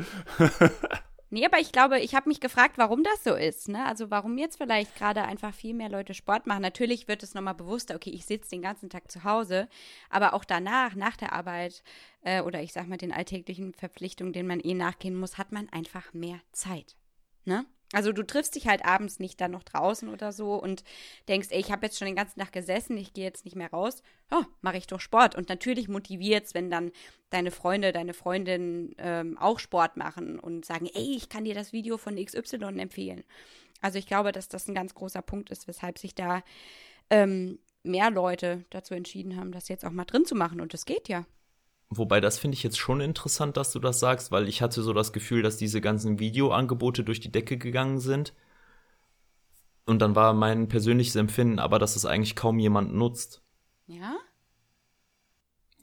Nee, 1.30 1.44
aber 1.44 1.58
ich 1.58 1.72
glaube, 1.72 2.00
ich 2.00 2.14
habe 2.14 2.28
mich 2.28 2.40
gefragt, 2.40 2.78
warum 2.78 3.02
das 3.02 3.24
so 3.24 3.34
ist. 3.34 3.68
Ne? 3.68 3.84
Also 3.84 4.10
warum 4.10 4.38
jetzt 4.38 4.56
vielleicht 4.56 4.94
gerade 4.96 5.22
einfach 5.22 5.54
viel 5.54 5.74
mehr 5.74 5.88
Leute 5.88 6.14
Sport 6.14 6.46
machen. 6.46 6.62
Natürlich 6.62 7.06
wird 7.06 7.22
es 7.22 7.34
nochmal 7.34 7.54
bewusster, 7.54 7.94
okay, 7.94 8.10
ich 8.10 8.24
sitze 8.24 8.50
den 8.50 8.62
ganzen 8.62 8.88
Tag 8.88 9.10
zu 9.10 9.24
Hause, 9.24 9.68
aber 10.10 10.34
auch 10.34 10.44
danach, 10.44 10.94
nach 10.94 11.16
der 11.16 11.32
Arbeit 11.32 11.82
äh, 12.22 12.40
oder 12.42 12.62
ich 12.62 12.72
sag 12.72 12.88
mal 12.88 12.96
den 12.96 13.12
alltäglichen 13.12 13.74
Verpflichtungen, 13.74 14.32
denen 14.32 14.48
man 14.48 14.60
eh 14.60 14.74
nachgehen 14.74 15.14
muss, 15.14 15.38
hat 15.38 15.52
man 15.52 15.68
einfach 15.68 16.14
mehr 16.14 16.40
Zeit. 16.52 16.96
Ne? 17.44 17.66
Also 17.92 18.12
du 18.12 18.22
triffst 18.22 18.54
dich 18.54 18.66
halt 18.66 18.84
abends 18.84 19.18
nicht 19.18 19.40
dann 19.40 19.52
noch 19.52 19.62
draußen 19.62 20.10
oder 20.10 20.30
so 20.32 20.54
und 20.54 20.84
denkst, 21.26 21.48
ey, 21.50 21.60
ich 21.60 21.72
habe 21.72 21.86
jetzt 21.86 21.98
schon 21.98 22.06
den 22.06 22.16
ganzen 22.16 22.38
Tag 22.38 22.52
gesessen, 22.52 22.98
ich 22.98 23.14
gehe 23.14 23.24
jetzt 23.24 23.46
nicht 23.46 23.56
mehr 23.56 23.70
raus. 23.70 24.02
Ja, 24.30 24.46
mache 24.60 24.76
ich 24.76 24.86
doch 24.86 25.00
Sport. 25.00 25.34
Und 25.34 25.48
natürlich 25.48 25.88
motiviert 25.88 26.44
es, 26.44 26.54
wenn 26.54 26.70
dann 26.70 26.92
deine 27.30 27.50
Freunde, 27.50 27.92
deine 27.92 28.12
Freundinnen 28.12 28.94
ähm, 28.98 29.38
auch 29.38 29.58
Sport 29.58 29.96
machen 29.96 30.38
und 30.38 30.66
sagen, 30.66 30.86
ey, 30.92 31.16
ich 31.16 31.30
kann 31.30 31.44
dir 31.44 31.54
das 31.54 31.72
Video 31.72 31.96
von 31.96 32.22
XY 32.22 32.78
empfehlen. 32.78 33.24
Also 33.80 33.98
ich 33.98 34.06
glaube, 34.06 34.32
dass 34.32 34.48
das 34.48 34.68
ein 34.68 34.74
ganz 34.74 34.94
großer 34.94 35.22
Punkt 35.22 35.48
ist, 35.48 35.66
weshalb 35.66 35.98
sich 35.98 36.14
da 36.14 36.42
ähm, 37.08 37.58
mehr 37.84 38.10
Leute 38.10 38.64
dazu 38.68 38.94
entschieden 38.94 39.36
haben, 39.36 39.52
das 39.52 39.68
jetzt 39.68 39.84
auch 39.84 39.92
mal 39.92 40.04
drin 40.04 40.26
zu 40.26 40.34
machen. 40.34 40.60
Und 40.60 40.74
das 40.74 40.84
geht 40.84 41.08
ja. 41.08 41.24
Wobei, 41.90 42.20
das 42.20 42.38
finde 42.38 42.54
ich 42.54 42.62
jetzt 42.62 42.78
schon 42.78 43.00
interessant, 43.00 43.56
dass 43.56 43.72
du 43.72 43.78
das 43.78 43.98
sagst, 43.98 44.30
weil 44.30 44.46
ich 44.46 44.60
hatte 44.60 44.82
so 44.82 44.92
das 44.92 45.12
Gefühl, 45.12 45.42
dass 45.42 45.56
diese 45.56 45.80
ganzen 45.80 46.18
Videoangebote 46.18 47.02
durch 47.02 47.20
die 47.20 47.32
Decke 47.32 47.56
gegangen 47.56 47.98
sind. 47.98 48.34
Und 49.86 50.00
dann 50.00 50.14
war 50.14 50.34
mein 50.34 50.68
persönliches 50.68 51.16
Empfinden 51.16 51.58
aber, 51.58 51.78
dass 51.78 51.96
es 51.96 52.04
eigentlich 52.04 52.36
kaum 52.36 52.58
jemand 52.58 52.92
nutzt. 52.92 53.42
Ja? 53.86 54.16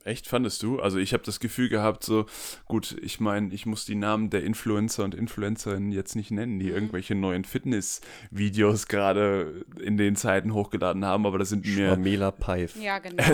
Echt, 0.03 0.27
fandest 0.27 0.61
du? 0.61 0.79
Also 0.79 0.99
ich 0.99 1.13
habe 1.13 1.23
das 1.23 1.39
Gefühl 1.39 1.69
gehabt, 1.69 2.03
so, 2.03 2.27
gut, 2.65 2.95
ich 3.01 3.19
meine, 3.19 3.51
ich 3.51 3.65
muss 3.65 3.85
die 3.85 3.95
Namen 3.95 4.29
der 4.29 4.43
Influencer 4.43 5.03
und 5.03 5.15
Influencerinnen 5.15 5.91
jetzt 5.91 6.15
nicht 6.15 6.29
nennen, 6.29 6.59
die 6.59 6.67
mhm. 6.67 6.73
irgendwelche 6.73 7.15
neuen 7.15 7.43
Fitness-Videos 7.43 8.85
gerade 8.87 9.65
in 9.79 9.97
den 9.97 10.15
Zeiten 10.15 10.53
hochgeladen 10.53 11.03
haben, 11.03 11.25
aber 11.25 11.39
das 11.39 11.49
sind 11.49 11.65
mir. 11.65 11.97
Peif. 12.31 12.75
Ja, 12.75 12.99
genau. 12.99 13.23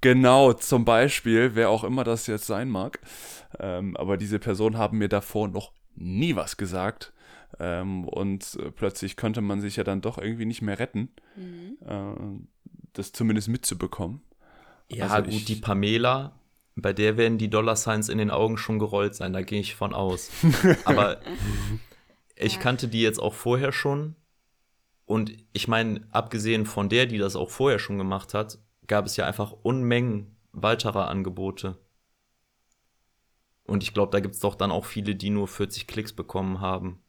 Genau, 0.00 0.52
zum 0.54 0.84
Beispiel, 0.84 1.54
wer 1.54 1.70
auch 1.70 1.84
immer 1.84 2.04
das 2.04 2.26
jetzt 2.26 2.46
sein 2.46 2.68
mag. 2.68 3.00
Ähm, 3.58 3.96
aber 3.96 4.16
diese 4.16 4.38
Personen 4.38 4.78
haben 4.78 4.98
mir 4.98 5.08
davor 5.08 5.48
noch 5.48 5.72
nie 5.94 6.36
was 6.36 6.56
gesagt. 6.56 7.12
Ähm, 7.58 8.08
und 8.08 8.56
äh, 8.60 8.70
plötzlich 8.70 9.16
konnte 9.16 9.40
man 9.40 9.60
sich 9.60 9.76
ja 9.76 9.84
dann 9.84 10.00
doch 10.00 10.18
irgendwie 10.18 10.46
nicht 10.46 10.62
mehr 10.62 10.78
retten, 10.78 11.10
mhm. 11.36 11.76
äh, 11.86 12.40
das 12.92 13.12
zumindest 13.12 13.48
mitzubekommen. 13.48 14.22
Ja, 14.88 15.08
also 15.08 15.24
gut, 15.24 15.40
ich, 15.40 15.44
die 15.44 15.56
Pamela, 15.56 16.32
bei 16.76 16.92
der 16.92 17.16
werden 17.16 17.38
die 17.38 17.50
Dollar 17.50 17.76
Signs 17.76 18.08
in 18.08 18.18
den 18.18 18.30
Augen 18.30 18.56
schon 18.56 18.78
gerollt 18.78 19.14
sein, 19.14 19.32
da 19.32 19.42
gehe 19.42 19.60
ich 19.60 19.74
von 19.74 19.92
aus. 19.92 20.30
Aber 20.84 21.20
ich 22.36 22.60
kannte 22.60 22.88
die 22.88 23.02
jetzt 23.02 23.20
auch 23.20 23.34
vorher 23.34 23.72
schon. 23.72 24.16
Und 25.04 25.32
ich 25.52 25.68
meine, 25.68 26.06
abgesehen 26.12 26.66
von 26.66 26.88
der, 26.88 27.06
die 27.06 27.18
das 27.18 27.36
auch 27.36 27.50
vorher 27.50 27.78
schon 27.78 27.98
gemacht 27.98 28.32
hat, 28.32 28.58
gab 28.90 29.06
es 29.06 29.16
ja 29.16 29.24
einfach 29.24 29.52
Unmengen 29.62 30.36
weiterer 30.50 31.08
Angebote. 31.08 31.78
Und 33.62 33.84
ich 33.84 33.94
glaube, 33.94 34.10
da 34.10 34.18
gibt 34.18 34.34
es 34.34 34.40
doch 34.40 34.56
dann 34.56 34.72
auch 34.72 34.84
viele, 34.84 35.14
die 35.14 35.30
nur 35.30 35.46
40 35.46 35.86
Klicks 35.86 36.12
bekommen 36.12 36.60
haben. 36.60 37.00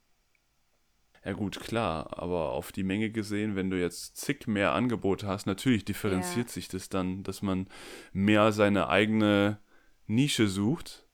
Ja 1.26 1.34
gut, 1.34 1.60
klar, 1.60 2.20
aber 2.20 2.52
auf 2.52 2.72
die 2.72 2.84
Menge 2.84 3.10
gesehen, 3.10 3.56
wenn 3.56 3.72
du 3.72 3.80
jetzt 3.80 4.15
zig 4.15 4.46
mehr 4.46 4.74
Angebote 4.74 5.26
hast, 5.26 5.48
natürlich 5.48 5.84
differenziert 5.84 6.50
ja. 6.50 6.54
sich 6.54 6.67
das 6.67 6.89
dann, 6.89 7.24
dass 7.24 7.41
man 7.41 7.67
mehr 8.13 8.52
seine 8.52 8.88
eigene 8.88 9.58
Nische 10.06 10.48
sucht, 10.48 11.08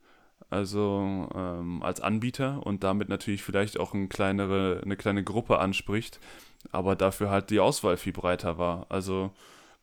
also 0.49 1.29
ähm, 1.33 1.81
als 1.81 2.01
Anbieter 2.01 2.65
und 2.65 2.83
damit 2.83 3.07
natürlich 3.07 3.41
vielleicht 3.41 3.79
auch 3.79 3.93
eine 3.93 4.09
kleinere, 4.09 4.81
eine 4.83 4.97
kleine 4.97 5.23
Gruppe 5.23 5.59
anspricht, 5.59 6.19
aber 6.71 6.97
dafür 6.97 7.29
halt 7.29 7.51
die 7.51 7.61
Auswahl 7.61 7.95
viel 7.95 8.13
breiter 8.13 8.57
war. 8.57 8.87
Also 8.89 9.31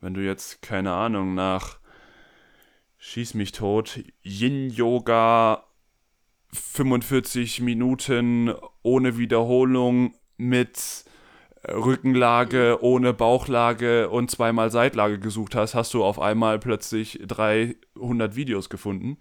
wenn 0.04 0.12
du 0.12 0.20
jetzt, 0.20 0.60
keine 0.60 0.92
Ahnung, 0.92 1.34
nach 1.34 1.78
Schieß 2.98 3.34
mich 3.34 3.52
tot, 3.52 4.04
Yin-Yoga 4.22 5.64
45 6.52 7.60
Minuten 7.60 8.54
ohne 8.82 9.16
Wiederholung 9.16 10.14
mit 10.36 11.06
Rückenlage, 11.66 12.78
ohne 12.82 13.14
Bauchlage 13.14 14.10
und 14.10 14.30
zweimal 14.30 14.70
Seitlage 14.70 15.18
gesucht 15.18 15.54
hast, 15.54 15.74
hast 15.74 15.94
du 15.94 16.04
auf 16.04 16.20
einmal 16.20 16.58
plötzlich 16.58 17.20
300 17.26 18.36
Videos 18.36 18.68
gefunden, 18.68 19.16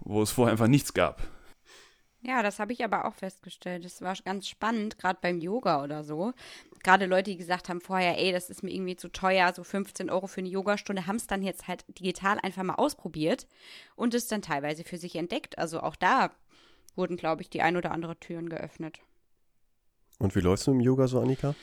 wo 0.00 0.20
es 0.20 0.30
vorher 0.30 0.52
einfach 0.52 0.68
nichts 0.68 0.92
gab. 0.92 1.22
Ja, 2.20 2.42
das 2.42 2.58
habe 2.58 2.72
ich 2.72 2.84
aber 2.84 3.04
auch 3.04 3.14
festgestellt. 3.14 3.84
Das 3.84 4.02
war 4.02 4.14
ganz 4.24 4.48
spannend, 4.48 4.98
gerade 4.98 5.18
beim 5.22 5.40
Yoga 5.40 5.82
oder 5.82 6.02
so. 6.02 6.32
Gerade 6.82 7.06
Leute, 7.06 7.30
die 7.30 7.36
gesagt 7.36 7.68
haben 7.68 7.80
vorher, 7.80 8.18
ey, 8.18 8.32
das 8.32 8.50
ist 8.50 8.62
mir 8.62 8.72
irgendwie 8.72 8.96
zu 8.96 9.08
teuer, 9.08 9.52
so 9.54 9.64
15 9.64 10.10
Euro 10.10 10.26
für 10.26 10.40
eine 10.40 10.48
Yogastunde, 10.48 11.06
haben 11.06 11.16
es 11.16 11.26
dann 11.26 11.42
jetzt 11.42 11.68
halt 11.68 11.84
digital 11.98 12.38
einfach 12.42 12.62
mal 12.62 12.74
ausprobiert 12.74 13.46
und 13.96 14.14
es 14.14 14.28
dann 14.28 14.42
teilweise 14.42 14.84
für 14.84 14.98
sich 14.98 15.16
entdeckt. 15.16 15.58
Also 15.58 15.80
auch 15.80 15.96
da 15.96 16.30
wurden, 16.94 17.16
glaube 17.16 17.42
ich, 17.42 17.50
die 17.50 17.62
ein 17.62 17.76
oder 17.76 17.92
andere 17.92 18.18
Türen 18.18 18.48
geöffnet. 18.48 18.98
Und 20.18 20.34
wie 20.34 20.40
läufst 20.40 20.66
du 20.66 20.72
im 20.72 20.80
Yoga 20.80 21.06
so, 21.06 21.20
Annika? 21.20 21.54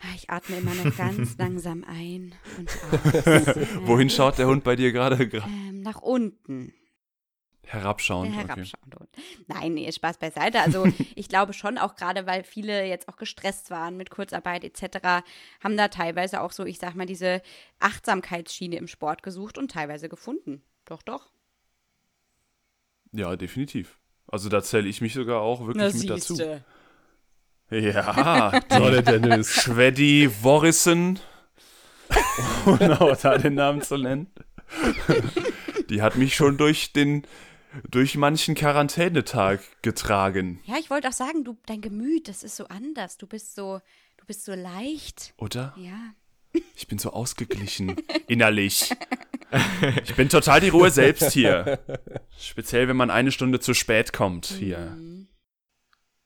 Ah, 0.00 0.14
ich 0.14 0.30
atme 0.30 0.56
immer 0.56 0.74
noch 0.74 0.96
ganz 0.96 1.36
langsam 1.38 1.84
ein 1.84 2.34
und 2.58 2.68
aus. 2.92 3.56
Wohin 3.86 4.08
schaut 4.08 4.38
der 4.38 4.46
Hund 4.46 4.64
bei 4.64 4.76
dir 4.76 4.92
gerade? 4.92 5.22
Ähm, 5.22 5.82
nach 5.82 6.00
unten. 6.00 6.72
Herabschauend. 7.70 8.34
Der 8.34 8.42
herabschauende 8.42 8.96
okay. 9.00 9.22
Nein, 9.46 9.74
nee, 9.74 9.90
Spaß 9.92 10.18
beiseite. 10.18 10.60
Also 10.60 10.86
ich 11.14 11.28
glaube 11.28 11.52
schon 11.52 11.78
auch 11.78 11.94
gerade, 11.94 12.26
weil 12.26 12.42
viele 12.42 12.84
jetzt 12.84 13.08
auch 13.08 13.16
gestresst 13.16 13.70
waren 13.70 13.96
mit 13.96 14.10
Kurzarbeit 14.10 14.64
etc., 14.64 15.24
haben 15.62 15.76
da 15.76 15.88
teilweise 15.88 16.40
auch 16.40 16.50
so, 16.50 16.64
ich 16.64 16.78
sag 16.78 16.96
mal, 16.96 17.06
diese 17.06 17.42
Achtsamkeitsschiene 17.78 18.76
im 18.76 18.88
Sport 18.88 19.22
gesucht 19.22 19.56
und 19.56 19.70
teilweise 19.70 20.08
gefunden. 20.08 20.62
Doch, 20.84 21.02
doch. 21.02 21.30
Ja, 23.12 23.36
definitiv. 23.36 23.98
Also 24.26 24.48
da 24.48 24.62
zähle 24.62 24.88
ich 24.88 25.00
mich 25.00 25.14
sogar 25.14 25.40
auch 25.40 25.66
wirklich 25.66 25.92
Na, 25.92 25.98
mit 25.98 26.10
dazu. 26.10 26.40
Ja, 27.70 28.60
tolle 28.68 29.02
Dennis. 29.02 29.62
Schweddy 29.62 30.28
Worrissen, 30.42 31.20
ohne 32.66 33.00
auch 33.00 33.16
da 33.16 33.38
den 33.38 33.54
Namen 33.54 33.80
zu 33.82 33.96
nennen. 33.96 34.28
Die 35.88 36.02
hat 36.02 36.16
mich 36.16 36.34
schon 36.34 36.56
durch 36.56 36.92
den 36.92 37.26
durch 37.90 38.16
manchen 38.16 38.54
Quarantänetag 38.54 39.60
getragen. 39.82 40.60
Ja, 40.64 40.76
ich 40.78 40.90
wollte 40.90 41.08
auch 41.08 41.12
sagen, 41.12 41.44
du, 41.44 41.56
dein 41.66 41.80
Gemüt, 41.80 42.28
das 42.28 42.42
ist 42.42 42.56
so 42.56 42.66
anders. 42.66 43.18
Du 43.18 43.26
bist 43.26 43.54
so, 43.54 43.80
du 44.16 44.26
bist 44.26 44.44
so 44.44 44.54
leicht. 44.54 45.34
Oder? 45.36 45.74
Ja. 45.76 46.14
Ich 46.74 46.88
bin 46.88 46.98
so 46.98 47.10
ausgeglichen, 47.10 47.96
innerlich. 48.26 48.90
Ich 50.04 50.14
bin 50.14 50.28
total 50.28 50.60
die 50.60 50.68
Ruhe 50.68 50.90
selbst 50.90 51.32
hier. 51.32 51.78
Speziell, 52.38 52.88
wenn 52.88 52.96
man 52.96 53.10
eine 53.10 53.32
Stunde 53.32 53.60
zu 53.60 53.74
spät 53.74 54.12
kommt 54.12 54.46
hier. 54.46 54.78
Mhm. 54.78 55.28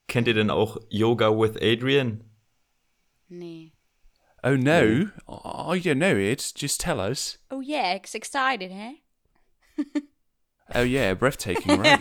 Kennt 0.07 0.27
ihr 0.27 0.33
denn 0.33 0.49
auch 0.49 0.77
Yoga 0.89 1.29
with 1.29 1.55
Adrian? 1.61 2.23
Nee. 3.27 3.73
Oh 4.43 4.55
no, 4.55 5.07
oh, 5.25 5.73
you 5.73 5.95
know 5.95 6.15
it, 6.15 6.53
just 6.55 6.79
tell 6.79 6.99
us. 6.99 7.39
Oh 7.49 7.61
yeah, 7.61 7.95
it's 7.95 8.13
excited, 8.13 8.71
hä? 8.71 9.01
Oh 10.73 10.81
yeah, 10.81 11.13
breathtaking, 11.13 11.79
right? 11.81 11.99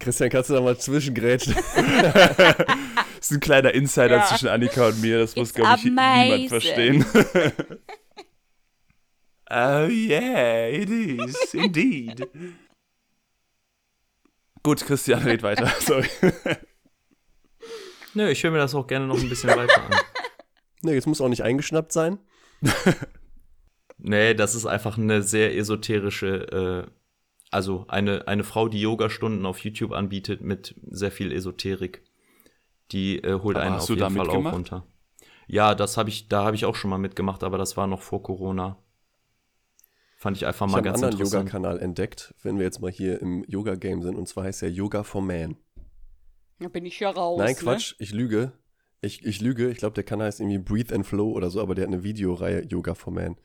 Christian, 0.00 0.28
kannst 0.30 0.50
du 0.50 0.54
da 0.54 0.60
mal 0.60 0.76
zwischengrätschen? 0.78 1.54
Das 3.24 3.30
ist 3.30 3.36
ein 3.38 3.40
kleiner 3.40 3.72
Insider 3.72 4.16
Ja. 4.16 4.26
zwischen 4.26 4.48
Annika 4.48 4.88
und 4.88 5.00
mir, 5.00 5.20
das 5.20 5.34
muss, 5.34 5.48
It's 5.48 5.54
glaube 5.54 5.76
ich, 5.78 5.84
niemand 5.84 6.48
verstehen. 6.50 7.06
oh 9.50 9.86
yeah, 9.88 10.66
it 10.68 10.90
is, 10.90 11.54
indeed. 11.54 12.28
Gut, 14.62 14.84
Christian, 14.84 15.22
red 15.22 15.42
weiter, 15.42 15.72
sorry. 15.80 16.06
Nö, 18.12 18.28
ich 18.28 18.42
höre 18.44 18.50
mir 18.50 18.58
das 18.58 18.74
auch 18.74 18.86
gerne 18.86 19.06
noch 19.06 19.18
ein 19.18 19.28
bisschen 19.30 19.48
weiter 19.56 19.82
an. 19.82 19.96
ne, 20.82 20.92
jetzt 20.92 21.06
muss 21.06 21.22
auch 21.22 21.30
nicht 21.30 21.42
eingeschnappt 21.42 21.92
sein. 21.92 22.18
Nee, 23.98 24.34
das 24.34 24.54
ist 24.54 24.66
einfach 24.66 24.98
eine 24.98 25.22
sehr 25.22 25.56
esoterische, 25.56 26.86
äh, 26.86 26.90
also 27.50 27.84
eine, 27.88 28.26
eine 28.28 28.44
Frau, 28.44 28.68
die 28.68 28.80
Yoga-Stunden 28.80 29.46
auf 29.46 29.58
YouTube 29.60 29.92
anbietet 29.92 30.40
mit 30.40 30.74
sehr 30.86 31.10
viel 31.10 31.32
Esoterik. 31.32 32.02
Die 32.92 33.18
äh, 33.22 33.40
holt 33.40 33.56
Aber 33.56 33.64
einen 33.64 33.76
auf 33.76 33.88
jeden 33.88 34.10
Fall 34.10 34.28
auch 34.28 34.52
runter. 34.52 34.86
Ja, 35.46 35.74
das 35.74 35.96
habe 35.96 36.08
ich, 36.08 36.28
da 36.28 36.44
habe 36.44 36.56
ich 36.56 36.64
auch 36.64 36.74
schon 36.74 36.90
mal 36.90 36.98
mitgemacht, 36.98 37.44
aber 37.44 37.58
das 37.58 37.76
war 37.76 37.86
noch 37.86 38.02
vor 38.02 38.22
Corona. 38.22 38.78
Fand 40.16 40.36
ich 40.36 40.46
einfach 40.46 40.66
Ich 40.66 40.72
mal 40.72 40.78
habe 40.78 40.88
einen 40.88 40.94
ganz 40.94 41.02
anderen 41.02 41.20
interessant. 41.20 41.52
Yoga-Kanal 41.52 41.80
entdeckt, 41.80 42.34
wenn 42.42 42.58
wir 42.58 42.64
jetzt 42.64 42.80
mal 42.80 42.90
hier 42.90 43.20
im 43.20 43.44
Yoga-Game 43.46 44.02
sind. 44.02 44.16
Und 44.16 44.26
zwar 44.26 44.44
heißt 44.44 44.62
der 44.62 44.70
Yoga 44.70 45.02
for 45.02 45.22
Man. 45.22 45.56
Da 46.60 46.68
bin 46.68 46.86
ich 46.86 46.98
ja 47.00 47.10
raus. 47.10 47.38
Nein, 47.38 47.48
ne? 47.48 47.54
Quatsch, 47.56 47.94
ich 47.98 48.12
lüge. 48.12 48.52
Ich, 49.02 49.24
ich 49.24 49.40
lüge. 49.42 49.68
Ich 49.70 49.78
glaube, 49.78 49.94
der 49.94 50.04
Kanal 50.04 50.28
heißt 50.28 50.40
irgendwie 50.40 50.58
Breathe 50.58 50.94
and 50.94 51.06
Flow 51.06 51.30
oder 51.32 51.50
so, 51.50 51.60
aber 51.60 51.74
der 51.74 51.86
hat 51.86 51.92
eine 51.92 52.04
Videoreihe 52.04 52.62
Yoga 52.64 52.94
for 52.94 53.12
Man. 53.12 53.36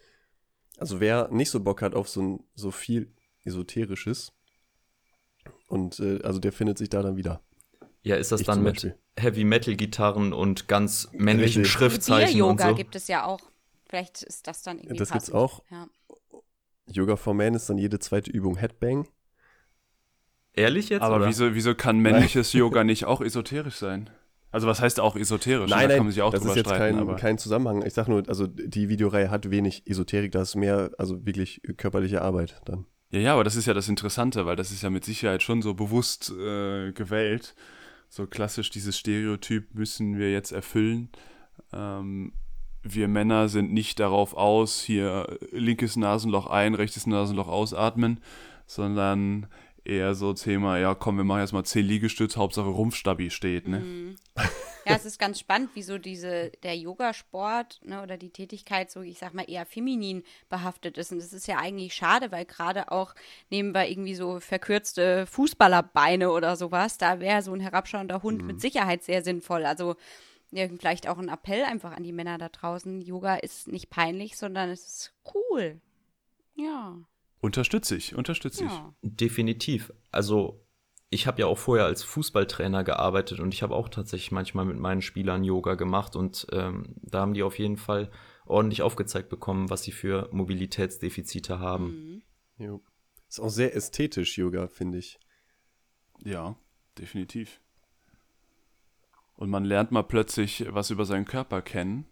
Also 0.80 1.00
wer 1.00 1.28
nicht 1.30 1.50
so 1.50 1.60
Bock 1.60 1.82
hat 1.82 1.94
auf 1.96 2.10
so, 2.10 2.22
ein, 2.22 2.44
so 2.56 2.72
viel 2.72 3.12
Esoterisches, 3.44 4.34
und 5.68 6.00
äh, 6.00 6.20
also 6.24 6.40
der 6.40 6.52
findet 6.52 6.78
sich 6.78 6.90
da 6.90 7.02
dann 7.02 7.16
wieder. 7.16 7.42
Ja, 8.02 8.16
ist 8.16 8.32
das 8.32 8.42
Ich 8.42 8.48
dann 8.48 8.64
mit 8.64 8.76
Beispiel. 8.76 8.98
Heavy 9.18 9.44
Metal 9.44 9.76
Gitarren 9.76 10.34
und 10.34 10.68
ganz 10.68 11.10
männlichen 11.12 11.62
Richtig. 11.64 11.72
Schriftzeichen 11.72 12.42
und 12.42 12.58
Bier-Yoga 12.58 12.70
so? 12.70 12.76
gibt 12.76 12.96
es 12.96 13.08
ja 13.08 13.26
auch. 13.26 13.42
Vielleicht 13.88 14.24
ist 14.24 14.48
das 14.48 14.64
dann 14.64 14.78
irgendwie 14.78 14.98
Das 14.98 15.12
gibt's 15.12 15.32
passend. 15.32 15.36
auch. 15.36 15.64
Ja. 15.70 15.88
Yoga 16.92 17.16
for 17.18 17.34
Man 17.34 17.54
ist 17.54 17.70
dann 17.70 17.78
jede 17.78 18.00
zweite 18.00 18.32
Übung 18.32 18.56
Headbang. 18.56 19.08
Ehrlich 20.54 20.90
jetzt? 20.90 21.02
Aber 21.02 21.18
oder? 21.18 21.28
wieso, 21.28 21.54
wieso 21.54 21.76
kann 21.76 22.00
männliches 22.00 22.54
Yoga 22.54 22.84
nicht 22.84 23.06
auch 23.06 23.22
esoterisch 23.22 23.76
sein? 23.76 24.10
Also 24.52 24.68
was 24.68 24.82
heißt 24.82 25.00
auch 25.00 25.16
esoterisch? 25.16 25.70
Nein, 25.70 25.90
da 25.90 25.98
nein, 26.02 26.22
auch 26.22 26.32
das 26.32 26.44
ist 26.44 26.56
jetzt 26.56 26.70
streiten, 26.70 27.06
kein, 27.06 27.16
kein 27.18 27.38
Zusammenhang. 27.38 27.86
Ich 27.86 27.94
sag 27.94 28.08
nur, 28.08 28.24
also 28.28 28.48
die 28.48 28.90
Videoreihe 28.90 29.30
hat 29.30 29.52
wenig 29.52 29.84
Esoterik, 29.86 30.32
da 30.32 30.42
ist 30.42 30.56
mehr, 30.56 30.92
also 30.98 31.26
wirklich 31.26 31.62
körperliche 31.78 32.22
Arbeit 32.22 32.60
dann. 32.66 32.86
Ja, 33.12 33.20
ja, 33.20 33.34
aber 33.34 33.44
das 33.44 33.56
ist 33.56 33.66
ja 33.66 33.74
das 33.74 33.90
Interessante, 33.90 34.46
weil 34.46 34.56
das 34.56 34.72
ist 34.72 34.82
ja 34.82 34.90
mit 34.90 35.06
Sicherheit 35.06 35.44
schon 35.44 35.62
so 35.62 35.74
bewusst 35.74 36.32
äh, 36.32 36.92
gewählt. 36.94 37.56
So 38.08 38.26
klassisch 38.26 38.72
dieses 38.72 38.98
Stereotyp 38.98 39.74
müssen 39.76 40.18
wir 40.18 40.32
jetzt 40.32 40.52
erfüllen. 40.52 41.10
Ähm, 41.72 42.34
wir 42.82 43.08
Männer 43.08 43.50
sind 43.50 43.72
nicht 43.72 44.00
darauf 44.00 44.34
aus, 44.36 44.82
hier 44.82 45.38
linkes 45.52 45.96
Nasenloch 45.96 46.48
ein, 46.48 46.76
rechtes 46.76 47.08
Nasenloch 47.08 47.48
ausatmen, 47.48 48.20
sondern 48.66 49.48
eher 49.90 50.14
so 50.14 50.34
Thema, 50.34 50.78
ja 50.78 50.96
komm, 50.96 51.18
wir 51.18 51.24
machen 51.24 51.42
jetzt 51.42 51.52
mal 51.52 51.64
10 51.64 51.86
Liegestütze, 51.86 52.40
Hauptsache 52.40 52.70
Rumpfstabi 52.70 53.30
steht, 53.32 53.68
ne? 53.68 53.80
Mhm. 53.80 54.16
Ja, 54.86 54.96
es 54.96 55.06
ist 55.06 55.20
ganz 55.20 55.40
spannend, 55.40 55.72
wieso 55.74 55.98
diese, 55.98 56.52
der 56.64 56.76
Yogasport 56.76 57.80
ne, 57.84 58.02
oder 58.02 58.18
die 58.18 58.30
Tätigkeit 58.30 58.90
so, 58.90 59.02
ich 59.02 59.20
sag 59.20 59.34
mal, 59.34 59.44
eher 59.48 59.66
feminin 59.66 60.24
behaftet 60.50 60.98
ist. 60.98 61.12
Und 61.12 61.20
das 61.20 61.34
ist 61.34 61.48
ja 61.48 61.58
eigentlich 61.58 61.94
schade, 61.94 62.32
weil 62.32 62.46
gerade 62.46 62.92
auch 62.92 63.14
nehmen 63.50 63.74
wir 63.74 63.88
irgendwie 63.88 64.16
so 64.16 64.40
verkürzte 64.40 65.26
Fußballerbeine 65.28 66.32
oder 66.32 66.56
sowas, 66.56 66.98
da 66.98 67.20
wäre 67.20 67.42
so 67.42 67.54
ein 67.54 67.60
herabschauender 67.60 68.24
Hund 68.24 68.44
mit 68.44 68.62
Sicherheit 68.62 69.04
sehr 69.04 69.22
sinnvoll. 69.22 69.66
Also 69.66 69.96
ja, 70.52 70.68
vielleicht 70.68 71.08
auch 71.08 71.20
ein 71.20 71.30
Appell 71.30 71.64
einfach 71.64 71.96
an 71.96 72.04
die 72.04 72.14
Männer 72.14 72.38
da 72.38 72.50
draußen. 72.50 73.02
Yoga 73.02 73.36
ist 73.36 73.68
nicht 73.68 73.90
peinlich, 73.90 74.38
sondern 74.38 74.70
es 74.70 74.88
ist 74.88 75.14
cool. 75.36 75.80
Ja, 76.56 76.98
Unterstütze 77.42 77.96
ich, 77.96 78.16
unterstütze 78.16 78.66
ich. 78.66 78.72
ja. 78.72 78.94
Definitiv. 79.02 79.94
Also 80.12 80.66
ich 81.10 81.26
habe 81.26 81.42
ja 81.42 81.48
auch 81.48 81.58
vorher 81.58 81.86
als 81.86 82.04
Fußballtrainer 82.04 82.84
gearbeitet 82.84 83.40
und 83.40 83.54
ich 83.54 83.64
habe 83.64 83.76
auch 83.76 83.90
tatsächlich 83.90 84.32
manchmal 84.32 84.66
mit 84.66 84.78
meinen 84.78 85.02
Spielern 85.02 85.44
Yoga 85.44 85.76
gemacht 85.76 86.16
und 86.16 86.48
ähm, 86.52 86.96
da 87.02 87.22
haben 87.22 87.34
die 87.34 87.44
auf 87.44 87.58
jeden 87.58 87.78
Fall 87.78 88.12
ordentlich 88.46 88.82
aufgezeigt 88.82 89.30
bekommen, 89.30 89.70
was 89.70 89.84
sie 89.84 89.92
für 89.92 90.30
Mobilitätsdefizite 90.32 91.60
haben. 91.60 92.22
Mhm. 92.58 92.66
Jo. 92.66 92.84
Ist 93.28 93.40
auch 93.40 93.50
sehr 93.50 93.76
ästhetisch, 93.76 94.38
Yoga, 94.38 94.68
finde 94.68 94.98
ich. 94.98 95.20
Ja, 96.24 96.56
definitiv. 96.98 97.62
Und 99.36 99.50
man 99.50 99.64
lernt 99.64 99.92
mal 99.92 100.04
plötzlich 100.04 100.66
was 100.70 100.90
über 100.90 101.06
seinen 101.06 101.26
Körper 101.26 101.62
kennen. 101.62 102.06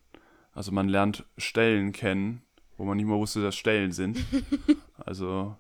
Also 0.54 0.72
man 0.72 0.88
lernt 0.88 1.26
Stellen 1.38 1.92
kennen, 1.92 2.42
wo 2.78 2.86
man 2.86 2.98
nicht 2.98 3.06
mal 3.06 3.18
wusste, 3.18 3.42
dass 3.42 3.56
Stellen 3.56 3.92
sind. 3.92 4.18
Also 5.08 5.56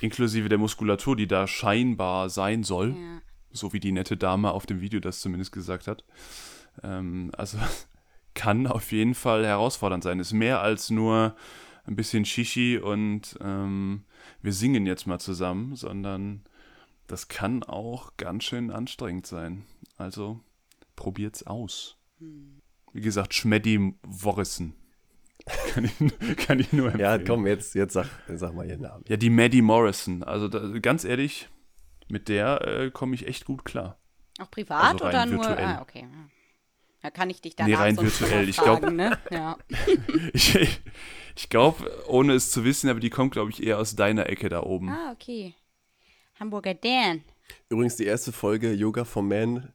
inklusive 0.00 0.48
der 0.48 0.58
Muskulatur, 0.58 1.16
die 1.16 1.26
da 1.26 1.46
scheinbar 1.46 2.28
sein 2.28 2.62
soll. 2.62 2.90
ja. 2.90 3.22
So 3.52 3.72
wie 3.72 3.80
die 3.80 3.90
nette 3.90 4.16
Dame 4.16 4.52
auf 4.52 4.64
dem 4.64 4.80
Video 4.80 5.00
das 5.00 5.18
zumindest 5.18 5.50
gesagt 5.50 5.88
hat. 5.88 6.04
Ähm, 6.84 7.32
also 7.36 7.58
kann 8.34 8.68
auf 8.68 8.92
jeden 8.92 9.14
Fall 9.14 9.44
herausfordernd 9.44 10.04
sein. 10.04 10.20
Ist 10.20 10.32
mehr 10.32 10.60
als 10.60 10.90
nur 10.90 11.34
ein 11.84 11.96
bisschen 11.96 12.24
Shishi 12.24 12.78
und 12.78 13.36
ähm, 13.40 14.04
wir 14.42 14.52
singen 14.52 14.86
jetzt 14.86 15.06
mal 15.06 15.18
zusammen, 15.18 15.74
sondern 15.74 16.44
das 17.08 17.26
kann 17.26 17.64
auch 17.64 18.16
ganz 18.16 18.44
schön 18.44 18.70
anstrengend 18.70 19.26
sein. 19.26 19.64
Also 19.96 20.40
probiert's 20.94 21.44
aus. 21.44 21.96
Wie 22.92 23.00
gesagt, 23.00 23.34
Schmeddi 23.34 23.94
Worrissen. 24.02 24.74
Kann 25.72 25.84
ich, 26.20 26.36
kann 26.36 26.58
ich 26.60 26.72
nur 26.72 26.86
empfehlen. 26.92 27.00
Ja, 27.00 27.18
komm, 27.18 27.46
jetzt, 27.46 27.74
jetzt 27.74 27.92
sag, 27.94 28.06
sag 28.28 28.54
mal 28.54 28.66
ihren 28.66 28.82
Namen. 28.82 29.04
Ja, 29.08 29.16
die 29.16 29.30
Maddie 29.30 29.62
Morrison. 29.62 30.22
Also 30.22 30.48
da, 30.48 30.60
ganz 30.80 31.04
ehrlich, 31.04 31.48
mit 32.08 32.28
der 32.28 32.66
äh, 32.66 32.90
komme 32.90 33.14
ich 33.14 33.26
echt 33.26 33.44
gut 33.44 33.64
klar. 33.64 33.98
Auch 34.40 34.50
privat 34.50 34.94
Also 34.94 35.06
oder 35.06 35.26
nur? 35.26 35.44
virtuell. 35.44 35.64
Ah, 35.64 35.82
okay. 35.82 36.06
Da 37.02 37.10
kann 37.10 37.30
ich 37.30 37.40
dich 37.40 37.56
danach 37.56 37.68
Nee, 37.68 37.74
rein 37.76 37.96
virtuell. 37.96 38.48
Ich 38.48 38.56
glaub- 38.58 38.80
fragen, 38.80 38.96
ne? 38.96 39.18
Ja. 39.30 39.56
Ich, 40.32 40.80
ich 41.36 41.48
glaube, 41.48 41.90
ohne 42.08 42.34
es 42.34 42.50
zu 42.50 42.64
wissen, 42.64 42.90
aber 42.90 43.00
die 43.00 43.08
kommt, 43.10 43.32
glaube 43.32 43.50
ich, 43.50 43.62
eher 43.62 43.78
aus 43.78 43.96
deiner 43.96 44.28
Ecke 44.28 44.48
da 44.48 44.62
oben. 44.62 44.90
Ah, 44.90 45.12
okay. 45.12 45.54
Hamburger 46.38 46.74
Dan. 46.74 47.22
Übrigens 47.68 47.96
die 47.96 48.04
erste 48.04 48.32
Folge 48.32 48.72
Yoga 48.72 49.04
for 49.04 49.22
Man. 49.22 49.72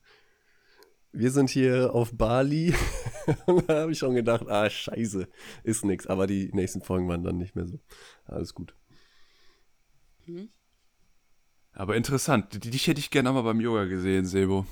Wir 1.15 1.31
sind 1.31 1.49
hier 1.49 1.93
auf 1.93 2.11
Bali. 2.13 2.73
Und 3.47 3.69
da 3.69 3.81
habe 3.81 3.91
ich 3.91 3.97
schon 3.99 4.13
gedacht, 4.15 4.47
ah, 4.47 4.69
scheiße, 4.69 5.27
ist 5.63 5.85
nix. 5.85 6.05
Aber 6.07 6.27
die 6.27 6.49
nächsten 6.53 6.81
Folgen 6.81 7.07
waren 7.07 7.23
dann 7.23 7.37
nicht 7.37 7.55
mehr 7.55 7.65
so. 7.67 7.79
Alles 8.25 8.53
gut. 8.53 8.75
Aber 11.73 11.95
interessant. 11.95 12.63
Die- 12.63 12.69
Dich 12.69 12.87
hätte 12.87 12.99
ich 12.99 13.11
gerne 13.11 13.31
mal 13.31 13.41
beim 13.41 13.59
Yoga 13.59 13.85
gesehen, 13.85 14.25
Sebo. 14.25 14.65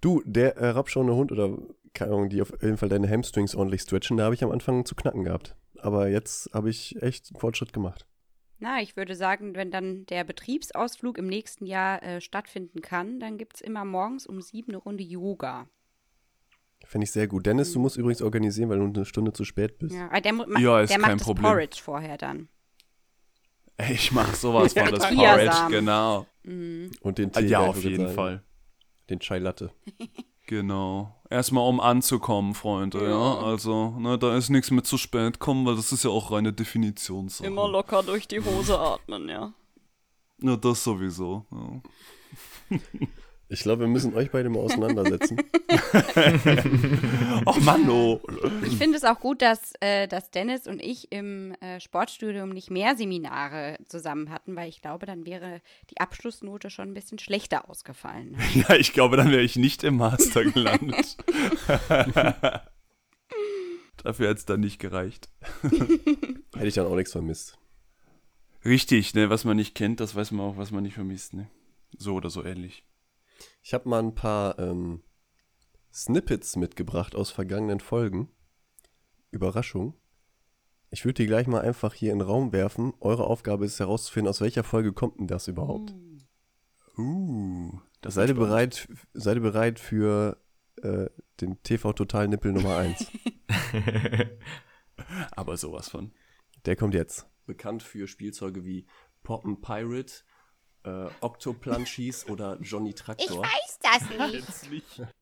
Du, 0.00 0.22
der 0.24 0.54
herabschauende 0.56 1.14
Hund 1.14 1.32
oder 1.32 1.56
keine 1.94 2.12
Ahnung, 2.12 2.28
die 2.28 2.42
auf 2.42 2.52
jeden 2.62 2.76
Fall 2.76 2.88
deine 2.88 3.08
Hamstrings 3.08 3.54
ordentlich 3.54 3.82
stretchen, 3.82 4.16
da 4.16 4.24
habe 4.24 4.34
ich 4.34 4.44
am 4.44 4.50
Anfang 4.52 4.84
zu 4.84 4.94
knacken 4.94 5.24
gehabt. 5.24 5.56
Aber 5.78 6.08
jetzt 6.08 6.50
habe 6.52 6.70
ich 6.70 7.00
echt 7.02 7.30
einen 7.32 7.40
Fortschritt 7.40 7.72
gemacht. 7.72 8.06
Na, 8.60 8.80
ich 8.82 8.96
würde 8.96 9.14
sagen, 9.14 9.54
wenn 9.54 9.70
dann 9.70 10.04
der 10.06 10.24
Betriebsausflug 10.24 11.16
im 11.18 11.26
nächsten 11.26 11.64
Jahr 11.66 12.02
äh, 12.02 12.20
stattfinden 12.20 12.82
kann, 12.82 13.20
dann 13.20 13.38
gibt 13.38 13.56
es 13.56 13.60
immer 13.60 13.84
morgens 13.84 14.26
um 14.26 14.40
sieben 14.42 14.72
eine 14.72 14.78
Runde 14.78 15.04
Yoga. 15.04 15.68
Finde 16.88 17.04
ich 17.04 17.12
sehr 17.12 17.28
gut. 17.28 17.44
Dennis, 17.44 17.74
du 17.74 17.80
musst 17.80 17.98
übrigens 17.98 18.22
organisieren, 18.22 18.70
weil 18.70 18.78
du 18.78 18.84
eine 18.86 19.04
Stunde 19.04 19.34
zu 19.34 19.44
spät 19.44 19.78
bist. 19.78 19.94
Ja, 19.94 20.08
der, 20.20 20.32
ma 20.32 20.46
Ja, 20.58 20.80
ist 20.80 20.88
der 20.88 20.98
kein 20.98 21.16
macht 21.16 21.22
Problem. 21.22 21.42
das 21.42 21.52
Porridge 21.52 21.80
vorher 21.82 22.16
dann. 22.16 22.48
Ich 23.90 24.10
mach 24.10 24.34
sowas 24.34 24.72
von 24.74 24.90
das. 24.90 25.14
Porridge, 25.14 25.56
genau. 25.68 26.26
Und 26.44 27.18
den 27.18 27.30
Tee. 27.30 27.44
Ja, 27.44 27.60
auf 27.60 27.84
jeden 27.84 28.04
sagen. 28.04 28.14
Fall. 28.14 28.42
Den 29.10 29.20
Chai 29.20 29.38
Latte. 29.38 29.70
Genau. 30.46 31.14
Erstmal 31.28 31.68
um 31.68 31.78
anzukommen, 31.78 32.54
Freunde, 32.54 33.06
ja. 33.06 33.34
Also, 33.36 33.90
ne, 33.98 34.18
da 34.18 34.34
ist 34.34 34.48
nichts 34.48 34.70
mit 34.70 34.86
zu 34.86 34.96
spät 34.96 35.38
kommen, 35.40 35.66
weil 35.66 35.76
das 35.76 35.92
ist 35.92 36.04
ja 36.04 36.10
auch 36.10 36.32
reine 36.32 36.54
Definitionssache. 36.54 37.46
Immer 37.46 37.68
locker 37.68 38.02
durch 38.02 38.26
die 38.26 38.40
Hose 38.40 38.78
atmen, 38.78 39.28
ja. 39.28 39.52
Ja, 40.40 40.56
das 40.56 40.82
sowieso. 40.82 41.44
Ja. 42.70 42.78
Ich 43.50 43.60
glaube, 43.60 43.80
wir 43.80 43.88
müssen 43.88 44.14
euch 44.14 44.30
beide 44.30 44.50
mal 44.50 44.60
auseinandersetzen. 44.60 45.40
Ach 47.46 47.58
Mann, 47.60 47.88
oh. 47.88 48.20
Ich 48.62 48.76
finde 48.76 48.98
es 48.98 49.04
auch 49.04 49.20
gut, 49.20 49.40
dass, 49.40 49.72
äh, 49.80 50.06
dass 50.06 50.30
Dennis 50.30 50.66
und 50.66 50.82
ich 50.82 51.10
im 51.12 51.54
äh, 51.60 51.80
Sportstudium 51.80 52.50
nicht 52.50 52.70
mehr 52.70 52.94
Seminare 52.96 53.78
zusammen 53.86 54.28
hatten, 54.28 54.54
weil 54.54 54.68
ich 54.68 54.82
glaube, 54.82 55.06
dann 55.06 55.24
wäre 55.24 55.62
die 55.90 55.98
Abschlussnote 55.98 56.68
schon 56.68 56.90
ein 56.90 56.94
bisschen 56.94 57.18
schlechter 57.18 57.70
ausgefallen. 57.70 58.36
Ja, 58.54 58.74
ich 58.74 58.92
glaube, 58.92 59.16
dann 59.16 59.30
wäre 59.30 59.42
ich 59.42 59.56
nicht 59.56 59.84
im 59.84 59.96
Master 59.96 60.44
gelandet. 60.44 61.16
Dafür 64.02 64.28
hätte 64.28 64.38
es 64.38 64.46
dann 64.46 64.60
nicht 64.60 64.78
gereicht. 64.80 65.28
Hätte 66.54 66.66
ich 66.66 66.74
dann 66.74 66.86
auch 66.86 66.96
nichts 66.96 67.12
vermisst. 67.12 67.56
Richtig, 68.64 69.14
ne, 69.14 69.30
was 69.30 69.44
man 69.44 69.56
nicht 69.56 69.74
kennt, 69.74 70.00
das 70.00 70.16
weiß 70.16 70.32
man 70.32 70.46
auch, 70.46 70.56
was 70.56 70.72
man 70.72 70.82
nicht 70.82 70.94
vermisst, 70.94 71.34
ne. 71.34 71.48
So 71.96 72.14
oder 72.14 72.30
so 72.30 72.42
ähnlich. 72.44 72.84
Ich 73.68 73.74
habe 73.74 73.86
mal 73.86 73.98
ein 73.98 74.14
paar 74.14 74.58
ähm, 74.58 75.02
Snippets 75.92 76.56
mitgebracht 76.56 77.14
aus 77.14 77.30
vergangenen 77.30 77.80
Folgen. 77.80 78.30
Überraschung. 79.30 79.92
Ich 80.88 81.04
würde 81.04 81.22
die 81.22 81.26
gleich 81.26 81.46
mal 81.46 81.60
einfach 81.60 81.92
hier 81.92 82.12
in 82.12 82.20
den 82.20 82.26
Raum 82.26 82.54
werfen. 82.54 82.94
Eure 83.00 83.26
Aufgabe 83.26 83.66
ist 83.66 83.78
herauszufinden, 83.78 84.30
aus 84.30 84.40
welcher 84.40 84.64
Folge 84.64 84.94
kommt 84.94 85.18
denn 85.18 85.26
das 85.26 85.48
überhaupt. 85.48 85.94
Uh, 86.96 87.78
das 88.00 88.14
Seid 88.14 88.30
ihr 88.30 88.36
bereit, 88.36 88.88
seid 89.12 89.36
ihr 89.36 89.42
bereit 89.42 89.78
für 89.78 90.42
äh, 90.76 91.10
den 91.42 91.62
TV 91.62 91.92
Total 91.92 92.26
Nippel 92.26 92.52
Nummer 92.52 92.78
1? 92.78 93.12
Aber 95.32 95.58
sowas 95.58 95.90
von. 95.90 96.12
Der 96.64 96.74
kommt 96.74 96.94
jetzt. 96.94 97.26
Bekannt 97.44 97.82
für 97.82 98.08
Spielzeuge 98.08 98.64
wie 98.64 98.86
Poppen 99.22 99.60
Pirate, 99.60 100.24
äh, 100.88 101.24
Octoplunchies 101.24 102.28
oder 102.28 102.58
Johnny 102.60 102.94
Traktor. 102.94 103.42
weiß 103.42 103.78
das 103.82 104.68
nicht. 104.70 105.02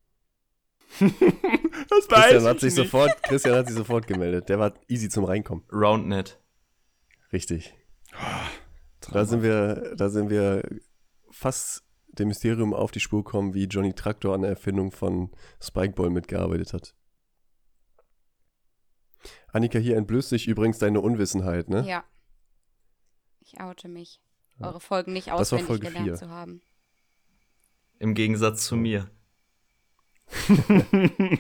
Das 1.89 2.09
Christian 2.09 2.45
hat 2.45 2.61
sich 2.61 2.75
sofort, 2.75 3.23
Christian 3.23 3.55
hat 3.55 3.67
sich 3.67 3.77
sofort 3.77 4.07
gemeldet. 4.07 4.49
Der 4.49 4.59
war 4.59 4.73
easy 4.89 5.09
zum 5.09 5.25
Reinkommen. 5.25 5.65
Roundnet. 5.71 6.41
Richtig. 7.33 7.75
Da 9.13 9.25
sind 9.25 9.43
wir, 9.43 9.95
da 9.97 10.09
sind 10.09 10.31
wir 10.31 10.63
fast 11.31 11.85
dem 12.09 12.29
Mysterium 12.29 12.73
auf 12.73 12.93
die 12.93 13.01
Spur 13.01 13.25
gekommen, 13.25 13.55
wie 13.55 13.65
Johnny 13.65 13.93
Traktor 13.93 14.35
an 14.35 14.43
der 14.43 14.51
Erfindung 14.51 14.91
von 14.91 15.31
Spikeball 15.61 16.11
mitgearbeitet 16.11 16.73
hat. 16.73 16.95
Annika, 19.53 19.79
hier 19.79 19.97
entblößt 19.97 20.31
sich 20.31 20.49
übrigens 20.49 20.79
deine 20.79 21.01
Unwissenheit, 21.01 21.69
ne? 21.69 21.87
Ja. 21.87 22.05
Ich 23.41 23.61
oute 23.61 23.89
mich. 23.89 24.21
Eure 24.61 24.81
Folgen 24.81 25.13
nicht 25.13 25.29
Das 25.29 25.33
war 25.35 25.41
auswendig 25.41 25.67
Folge 25.67 25.87
gelernt 25.89 26.07
vier. 26.07 26.15
zu 26.15 26.29
haben. 26.29 26.63
Im 27.99 28.15
Gegensatz 28.15 28.67
zu 28.67 28.77
mir. 28.77 29.11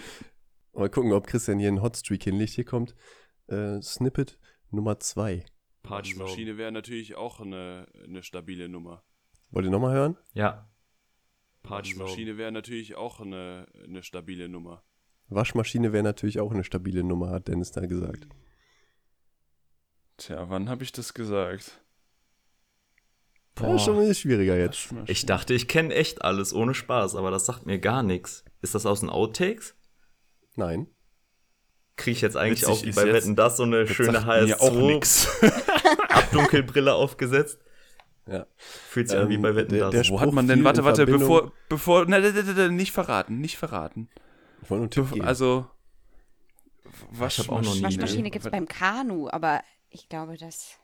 Mal 0.72 0.90
gucken, 0.90 1.12
ob 1.12 1.26
Christian 1.26 1.58
hier 1.58 1.68
einen 1.68 1.82
Hotstreak 1.82 2.22
hinlegt. 2.24 2.52
Hier 2.52 2.64
kommt 2.64 2.94
äh, 3.48 3.80
Snippet 3.80 4.38
Nummer 4.70 4.98
2. 4.98 5.44
Waschmaschine 5.82 6.56
wäre 6.58 6.72
natürlich 6.72 7.14
auch 7.14 7.40
eine, 7.40 7.86
eine 8.02 8.22
stabile 8.22 8.68
Nummer. 8.68 9.02
Wollt 9.50 9.66
ihr 9.66 9.70
nochmal 9.70 9.94
hören? 9.94 10.16
Ja. 10.34 10.68
Waschmaschine 11.62 12.36
wäre 12.36 12.52
natürlich 12.52 12.94
auch 12.96 13.20
eine, 13.20 13.66
eine 13.82 14.02
stabile 14.02 14.48
Nummer. 14.48 14.82
Waschmaschine 15.28 15.92
wäre 15.92 16.04
natürlich 16.04 16.38
auch 16.40 16.52
eine 16.52 16.64
stabile 16.64 17.02
Nummer, 17.02 17.30
hat 17.30 17.48
Dennis 17.48 17.72
da 17.72 17.86
gesagt. 17.86 18.28
Tja, 20.16 20.48
wann 20.48 20.68
habe 20.68 20.84
ich 20.84 20.92
das 20.92 21.14
gesagt? 21.14 21.80
Ja, 23.60 23.74
ist 23.74 23.82
schon 23.84 23.94
ein 23.94 24.00
bisschen 24.00 24.14
schwieriger 24.14 24.56
jetzt. 24.56 24.84
Waschmaschine. 24.90 25.10
Ich 25.10 25.26
dachte, 25.26 25.54
ich 25.54 25.66
kenne 25.68 25.94
echt 25.94 26.22
alles 26.22 26.52
ohne 26.52 26.74
Spaß, 26.74 27.14
aber 27.16 27.30
das 27.30 27.46
sagt 27.46 27.64
mir 27.66 27.78
gar 27.78 28.02
nichts. 28.02 28.44
Ist 28.62 28.74
das 28.74 28.84
aus 28.86 29.00
den 29.00 29.08
Outtakes? 29.10 29.74
Nein. 30.56 30.88
Kriege 31.96 32.12
ich 32.16 32.20
jetzt 32.20 32.36
eigentlich 32.36 32.62
Witzig 32.62 32.74
auch 32.74 32.82
wie 32.84 32.92
bei 32.92 33.12
Wetten 33.12 33.36
das 33.36 33.56
so 33.56 33.62
eine 33.62 33.86
schöne 33.86 34.12
Sagt 34.20 34.26
mir 34.26 34.60
auch 34.60 34.70
HS2 34.70 34.86
nix. 34.86 35.28
Abdunkelbrille 36.10 36.92
aufgesetzt? 36.94 37.58
Ja. 38.26 38.46
Fühlt 38.56 39.08
sich 39.08 39.18
an 39.18 39.28
wie 39.28 39.34
Ähm, 39.36 39.42
bei 39.42 39.54
Wetten 39.54 39.70
der- 39.74 39.80
das. 39.84 39.90
der 39.92 40.00
Wo 40.00 40.04
Spruch 40.04 40.20
hat 40.20 40.32
man 40.32 40.48
denn, 40.48 40.62
warte, 40.64 40.84
warte, 40.84 41.06
bevor, 41.06 41.52
bevor, 41.68 42.06
ne, 42.06 42.20
ne, 42.20 42.32
ne, 42.32 42.42
ne, 42.42 42.70
nicht 42.70 42.92
verraten, 42.92 43.40
nicht 43.40 43.56
verraten. 43.56 44.08
Ich 44.62 44.70
wollte 44.70 44.80
nur 44.82 44.90
Tipp 44.90 45.12
geben. 45.14 45.24
also, 45.26 45.66
Ich 46.84 47.38
hab 47.38 47.48
auch 47.50 47.62
noch 47.62 47.74
nie- 47.74 47.82
Waschmaschine 47.84 48.24
Nee. 48.24 48.30
gibt 48.30 48.44
es 48.44 48.50
beim 48.50 48.66
Kanu, 48.68 49.28
aber 49.30 49.62
ich 49.90 50.08
glaube, 50.08 50.36
das 50.36 50.78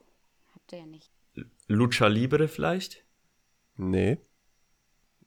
habt 0.55 0.73
ihr 0.73 0.79
ja 0.79 0.87
nicht. 0.87 1.11
Lucha 1.69 2.07
Libre 2.07 2.49
vielleicht? 2.49 3.05
Nee. 3.77 4.19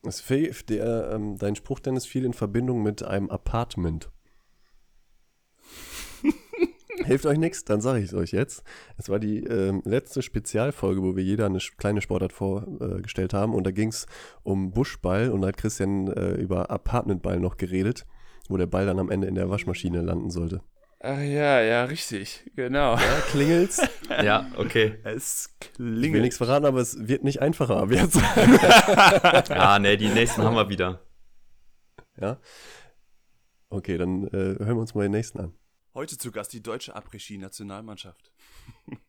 Es 0.04 0.22
fiel, 0.22 0.54
der, 0.70 1.12
ähm, 1.14 1.38
dein 1.38 1.56
Spruch, 1.56 1.80
Dennis, 1.80 2.06
fiel 2.06 2.26
in 2.26 2.34
Verbindung 2.34 2.84
mit 2.84 3.04
einem 3.04 3.30
Apartment. 3.30 4.12
Hilft 7.06 7.26
euch 7.26 7.38
nichts? 7.38 7.66
Dann 7.66 7.82
sage 7.82 8.00
ich 8.00 8.06
es 8.06 8.14
euch 8.14 8.32
jetzt. 8.32 8.64
Es 8.98 9.10
war 9.10 9.20
die 9.20 9.44
ähm, 9.44 9.82
letzte 9.86 10.22
Spezialfolge, 10.22 11.02
wo 11.02 11.16
wir 11.16 11.24
jeder 11.24 11.48
eine 11.48 11.60
kleine 11.78 12.02
Sportart 12.02 12.34
vorgestellt 12.34 13.34
haben. 13.34 13.54
Und 13.54 13.66
da 13.66 13.72
ging 13.72 13.90
es 13.90 14.06
um 14.44 14.72
Buschball 14.72 15.32
und 15.32 15.42
da 15.42 15.48
hat 15.48 15.58
Christian 15.58 16.08
äh, 16.08 16.36
über 16.36 16.70
Apartmentball 16.70 17.40
noch 17.40 17.58
geredet, 17.58 18.06
wo 18.48 18.58
der 18.58 18.68
Ball 18.68 18.86
dann 18.86 19.00
am 19.00 19.10
Ende 19.10 19.28
in 19.28 19.36
der 19.36 19.50
Waschmaschine 19.50 20.02
landen 20.02 20.30
sollte. 20.30 20.62
Ach 21.00 21.20
ja, 21.20 21.62
ja, 21.62 21.84
richtig, 21.86 22.50
genau. 22.56 22.96
Ja, 22.98 23.22
klingelt's? 23.30 23.82
Ja, 24.10 24.50
okay. 24.58 25.00
Es 25.04 25.56
Ich 25.74 25.80
will 25.80 26.00
klingelt. 26.00 26.24
nichts 26.24 26.38
verraten, 26.38 26.66
aber 26.66 26.80
es 26.80 27.08
wird 27.08 27.24
nicht 27.24 27.42
einfacher 27.42 27.78
ab 27.78 27.92
jetzt. 27.92 28.18
Ah, 29.52 29.80
ne, 29.80 29.98
die 29.98 30.10
nächsten 30.10 30.42
haben 30.44 30.56
wir 30.56 30.70
wieder. 30.70 31.06
ja? 32.20 32.40
Okay, 33.70 33.98
dann 33.98 34.28
äh, 34.28 34.32
hören 34.32 34.76
wir 34.78 34.82
uns 34.82 34.94
mal 34.96 35.04
den 35.04 35.12
nächsten 35.12 35.40
an. 35.40 35.54
Heute 35.94 36.18
zu 36.18 36.32
Gast 36.32 36.54
die 36.54 36.62
deutsche 36.62 36.96
Après-Ski-Nationalmannschaft. 36.96 38.32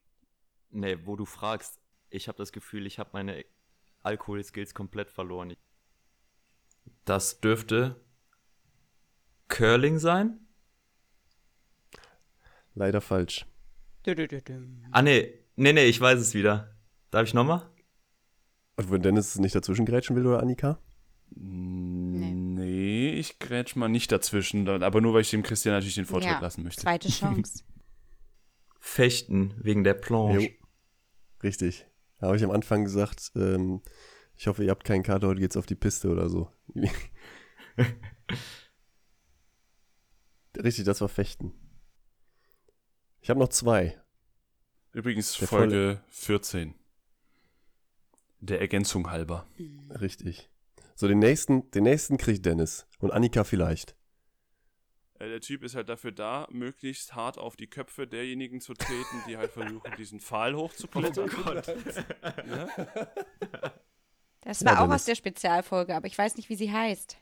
Ne, 0.71 1.07
wo 1.07 1.17
du 1.17 1.25
fragst, 1.25 1.79
ich 2.11 2.29
habe 2.29 2.37
das 2.37 2.53
Gefühl, 2.53 2.87
ich 2.87 2.99
habe 2.99 3.11
meine 3.15 3.45
Alkohol-Skills 4.03 4.75
komplett 4.75 5.11
verloren. 5.11 5.55
Das 7.07 7.41
dürfte 7.41 8.05
Curling 9.49 9.99
sein? 9.99 10.46
Leider 12.77 13.01
falsch. 13.01 13.47
Ah, 14.93 15.03
ne, 15.03 15.33
ne, 15.57 15.73
ne, 15.73 15.85
ich 15.85 16.01
weiß 16.01 16.21
es 16.21 16.35
wieder. 16.35 16.77
Darf 17.11 17.27
ich 17.27 17.35
nochmal? 17.35 17.69
Und 18.77 18.91
wenn 18.91 19.01
Dennis 19.01 19.39
nicht 19.39 19.55
dazwischen 19.55 19.87
grätschen 19.87 20.15
will 20.15 20.27
oder 20.27 20.41
Annika? 20.41 20.79
Nee, 21.31 23.15
ich 23.15 23.39
grätsch 23.39 23.77
mal 23.77 23.89
nicht 23.89 24.13
dazwischen, 24.13 24.69
aber 24.69 25.01
nur, 25.01 25.15
weil 25.15 25.23
ich 25.23 25.31
dem 25.31 25.43
Christian 25.43 25.75
natürlich 25.75 25.95
den 25.95 26.05
Vortritt 26.05 26.31
ja, 26.31 26.39
lassen 26.39 26.63
möchte. 26.63 26.83
zweite 26.83 27.09
Chance. 27.09 27.65
Fechten 28.79 29.55
wegen 29.63 29.83
der 29.83 29.95
Planche. 29.95 30.41
Jo. 30.41 30.49
Richtig. 31.43 31.87
Da 32.19 32.27
habe 32.27 32.37
ich 32.37 32.45
am 32.45 32.51
Anfang 32.51 32.85
gesagt, 32.85 33.33
ähm, 33.37 33.81
ich 34.37 34.49
hoffe, 34.49 34.63
ihr 34.63 34.71
habt 34.71 34.85
keinen 34.85 35.03
Kater, 35.03 35.29
heute 35.29 35.41
geht's 35.41 35.57
auf 35.57 35.67
die 35.67 35.75
Piste 35.75 36.11
oder 36.11 36.29
so. 36.29 36.51
Richtig, 40.63 40.85
das 40.85 41.01
war 41.01 41.09
Fechten. 41.09 41.55
Ich 43.27 43.31
habe 43.31 43.41
noch 43.41 43.49
zwei. 43.49 44.01
Übrigens 44.93 45.37
Der 45.39 45.49
Folge 45.49 46.01
14. 46.11 46.77
Der 48.39 48.61
Ergänzung 48.61 49.11
halber. 49.11 49.49
Richtig. 50.01 50.49
So, 50.95 51.09
den 51.09 51.19
nächsten, 51.19 51.69
den 51.73 51.83
nächsten 51.83 52.19
kriegt 52.19 52.47
Dennis. 52.47 52.87
Und 53.01 53.11
Annika 53.11 53.43
vielleicht. 53.43 53.97
Äh, 55.19 55.27
der 55.29 55.41
Typ 55.41 55.65
ist 55.65 55.75
halt 55.75 55.89
dafür 55.89 56.13
da, 56.13 56.47
möglichst 56.53 57.17
hart 57.17 57.37
auf 57.37 57.57
die 57.57 57.67
Köpfe 57.67 58.07
derjenigen 58.07 58.61
zu 58.61 58.75
treten, 58.75 59.21
die 59.27 59.37
halt 59.37 59.51
versuchen, 59.51 59.91
diesen 59.99 60.21
Pfahl 60.21 60.55
hochzuklettern. 60.55 61.29
Ja? 62.49 62.69
Das 64.43 64.61
Ja, 64.61 64.67
war 64.67 64.75
auch 64.75 64.83
Dennis. 64.83 65.01
aus 65.01 65.05
der 65.07 65.17
Spezialfolge, 65.17 65.97
aber 65.97 66.07
ich 66.07 66.17
weiß 66.17 66.37
nicht, 66.37 66.49
wie 66.49 66.55
sie 66.55 66.71
heißt. 66.71 67.17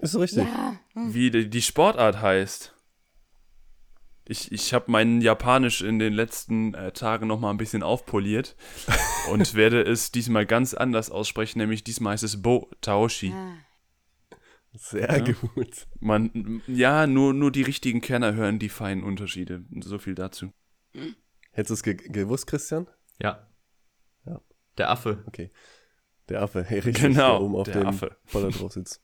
Ist 0.00 0.12
so 0.12 0.20
richtig. 0.20 0.44
Ja. 0.44 0.80
Wie 0.94 1.30
die, 1.30 1.50
die 1.50 1.60
Sportart 1.60 2.22
heißt. 2.22 2.74
Ich, 4.24 4.52
ich 4.52 4.72
habe 4.72 4.90
mein 4.90 5.20
Japanisch 5.20 5.82
in 5.82 5.98
den 5.98 6.12
letzten 6.12 6.74
äh, 6.74 6.92
Tagen 6.92 7.26
noch 7.26 7.40
mal 7.40 7.50
ein 7.50 7.56
bisschen 7.56 7.82
aufpoliert 7.82 8.54
und 9.30 9.54
werde 9.54 9.82
es 9.82 10.12
diesmal 10.12 10.46
ganz 10.46 10.74
anders 10.74 11.10
aussprechen, 11.10 11.58
nämlich 11.58 11.82
diesmal 11.84 12.12
heißt 12.12 12.22
es 12.22 12.40
Bo 12.40 12.70
Taoshi. 12.80 13.32
Ah. 13.34 13.54
Sehr 14.74 15.26
Ja. 15.26 15.34
gut. 15.54 15.86
Man, 16.00 16.62
ja, 16.66 17.06
nur, 17.06 17.34
nur 17.34 17.50
die 17.50 17.62
richtigen 17.62 18.00
Kenner 18.00 18.34
hören 18.34 18.58
die 18.58 18.68
feinen 18.70 19.02
Unterschiede. 19.04 19.64
So 19.82 19.98
viel 19.98 20.14
dazu. 20.14 20.52
Hättest 21.50 21.70
du 21.70 21.74
es 21.74 21.82
ge 21.82 21.94
gewusst, 21.96 22.46
Christian? 22.46 22.86
Ja. 23.20 23.46
Ja. 24.24 24.40
Der 24.78 24.88
Affe. 24.90 25.22
Okay. 25.26 25.50
Der 26.28 26.40
Affe, 26.42 26.62
hey, 26.64 26.78
richtig, 26.78 27.02
Genau, 27.02 27.38
der 27.38 27.40
oben 27.42 27.56
auf 27.56 27.64
der 27.66 27.80
dem 27.80 27.86
Affe. 27.88 28.16
Poller 28.30 28.50
drauf 28.50 28.72
sitzt. 28.72 29.02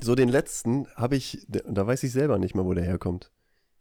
So, 0.00 0.14
den 0.14 0.28
letzten 0.28 0.88
habe 0.96 1.16
ich, 1.16 1.46
da 1.48 1.86
weiß 1.86 2.02
ich 2.02 2.12
selber 2.12 2.38
nicht 2.38 2.54
mal, 2.54 2.64
wo 2.64 2.74
der 2.74 2.84
herkommt. 2.84 3.30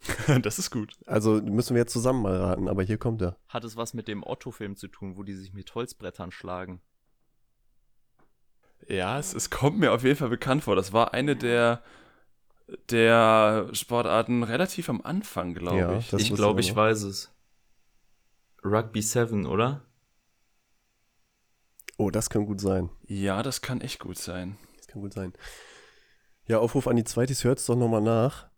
Das 0.42 0.60
ist 0.60 0.72
gut. 0.72 0.94
Also 1.06 1.42
müssen 1.42 1.76
wir 1.76 1.82
jetzt 1.82 1.94
zusammen 1.94 2.22
mal 2.22 2.36
raten, 2.38 2.68
aber 2.68 2.84
hier 2.84 2.98
kommt 2.98 3.22
er. 3.22 3.38
Hat 3.48 3.64
es 3.64 3.78
was 3.78 3.94
mit 3.94 4.08
dem 4.08 4.24
Otto-Film 4.24 4.76
zu 4.76 4.88
tun, 4.88 5.18
wo 5.18 5.24
die 5.24 5.36
sich 5.36 5.54
mit 5.54 5.74
Holzbrettern 5.76 6.32
schlagen? 6.32 6.82
Ja, 8.88 9.18
es, 9.18 9.34
es 9.34 9.50
kommt 9.50 9.80
mir 9.80 9.92
auf 9.94 10.04
jeden 10.04 10.18
Fall 10.18 10.30
bekannt 10.30 10.64
vor. 10.64 10.76
Das 10.76 10.92
war 10.92 11.14
eine 11.14 11.36
der, 11.36 11.82
der 12.90 13.70
Sportarten 13.72 14.44
relativ 14.44 14.90
am 14.90 15.02
Anfang, 15.02 15.54
glaube 15.54 15.78
Ja, 15.78 15.98
ich. 15.98 16.14
Ich 16.14 16.34
glaube, 16.34 16.62
ich 16.62 16.76
weiß 16.76 17.04
es. 17.04 17.32
Rugby 18.64 19.02
7, 19.02 19.46
oder? 19.46 19.86
Oh, 21.98 22.10
das 22.10 22.30
kann 22.30 22.46
gut 22.46 22.60
sein. 22.60 22.90
Ja, 23.06 23.44
das 23.44 23.62
kann 23.62 23.82
echt 23.82 24.00
gut 24.00 24.18
sein. 24.18 24.58
Das 24.78 24.88
kann 24.88 25.02
gut 25.02 25.14
sein. 25.14 25.34
Ja, 26.48 26.60
Aufruf 26.60 26.88
an 26.88 26.96
die 26.96 27.04
Zweitis, 27.04 27.44
hört's 27.44 27.66
doch 27.66 27.76
nochmal 27.76 28.02
nach. 28.02 28.50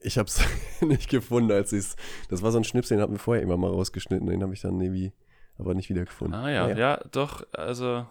Ich 0.00 0.16
hab's 0.18 0.40
nicht 0.80 1.08
gefunden, 1.10 1.50
als 1.52 1.72
ich's. 1.72 1.96
Das 2.28 2.42
war 2.42 2.52
so 2.52 2.58
ein 2.58 2.64
Schnipsel, 2.64 2.96
den 2.96 3.02
hatten 3.02 3.14
wir 3.14 3.18
vorher 3.18 3.42
immer 3.42 3.56
mal 3.56 3.70
rausgeschnitten. 3.70 4.26
Den 4.28 4.42
habe 4.42 4.54
ich 4.54 4.60
dann 4.60 4.80
irgendwie 4.80 5.12
aber 5.58 5.74
nicht 5.74 5.88
wiedergefunden. 5.90 6.34
Ah 6.38 6.50
ja, 6.50 6.68
Naja. 6.68 6.76
ja, 6.78 7.04
doch, 7.10 7.44
also 7.52 8.06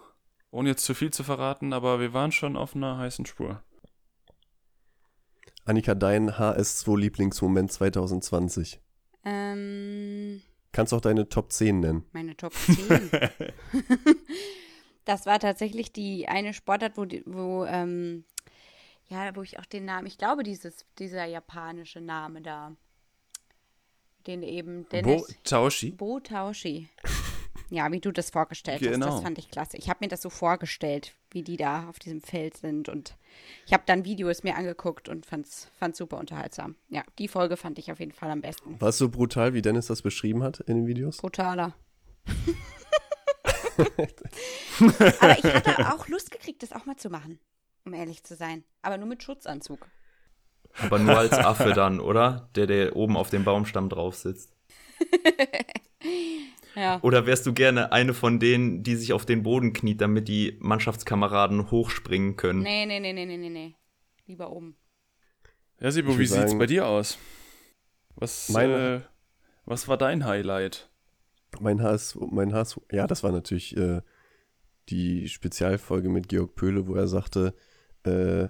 ohne 0.52 0.70
jetzt 0.70 0.84
zu 0.84 0.94
viel 0.94 1.12
zu 1.12 1.24
verraten, 1.24 1.72
aber 1.74 2.00
wir 2.00 2.14
waren 2.14 2.32
schon 2.32 2.58
auf 2.58 2.76
einer 2.76 2.98
heißen 2.98 3.26
Spur. 3.26 3.62
Annika, 5.66 5.96
dein 5.96 6.32
HS2-Lieblingsmoment 6.32 7.72
2020. 7.72 8.80
Ähm, 9.26 10.42
Kannst 10.72 10.94
auch 10.94 11.02
deine 11.02 11.28
Top 11.28 11.52
10 11.52 11.80
nennen. 11.82 12.06
meine 12.14 12.36
Top 12.38 12.54
10. 12.54 13.10
das 15.06 15.26
war 15.26 15.40
tatsächlich 15.40 15.92
die 15.92 16.28
eine 16.28 16.54
Sportart, 16.54 16.98
wo, 16.98 17.06
die- 17.06 17.24
wo 17.26 17.66
ähm, 17.66 18.24
ja, 19.10 19.36
wo 19.36 19.42
ich 19.42 19.60
auch 19.60 19.66
den 19.66 19.86
Namen, 19.86 20.08
ich 20.08 20.18
glaube, 20.18 20.44
dieses, 20.44 20.86
dieser 21.00 21.26
japanische 21.26 22.02
Name 22.02 22.42
da, 22.42 22.76
den 24.26 24.44
eben 24.44 24.84
Bo 24.84 24.90
Dennis 24.90 25.36
Taoshi. 25.44 25.92
Bo 25.92 26.20
Taoshi. 26.20 26.90
Ja, 27.70 27.92
wie 27.92 28.00
du 28.00 28.12
das 28.14 28.30
vorgestellt 28.30 28.82
hast, 28.82 28.90
Genau. 28.92 29.08
das 29.08 29.22
fand 29.22 29.38
ich 29.38 29.52
klasse. 29.52 29.76
Ich 29.78 29.90
habe 29.90 29.98
mir 30.02 30.08
das 30.08 30.22
so 30.22 30.30
vorgestellt, 30.30 31.16
wie 31.32 31.44
die 31.44 31.58
da 31.58 31.90
auf 31.90 32.00
diesem 32.00 32.22
Feld 32.22 32.56
sind 32.56 32.88
und 32.88 33.18
ich 33.66 33.74
habe 33.74 33.84
dann 33.86 34.06
Videos 34.06 34.44
mir 34.44 34.56
angeguckt 34.56 35.10
und 35.10 35.26
fand's, 35.26 35.70
fand's 35.78 35.98
super 35.98 36.18
unterhaltsam. 36.18 36.76
Ja, 36.90 37.04
die 37.20 37.28
Folge 37.28 37.58
fand 37.58 37.78
ich 37.78 37.92
auf 37.92 38.00
jeden 38.00 38.14
Fall 38.14 38.32
am 38.32 38.40
besten. 38.42 38.80
War 38.80 38.90
es 38.90 38.98
so 38.98 39.10
brutal, 39.10 39.54
wie 39.54 39.62
Dennis 39.62 39.88
das 39.88 40.02
beschrieben 40.02 40.44
hat 40.44 40.62
in 40.62 40.78
den 40.78 40.88
Videos? 40.88 41.18
Brutaler. 41.18 41.76
Aber 45.20 45.38
ich 45.38 45.44
hatte 45.44 45.94
auch 45.94 46.08
Lust 46.08 46.32
gekriegt, 46.32 46.64
das 46.64 46.72
auch 46.72 46.86
mal 46.86 46.96
zu 46.98 47.10
machen, 47.10 47.40
um 47.88 47.94
ehrlich 47.94 48.24
zu 48.24 48.36
sein. 48.36 48.64
Aber 48.82 48.98
nur 48.98 49.08
mit 49.08 49.24
Schutzanzug. 49.24 49.88
Aber 50.80 51.00
nur 51.00 51.18
als 51.18 51.34
Affe 51.34 51.74
dann, 51.76 52.00
oder? 52.00 52.50
Der, 52.56 52.68
der 52.68 52.96
oben 52.96 53.18
auf 53.18 53.30
dem 53.30 53.44
Baumstamm 53.44 53.90
drauf 53.90 54.16
sitzt. 54.16 54.54
Ja. 56.76 57.00
Oder 57.02 57.26
wärst 57.26 57.44
du 57.48 57.54
gerne 57.54 57.92
eine 57.92 58.14
von 58.14 58.40
denen, 58.40 58.84
die 58.84 58.96
sich 58.96 59.12
auf 59.12 59.26
den 59.26 59.42
Boden 59.42 59.74
kniet, 59.74 60.00
damit 60.00 60.28
die 60.28 60.58
Mannschaftskameraden 60.60 61.72
hochspringen 61.72 62.36
können? 62.36 62.62
Nee, 62.62 62.86
nee, 62.86 63.00
nee, 63.00 63.14
nee, 63.14 63.26
nee, 63.26 63.38
nee, 63.38 63.50
nee. 63.50 63.76
Lieber 64.28 64.52
oben. 64.52 64.78
Ja, 65.80 65.90
Sibo, 65.90 66.12
Ich 66.12 66.16
wie 66.18 66.20
würd 66.20 66.28
sieht's 66.30 66.42
sagen- 66.52 66.60
bei 66.60 66.68
dir 66.68 66.86
aus? 66.86 67.18
Was, 68.16 68.50
Meine- 68.50 68.96
äh, 68.96 69.02
was 69.66 69.88
war 69.88 69.98
dein 69.98 70.26
Highlight? 70.26 70.92
Mein 71.60 71.82
HS, 71.82 72.16
mein 72.30 72.54
HS, 72.54 72.80
ja, 72.92 73.08
das 73.08 73.24
war 73.24 73.32
natürlich 73.32 73.76
äh, 73.76 74.02
die 74.90 75.28
Spezialfolge 75.30 76.10
mit 76.10 76.30
Georg 76.30 76.54
Pöhle, 76.54 76.86
wo 76.88 76.94
er 76.94 77.08
sagte, 77.08 77.56
äh, 78.08 78.50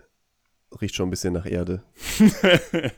riecht 0.81 0.95
schon 0.95 1.07
ein 1.07 1.11
bisschen 1.11 1.33
nach 1.33 1.45
Erde. 1.45 1.83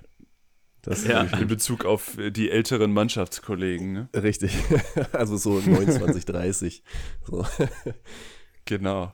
Das 0.82 1.06
Ja. 1.06 1.24
In 1.24 1.48
Bezug 1.48 1.84
auf 1.84 2.18
äh, 2.18 2.32
die 2.32 2.50
älteren 2.50 2.94
Mannschaftskollegen, 2.94 3.92
ne? 3.92 4.10
Richtig. 4.16 4.56
Also 5.12 5.36
so 5.36 5.60
29, 5.60 6.26
30. 6.26 6.84
So. 7.26 7.46
Genau. 8.66 9.14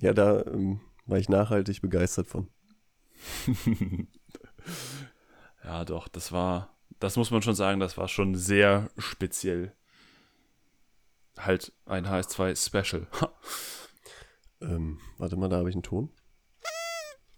Ja, 0.00 0.12
da 0.12 0.42
ähm, 0.42 0.80
war 1.06 1.18
ich 1.18 1.28
nachhaltig 1.28 1.80
begeistert 1.80 2.26
von. 2.26 2.48
Ja, 5.64 5.84
doch, 5.84 6.08
das 6.08 6.32
war, 6.32 6.74
das 6.98 7.16
muss 7.16 7.30
man 7.30 7.42
schon 7.42 7.54
sagen, 7.54 7.78
das 7.78 7.98
war 7.98 8.08
schon 8.08 8.34
sehr 8.34 8.90
speziell. 8.96 9.74
Halt 11.38 11.72
ein 11.84 12.06
HS2 12.06 12.56
Special. 12.56 13.06
Ähm, 14.60 14.98
warte 15.18 15.36
mal, 15.36 15.48
da 15.48 15.56
habe 15.56 15.68
ich 15.68 15.74
einen 15.74 15.82
Ton. 15.82 16.10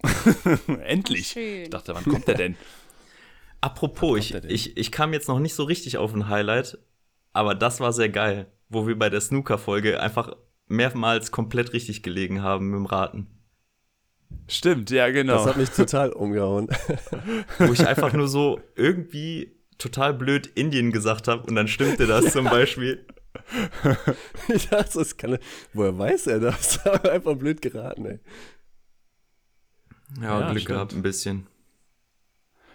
Endlich. 0.83 1.27
Schön. 1.27 1.63
Ich 1.63 1.69
dachte, 1.69 1.93
wann 1.93 2.03
kommt 2.03 2.27
der 2.27 2.35
denn? 2.35 2.55
Apropos, 3.61 4.17
ich, 4.17 4.31
denn? 4.31 4.49
ich, 4.49 4.75
ich 4.75 4.91
kam 4.91 5.13
jetzt 5.13 5.27
noch 5.27 5.39
nicht 5.39 5.53
so 5.53 5.63
richtig 5.63 5.97
auf 5.97 6.13
ein 6.13 6.27
Highlight, 6.27 6.79
aber 7.31 7.53
das 7.53 7.79
war 7.79 7.93
sehr 7.93 8.09
geil, 8.09 8.51
wo 8.69 8.87
wir 8.87 8.97
bei 8.97 9.09
der 9.09 9.21
Snooker-Folge 9.21 9.99
einfach 9.99 10.35
mehrmals 10.67 11.31
komplett 11.31 11.73
richtig 11.73 12.01
gelegen 12.01 12.41
haben 12.41 12.69
mit 12.71 12.77
dem 12.77 12.85
Raten. 12.87 13.27
Stimmt, 14.47 14.89
ja, 14.89 15.09
genau. 15.11 15.35
Das 15.35 15.45
hat 15.45 15.57
mich 15.57 15.69
total 15.69 16.09
umgehauen. 16.13 16.69
Wo 17.59 17.71
ich 17.71 17.85
einfach 17.85 18.13
nur 18.13 18.27
so 18.27 18.59
irgendwie 18.75 19.61
total 19.77 20.13
blöd 20.13 20.47
Indien 20.47 20.91
gesagt 20.91 21.27
habe 21.27 21.43
und 21.43 21.55
dann 21.55 21.67
stimmte 21.67 22.07
das 22.07 22.31
zum 22.31 22.45
Beispiel. 22.45 23.05
Ich 24.53 24.67
dachte, 24.69 24.99
das 24.99 25.17
kann 25.17 25.33
er, 25.33 25.39
woher 25.73 25.97
weiß 25.97 26.27
er 26.27 26.39
das? 26.39 26.85
Einfach 27.05 27.35
blöd 27.35 27.61
geraten, 27.61 28.05
ey. 28.05 28.19
Ja, 30.21 30.39
Ja, 30.41 30.45
Glück 30.51 30.61
stimmt. 30.61 30.67
gehabt 30.75 30.93
ein 30.93 31.01
bisschen. 31.01 31.47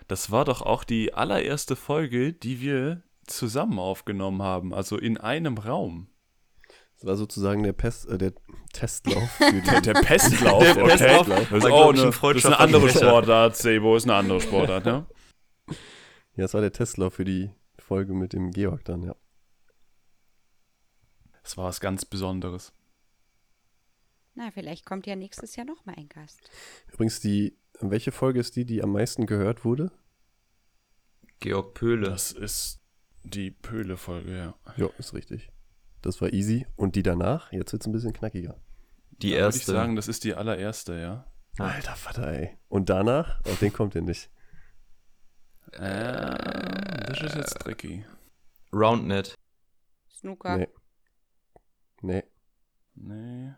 Das 0.08 0.30
war 0.30 0.44
doch 0.44 0.62
auch 0.62 0.84
die 0.84 1.14
allererste 1.14 1.76
Folge, 1.76 2.32
die 2.32 2.60
wir 2.60 3.02
zusammen 3.26 3.78
aufgenommen 3.78 4.42
haben, 4.42 4.72
also 4.72 4.96
in 4.96 5.18
einem 5.18 5.58
Raum. 5.58 6.08
Das 6.94 7.06
war 7.06 7.16
sozusagen 7.16 7.62
der, 7.62 7.72
Pest, 7.74 8.08
äh, 8.08 8.16
der 8.16 8.32
Testlauf 8.72 9.30
für 9.32 9.52
die, 9.52 9.60
Der, 9.62 9.80
der 9.82 9.94
Pestlauf, 9.94 10.62
Der 10.62 10.76
okay. 10.82 10.96
Pestlauf 10.96 11.26
Das 11.26 11.50
war, 11.50 11.58
ist 11.58 11.66
auch 11.66 11.92
eine, 11.92 12.02
ein 12.04 12.10
das 12.10 12.36
ist 12.36 12.46
eine 12.46 12.58
andere. 12.60 12.88
Sportart, 12.88 13.56
Sebo 13.56 13.96
ist 13.96 14.04
eine 14.04 14.14
andere 14.14 14.40
Sportart, 14.40 14.84
ne? 14.86 15.06
Ja, 15.68 16.44
das 16.44 16.54
war 16.54 16.60
der 16.62 16.72
Testlauf 16.72 17.14
für 17.14 17.24
die 17.24 17.50
Folge 17.78 18.14
mit 18.14 18.32
dem 18.32 18.50
Georg 18.50 18.84
dann, 18.84 19.02
ja. 19.02 19.14
Das 21.46 21.56
war 21.56 21.66
was 21.66 21.78
ganz 21.78 22.04
Besonderes. 22.04 22.72
Na, 24.34 24.50
vielleicht 24.50 24.84
kommt 24.84 25.06
ja 25.06 25.14
nächstes 25.14 25.54
Jahr 25.54 25.64
noch 25.64 25.86
mal 25.86 25.94
ein 25.96 26.08
Gast. 26.08 26.50
Übrigens, 26.92 27.20
die, 27.20 27.56
welche 27.78 28.10
Folge 28.10 28.40
ist 28.40 28.56
die, 28.56 28.64
die 28.64 28.82
am 28.82 28.90
meisten 28.90 29.26
gehört 29.26 29.64
wurde? 29.64 29.92
Georg 31.38 31.74
Pöhle. 31.74 32.10
Das 32.10 32.32
ist 32.32 32.80
die 33.22 33.52
Pöhle-Folge, 33.52 34.36
ja. 34.36 34.54
Ja, 34.76 34.90
ist 34.98 35.14
richtig. 35.14 35.52
Das 36.02 36.20
war 36.20 36.32
easy. 36.32 36.66
Und 36.74 36.96
die 36.96 37.04
danach, 37.04 37.52
jetzt 37.52 37.72
wird's 37.72 37.86
ein 37.86 37.92
bisschen 37.92 38.12
knackiger. 38.12 38.60
die 39.12 39.30
Da 39.30 39.36
Würde 39.36 39.44
erste. 39.44 39.60
ich 39.60 39.66
sagen, 39.66 39.94
das 39.94 40.08
ist 40.08 40.24
die 40.24 40.34
allererste, 40.34 40.98
ja. 40.98 41.32
Alter 41.58 41.94
Vater, 41.94 42.26
ey. 42.26 42.58
Und 42.68 42.90
danach, 42.90 43.40
auf 43.46 43.60
den 43.60 43.72
kommt 43.72 43.94
ihr 43.94 44.02
nicht. 44.02 44.30
Ähm, 45.74 46.34
das 47.06 47.20
ist 47.22 47.36
jetzt 47.36 47.60
tricky. 47.60 48.04
Roundnet. 48.72 49.36
Snooker. 50.10 50.56
Nee. 50.56 50.68
Nee. 52.06 52.24
Nee. 52.94 53.52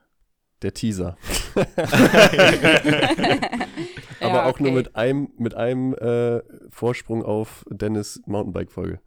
Der 0.63 0.75
Teaser. 0.75 1.17
Ja, 4.21 4.29
Aber 4.29 4.47
auch 4.47 4.59
nur 4.59 4.71
okay. 4.71 4.77
mit 4.77 4.97
einem, 4.97 5.33
mit 5.37 5.55
einem 5.55 5.95
äh, 5.95 6.43
Vorsprung 6.71 7.25
auf 7.25 7.65
Dennis 7.71 8.23
Mountainbike-Folge. 8.27 9.01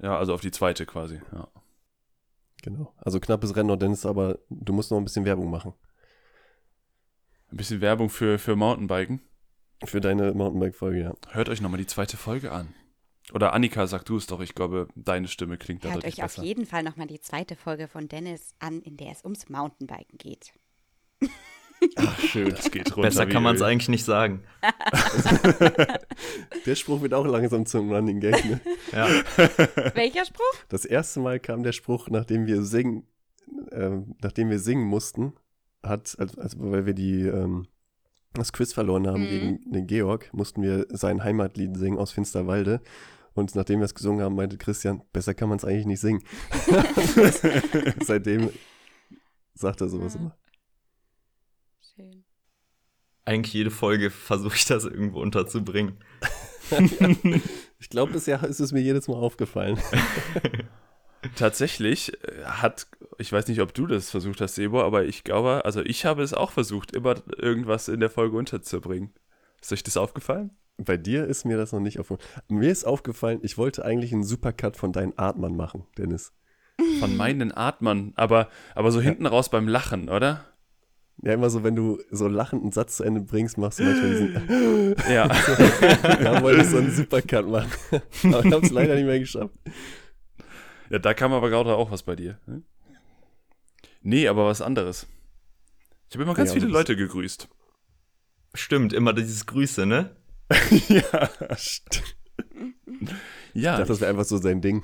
Ja, 0.00 0.18
also 0.18 0.34
auf 0.34 0.40
die 0.40 0.50
zweite 0.50 0.86
quasi, 0.86 1.20
ja. 1.32 1.48
Genau. 2.62 2.94
Also 2.96 3.20
knappes 3.20 3.56
Rennen 3.56 3.68
noch, 3.68 3.76
Dennis, 3.76 4.06
aber 4.06 4.38
du 4.48 4.72
musst 4.72 4.90
noch 4.90 4.98
ein 4.98 5.04
bisschen 5.04 5.24
Werbung 5.24 5.50
machen. 5.50 5.74
Ein 7.50 7.56
bisschen 7.56 7.80
Werbung 7.80 8.08
für, 8.08 8.38
für 8.38 8.56
Mountainbiken. 8.56 9.20
Für 9.84 10.00
deine 10.00 10.32
Mountainbike-Folge, 10.32 11.00
ja. 11.00 11.14
Hört 11.30 11.48
euch 11.48 11.60
nochmal 11.60 11.78
die 11.78 11.86
zweite 11.86 12.16
Folge 12.16 12.52
an. 12.52 12.74
Oder 13.32 13.52
Annika, 13.54 13.86
sag 13.86 14.04
du 14.04 14.16
es 14.18 14.26
doch. 14.26 14.40
Ich 14.40 14.54
glaube, 14.54 14.88
deine 14.94 15.28
Stimme 15.28 15.56
klingt 15.56 15.82
da 15.84 15.88
Hört 15.88 15.98
deutlich 15.98 16.18
euch 16.18 16.24
auf 16.24 16.32
besser. 16.34 16.42
jeden 16.46 16.66
Fall 16.66 16.82
noch 16.82 16.96
mal 16.96 17.06
die 17.06 17.20
zweite 17.20 17.56
Folge 17.56 17.88
von 17.88 18.06
Dennis 18.08 18.54
an, 18.58 18.80
in 18.82 18.96
der 18.96 19.12
es 19.12 19.24
ums 19.24 19.48
Mountainbiken 19.48 20.18
geht. 20.18 20.52
Ach, 21.96 22.18
schön. 22.20 22.50
Das 22.50 22.70
geht 22.70 22.88
runter. 22.96 23.08
Besser 23.08 23.26
kann 23.26 23.42
man 23.42 23.56
es 23.56 23.62
eigentlich 23.62 23.88
nicht 23.88 24.04
sagen. 24.04 24.42
Der 26.66 26.74
Spruch 26.74 27.02
wird 27.02 27.14
auch 27.14 27.26
langsam 27.26 27.66
zum 27.66 27.90
Running 27.92 28.20
Gag. 28.20 28.44
Ne? 28.44 28.60
Ja. 28.92 29.06
Welcher 29.94 30.24
Spruch? 30.24 30.54
Das 30.68 30.84
erste 30.84 31.20
Mal 31.20 31.40
kam 31.40 31.62
der 31.62 31.72
Spruch, 31.72 32.08
nachdem 32.08 32.46
wir 32.46 32.62
singen, 32.62 33.06
ähm, 33.72 34.14
nachdem 34.22 34.50
wir 34.50 34.58
singen 34.58 34.84
mussten, 34.86 35.34
hat, 35.82 36.16
also, 36.18 36.40
also 36.40 36.56
weil 36.60 36.86
wir 36.86 36.94
die 36.94 37.20
ähm, 37.22 37.66
das 38.32 38.52
Quiz 38.52 38.72
verloren 38.72 39.06
haben 39.06 39.22
Mhm. 39.22 39.28
gegen 39.28 39.72
den 39.72 39.86
Georg, 39.86 40.32
mussten 40.32 40.62
wir 40.62 40.86
sein 40.88 41.22
Heimatlied 41.22 41.76
singen 41.76 41.98
aus 41.98 42.12
Finsterwalde. 42.12 42.80
Und 43.34 43.54
nachdem 43.54 43.80
wir 43.80 43.84
es 43.84 43.94
gesungen 43.94 44.22
haben, 44.24 44.36
meinte 44.36 44.56
Christian, 44.58 45.02
besser 45.12 45.34
kann 45.34 45.48
man 45.48 45.58
es 45.58 45.64
eigentlich 45.64 45.86
nicht 45.86 46.00
singen. 46.00 46.22
Seitdem 48.04 48.50
sagt 49.54 49.80
er 49.80 49.88
sowas 49.88 50.14
Ja. 50.14 50.20
immer. 50.20 50.36
Schön. 51.94 52.24
Eigentlich 53.24 53.54
jede 53.54 53.70
Folge 53.70 54.10
versuche 54.10 54.56
ich 54.56 54.64
das 54.66 54.84
irgendwo 54.84 55.20
unterzubringen. 55.20 55.98
Ich 57.78 57.90
glaube, 57.90 58.12
bisher 58.12 58.42
ist 58.44 58.60
es 58.60 58.72
mir 58.72 58.80
jedes 58.80 59.06
Mal 59.08 59.16
aufgefallen. 59.16 59.78
Tatsächlich 61.36 62.14
äh, 62.24 62.44
hat, 62.44 62.86
ich 63.18 63.30
weiß 63.30 63.48
nicht, 63.48 63.60
ob 63.60 63.74
du 63.74 63.86
das 63.86 64.10
versucht 64.10 64.40
hast, 64.40 64.54
Sebo, 64.54 64.80
aber 64.82 65.04
ich 65.04 65.24
glaube, 65.24 65.66
also 65.66 65.82
ich 65.82 66.06
habe 66.06 66.22
es 66.22 66.32
auch 66.32 66.52
versucht, 66.52 66.92
immer 66.96 67.16
irgendwas 67.36 67.88
in 67.88 68.00
der 68.00 68.08
Folge 68.08 68.38
unterzubringen. 68.38 69.12
Ist 69.60 69.72
euch 69.72 69.82
das 69.82 69.98
aufgefallen? 69.98 70.56
Bei 70.76 70.96
dir 70.96 71.24
ist 71.26 71.44
mir 71.44 71.56
das 71.56 71.72
noch 71.72 71.80
nicht 71.80 72.00
aufgefallen. 72.00 72.28
Mir 72.48 72.70
ist 72.70 72.84
aufgefallen, 72.84 73.38
ich 73.42 73.56
wollte 73.58 73.84
eigentlich 73.84 74.12
einen 74.12 74.24
Supercut 74.24 74.76
von 74.76 74.92
deinen 74.92 75.12
Atmern 75.16 75.56
machen, 75.56 75.84
Dennis. 75.96 76.32
Von 76.98 77.16
meinen 77.16 77.56
Atmern, 77.56 78.12
aber, 78.16 78.48
aber 78.74 78.90
so 78.90 79.00
hinten 79.00 79.26
raus 79.26 79.48
beim 79.48 79.68
Lachen, 79.68 80.08
oder? 80.08 80.44
Ja, 81.22 81.32
immer 81.32 81.48
so, 81.48 81.62
wenn 81.62 81.76
du 81.76 82.00
so 82.10 82.26
lachend 82.26 82.62
einen 82.62 82.72
Satz 82.72 82.96
zu 82.96 83.04
Ende 83.04 83.20
bringst, 83.20 83.56
machst 83.56 83.78
du 83.78 83.84
manchmal 83.84 84.10
diesen, 84.10 84.94
Ja. 85.08 85.28
ja, 86.20 86.42
wolltest 86.42 86.72
so 86.72 86.78
einen 86.78 86.90
Supercut 86.90 87.46
machen. 87.48 87.70
Aber 88.24 88.44
ich 88.44 88.52
habe 88.52 88.66
es 88.66 88.70
leider 88.72 88.96
nicht 88.96 89.06
mehr 89.06 89.20
geschafft. 89.20 89.54
Ja, 90.90 90.98
da 90.98 91.14
kam 91.14 91.32
aber 91.32 91.48
gerade 91.50 91.74
auch 91.76 91.90
was 91.92 92.02
bei 92.02 92.14
dir. 92.16 92.38
ne? 92.46 92.62
Nee, 94.02 94.28
aber 94.28 94.46
was 94.46 94.60
anderes. 94.60 95.06
Ich 96.10 96.14
habe 96.14 96.24
immer 96.24 96.34
ganz 96.34 96.50
Ja, 96.50 96.54
viele 96.60 96.66
Leute 96.66 96.94
gegrüßt. 96.94 97.48
Stimmt, 98.52 98.92
immer 98.92 99.12
dieses 99.14 99.46
Grüße, 99.46 99.86
ne? 99.86 100.14
ja, 100.88 101.30
Ich 101.54 101.82
ja 103.54 103.76
dachte, 103.76 103.88
das 103.88 104.00
wäre 104.00 104.10
einfach 104.10 104.24
so 104.24 104.36
sein 104.38 104.60
Ding. 104.60 104.82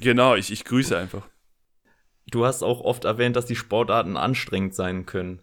genau, 0.00 0.34
ich, 0.34 0.50
ich 0.50 0.64
grüße 0.64 0.96
einfach. 0.96 1.28
Du 2.26 2.44
hast 2.44 2.62
auch 2.62 2.80
oft 2.80 3.04
erwähnt, 3.04 3.36
dass 3.36 3.46
die 3.46 3.56
Sportarten 3.56 4.16
anstrengend 4.16 4.74
sein 4.74 5.06
können. 5.06 5.42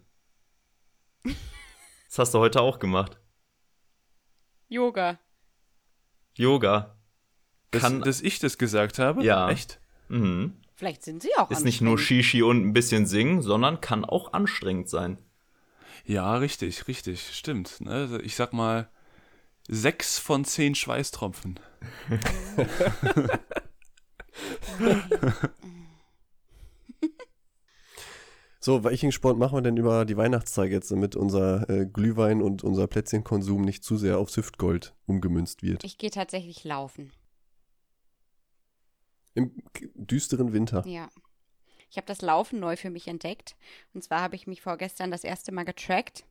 Das 1.24 2.18
hast 2.18 2.34
du 2.34 2.38
heute 2.38 2.60
auch 2.60 2.78
gemacht. 2.78 3.18
Yoga. 4.68 5.18
Yoga. 6.36 6.96
Dass, 7.70 7.82
Kann- 7.82 8.00
dass 8.02 8.20
ich 8.20 8.38
das 8.38 8.58
gesagt 8.58 8.98
habe? 8.98 9.22
Ja. 9.24 9.50
Echt? 9.50 9.80
Mhm. 10.08 10.56
Vielleicht 10.74 11.04
sind 11.04 11.22
sie 11.22 11.30
auch 11.38 11.50
Ist 11.50 11.64
nicht 11.64 11.80
nur. 11.80 11.98
Shishi 11.98 12.42
und 12.42 12.62
ein 12.66 12.72
bisschen 12.72 13.06
singen, 13.06 13.40
sondern 13.40 13.80
kann 13.80 14.04
auch 14.04 14.32
anstrengend 14.32 14.88
sein. 14.88 15.18
Ja, 16.04 16.34
richtig, 16.36 16.88
richtig, 16.88 17.30
stimmt. 17.36 17.80
Ne? 17.80 17.90
Also 17.92 18.18
Ich 18.18 18.34
sag 18.34 18.52
mal, 18.52 18.90
sechs 19.68 20.18
von 20.18 20.44
zehn 20.44 20.74
Schweißtropfen. 20.74 21.58
So, 28.64 28.84
welchen 28.84 29.10
Sport 29.10 29.38
machen 29.38 29.56
wir 29.56 29.62
denn 29.62 29.76
über 29.76 30.04
die 30.04 30.16
Weihnachtszeit 30.16 30.70
jetzt, 30.70 30.92
damit 30.92 31.16
unser 31.16 31.68
äh, 31.68 31.84
Glühwein 31.84 32.40
und 32.40 32.62
unser 32.62 32.86
Plätzchenkonsum 32.86 33.62
nicht 33.62 33.82
zu 33.82 33.96
sehr 33.96 34.18
aufs 34.18 34.36
Hüftgold 34.36 34.94
umgemünzt 35.06 35.64
wird? 35.64 35.82
Ich 35.82 35.98
gehe 35.98 36.12
tatsächlich 36.12 36.62
laufen. 36.62 37.12
Im 39.34 39.50
düsteren 39.94 40.52
Winter. 40.52 40.86
Ja. 40.86 41.08
Ich 41.90 41.96
habe 41.96 42.06
das 42.06 42.22
Laufen 42.22 42.60
neu 42.60 42.76
für 42.76 42.90
mich 42.90 43.08
entdeckt. 43.08 43.56
Und 43.94 44.04
zwar 44.04 44.20
habe 44.20 44.36
ich 44.36 44.46
mich 44.46 44.62
vorgestern 44.62 45.10
das 45.10 45.24
erste 45.24 45.50
Mal 45.50 45.64
getrackt 45.64 46.24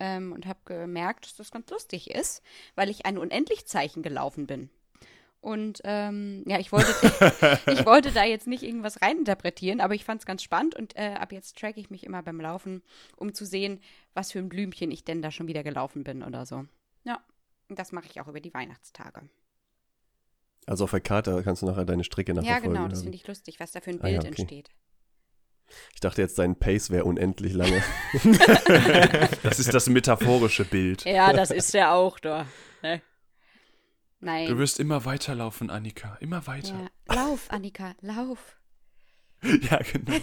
ähm, 0.00 0.32
und 0.32 0.46
habe 0.46 0.58
gemerkt, 0.64 1.26
dass 1.26 1.36
das 1.36 1.50
ganz 1.50 1.70
lustig 1.70 2.10
ist, 2.10 2.42
weil 2.74 2.88
ich 2.90 3.06
ein 3.06 3.18
Unendlichzeichen 3.18 4.02
gelaufen 4.02 4.46
bin. 4.46 4.70
Und 5.40 5.80
ähm, 5.84 6.42
ja, 6.46 6.58
ich 6.58 6.72
wollte, 6.72 6.88
ich 7.72 7.86
wollte 7.86 8.10
da 8.10 8.24
jetzt 8.24 8.48
nicht 8.48 8.64
irgendwas 8.64 9.00
reininterpretieren, 9.02 9.80
aber 9.80 9.94
ich 9.94 10.04
fand 10.04 10.20
es 10.20 10.26
ganz 10.26 10.42
spannend 10.42 10.74
und 10.74 10.96
äh, 10.96 11.14
ab 11.14 11.32
jetzt 11.32 11.56
track 11.58 11.76
ich 11.76 11.90
mich 11.90 12.04
immer 12.04 12.22
beim 12.24 12.40
Laufen, 12.40 12.82
um 13.16 13.32
zu 13.32 13.44
sehen, 13.46 13.80
was 14.14 14.32
für 14.32 14.40
ein 14.40 14.48
Blümchen 14.48 14.90
ich 14.90 15.04
denn 15.04 15.22
da 15.22 15.30
schon 15.30 15.46
wieder 15.46 15.62
gelaufen 15.62 16.02
bin 16.02 16.24
oder 16.24 16.44
so. 16.44 16.64
Ja, 17.04 17.22
das 17.68 17.92
mache 17.92 18.06
ich 18.10 18.20
auch 18.20 18.26
über 18.26 18.40
die 18.40 18.52
Weihnachtstage. 18.52 19.28
Also 20.66 20.84
auf 20.84 20.90
der 20.90 21.00
Karte 21.00 21.40
kannst 21.44 21.62
du 21.62 21.66
nachher 21.66 21.84
deine 21.84 22.04
Strecke 22.04 22.32
Ja, 22.32 22.36
nachverfolgen. 22.42 22.74
genau, 22.74 22.88
das 22.88 23.02
finde 23.02 23.16
ich 23.16 23.26
lustig, 23.26 23.58
was 23.60 23.70
da 23.72 23.80
für 23.80 23.90
ein 23.90 24.00
Ah, 24.02 24.08
ja, 24.08 24.20
Bild 24.20 24.32
okay. 24.32 24.42
entsteht. 24.42 24.68
Ich 25.94 26.00
dachte 26.00 26.22
jetzt, 26.22 26.38
dein 26.38 26.56
Pace 26.58 26.90
wäre 26.90 27.04
unendlich 27.04 27.52
lange. 27.52 27.82
Das 29.42 29.58
ist 29.58 29.72
das 29.72 29.88
metaphorische 29.88 30.64
Bild. 30.64 31.04
Ja, 31.04 31.32
das 31.32 31.50
ist 31.50 31.72
ja 31.74 31.92
auch 31.92 32.18
da. 32.18 32.46
Ne? 32.82 33.02
Nein. 34.20 34.48
Du 34.48 34.58
wirst 34.58 34.80
immer 34.80 35.04
weiterlaufen, 35.04 35.70
Annika. 35.70 36.16
Immer 36.20 36.46
weiter. 36.46 36.88
ja. 37.08 37.14
Lauf, 37.14 37.46
Annika, 37.50 37.94
lauf. 38.00 38.56
Ja, 39.70 39.78
genau. 39.78 40.18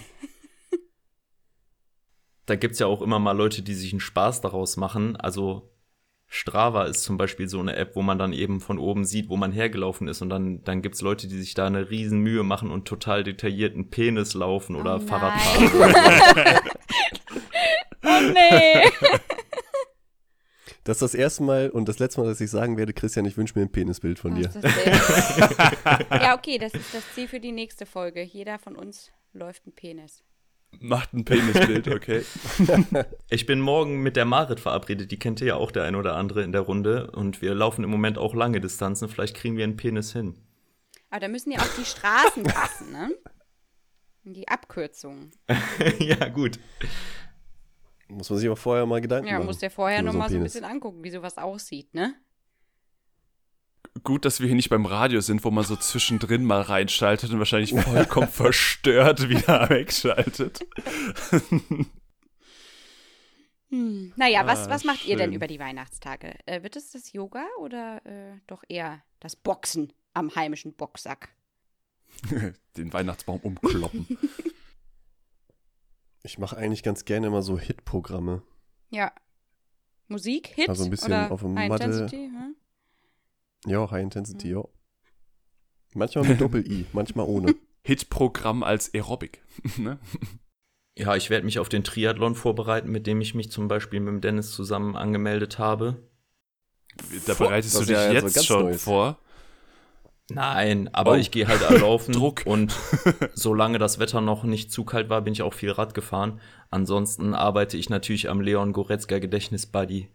Da 2.46 2.56
gibt's 2.56 2.80
ja 2.80 2.86
auch 2.88 3.02
immer 3.02 3.18
mal 3.18 3.32
Leute, 3.32 3.62
die 3.64 3.74
sich 3.74 3.92
einen 3.94 4.02
Spaß 4.02 4.42
daraus 4.42 4.78
machen. 4.78 5.16
Also 5.16 5.72
Strava 6.36 6.84
ist 6.84 7.04
zum 7.04 7.18
Beispiel 7.18 7.48
so 7.48 7.62
eine 7.62 7.78
App, 7.78 7.96
wo 7.96 8.02
man 8.02 8.20
dann 8.20 8.34
eben 8.34 8.60
von 8.60 8.78
oben 8.78 9.06
sieht, 9.06 9.30
wo 9.30 9.38
man 9.38 9.54
hergelaufen 9.54 10.10
ist. 10.10 10.22
Und 10.22 10.30
dann, 10.30 10.64
dann 10.66 10.82
gibt's 10.82 11.02
Leute, 11.02 11.28
die 11.28 11.38
sich 11.40 11.54
da 11.54 11.66
eine 11.66 11.90
riesen 11.90 12.20
Mühe 12.20 12.44
machen 12.44 12.72
und 12.72 12.86
total 12.86 13.24
detaillierten 13.24 13.90
Penis 13.90 14.34
laufen 14.34 14.76
oder 14.76 14.98
Oh 14.98 15.00
Fahrrad 15.00 15.34
nein. 15.36 15.70
fahren. 15.70 16.60
Oh 18.08 18.22
nee. 18.22 18.84
Das 20.84 20.98
ist 20.98 21.02
das 21.02 21.16
erste 21.16 21.42
Mal 21.42 21.72
und 21.72 21.90
das 21.90 21.98
letzte 21.98 22.22
Mal, 22.22 22.28
dass 22.28 22.40
ich 22.40 22.52
sagen 22.52 22.78
werde, 22.78 22.94
Christian, 22.94 23.26
ich 23.26 23.38
wünsche 23.38 23.58
mir 23.58 23.66
ein 23.66 23.72
Penisbild 23.72 24.20
von 24.20 24.36
dir. 24.36 24.52
ja, 26.12 26.38
okay, 26.38 26.60
das 26.60 26.76
ist 26.76 26.94
das 26.94 27.04
Ziel 27.16 27.28
für 27.28 27.40
die 27.40 27.52
nächste 27.52 27.88
Folge. 27.88 28.22
Jeder 28.22 28.60
von 28.60 28.76
uns 28.76 29.12
läuft 29.34 29.66
ein 29.66 29.72
Penis. 29.74 30.24
Macht 30.80 31.14
ein 31.14 31.26
Penisbild, 31.26 31.88
okay. 31.88 32.24
Ich 33.30 33.46
bin 33.46 33.60
morgen 33.60 34.02
mit 34.04 34.16
der 34.16 34.26
Marit 34.26 34.60
verabredet, 34.60 35.12
die 35.12 35.20
kennt 35.20 35.42
ihr 35.42 35.48
ja 35.48 35.56
auch 35.56 35.72
der 35.72 35.84
ein 35.84 35.96
oder 35.96 36.16
andere 36.16 36.44
in 36.44 36.52
der 36.52 36.62
Runde. 36.62 37.12
Und 37.12 37.42
wir 37.42 37.54
laufen 37.56 37.84
im 37.84 37.90
Moment 37.90 38.18
auch 38.18 38.34
lange 38.34 38.60
Distanzen. 38.62 39.10
Vielleicht 39.10 39.36
kriegen 39.36 39.58
wir 39.58 39.64
einen 39.64 39.78
Penis 39.78 40.14
hin. 40.14 40.36
Aber 41.10 41.20
da 41.22 41.28
müssen 41.28 41.52
ja 41.52 41.60
auch 41.60 41.76
die 41.80 41.86
Straßen 41.86 42.44
passen, 42.44 42.92
ne? 42.92 43.12
Die 44.24 44.48
Abkürzungen. 44.48 45.32
ja, 46.00 46.30
gut. 46.30 46.60
Muss 48.08 48.30
man 48.30 48.40
sich 48.40 48.48
aber 48.48 48.56
vorher 48.58 48.86
mal 48.86 49.02
Gedanken 49.02 49.28
Ja, 49.28 49.36
machen. 49.36 49.46
musst 49.48 49.62
dir 49.62 49.70
vorher 49.72 50.02
über 50.02 50.12
so 50.12 50.18
nochmal 50.18 50.30
so 50.30 50.36
ein 50.38 50.44
bisschen 50.44 50.66
angucken, 50.66 51.04
wie 51.04 51.12
sowas 51.12 51.38
aussieht, 51.38 51.94
ne? 51.94 52.16
Gut, 54.06 54.24
dass 54.24 54.40
wir 54.40 54.48
hier 54.48 54.56
nicht 54.56 54.70
beim 54.70 54.86
Radio 54.86 55.20
sind, 55.20 55.44
wo 55.44 55.52
man 55.52 55.64
so 55.66 55.76
zwischendrin 55.76 56.46
mal 56.46 56.62
reinschaltet 56.62 57.32
und 57.32 57.40
wahrscheinlich 57.40 57.72
vollkommen 57.78 58.28
verstört 58.32 59.28
wieder 59.30 59.70
wegschaltet. 59.70 60.66
Hm. 63.70 64.14
Naja, 64.16 64.46
was, 64.46 64.68
Ah, 64.68 64.70
was 64.70 64.84
macht 64.84 65.06
ihr 65.06 65.18
denn 65.18 65.30
schön. 65.32 65.34
über 65.34 65.48
die 65.48 65.60
Weihnachtstage? 65.60 66.36
Äh, 66.46 66.62
wird 66.62 66.76
es 66.76 66.92
das 66.92 67.12
Yoga 67.14 67.46
oder 67.60 68.00
äh, 68.06 68.38
doch 68.46 68.64
eher 68.70 69.02
das 69.20 69.36
Boxen 69.36 69.92
am 70.14 70.34
heimischen 70.36 70.76
Boxsack? 70.76 71.30
Den 72.78 72.94
Weihnachtsbaum 72.94 73.40
umkloppen. 73.42 74.06
Ich 76.22 76.38
mache 76.38 76.56
eigentlich 76.58 76.84
ganz 76.84 77.06
gerne 77.06 77.26
immer 77.28 77.42
so 77.42 77.58
Hit-Programme. 77.58 78.44
Ja. 78.92 79.12
Musik, 80.08 80.50
Hit 80.56 80.70
Also 80.70 80.84
ein 80.84 80.92
bisschen 80.92 81.08
oder 81.12 81.32
auf 81.32 81.42
dem 81.42 81.56
Matte- 81.56 81.84
Intensity? 81.86 82.28
Hm? 82.28 82.56
Ja, 83.66 83.90
High 83.92 84.04
Intensity, 84.04 84.48
Mhm. 84.50 84.54
ja. 84.58 84.64
Manchmal 85.94 86.26
mit 86.28 86.42
Doppel-I, 86.42 86.86
manchmal 86.94 87.26
ohne. 87.26 87.56
Hitprogramm 87.84 88.64
als 88.64 88.94
Aerobic. 88.94 89.42
ne? 89.78 90.00
Ja, 90.98 91.16
ich 91.16 91.30
werde 91.30 91.46
mich 91.46 91.60
auf 91.60 91.70
den 91.70 91.84
Triathlon 91.84 92.36
vorbereiten, 92.36 92.90
mit 92.90 93.06
dem 93.08 93.22
ich 93.22 93.36
mich 93.36 93.52
zum 93.52 93.68
Beispiel 93.68 94.00
mit 94.00 94.10
dem 94.10 94.22
Dennis 94.22 94.52
zusammen 94.52 94.96
angemeldet 94.96 95.60
habe. 95.60 96.10
Da 97.28 97.34
bereitest 97.34 97.76
Das 97.76 97.82
du 97.82 97.88
dich 97.88 97.96
ja 97.98 98.12
jetzt 98.14 98.24
also 98.24 98.34
ganz 98.36 98.46
schon 98.46 98.64
Neues. 98.66 98.84
vor. 98.84 99.20
Nein, 100.30 100.90
aber 100.94 101.12
Oh. 101.12 101.16
ich 101.16 101.30
gehe 101.32 101.48
halt 101.48 101.62
laufen. 101.82 102.14
Druck. 102.14 102.44
Und 102.46 102.74
solange 103.34 103.78
das 103.78 104.00
Wetter 104.00 104.22
noch 104.22 104.44
nicht 104.44 104.72
zu 104.72 104.84
kalt 104.86 105.10
war, 105.10 105.22
bin 105.22 105.34
ich 105.34 105.44
auch 105.44 105.54
viel 105.54 105.72
Rad 105.72 105.94
gefahren. 105.94 106.40
Ansonsten 106.72 107.34
arbeite 107.36 107.78
ich 107.78 107.90
natürlich 107.90 108.30
am 108.30 108.42
Leon 108.42 108.74
Goretzka 108.74 109.20
Gedächtnis-Buddy. 109.20 110.10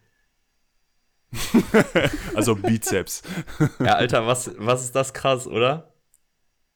Also 2.34 2.54
Bizeps. 2.56 3.22
Ja, 3.78 3.94
Alter, 3.94 4.26
was, 4.26 4.50
was 4.58 4.84
ist 4.84 4.94
das 4.96 5.12
krass, 5.14 5.46
oder? 5.46 5.94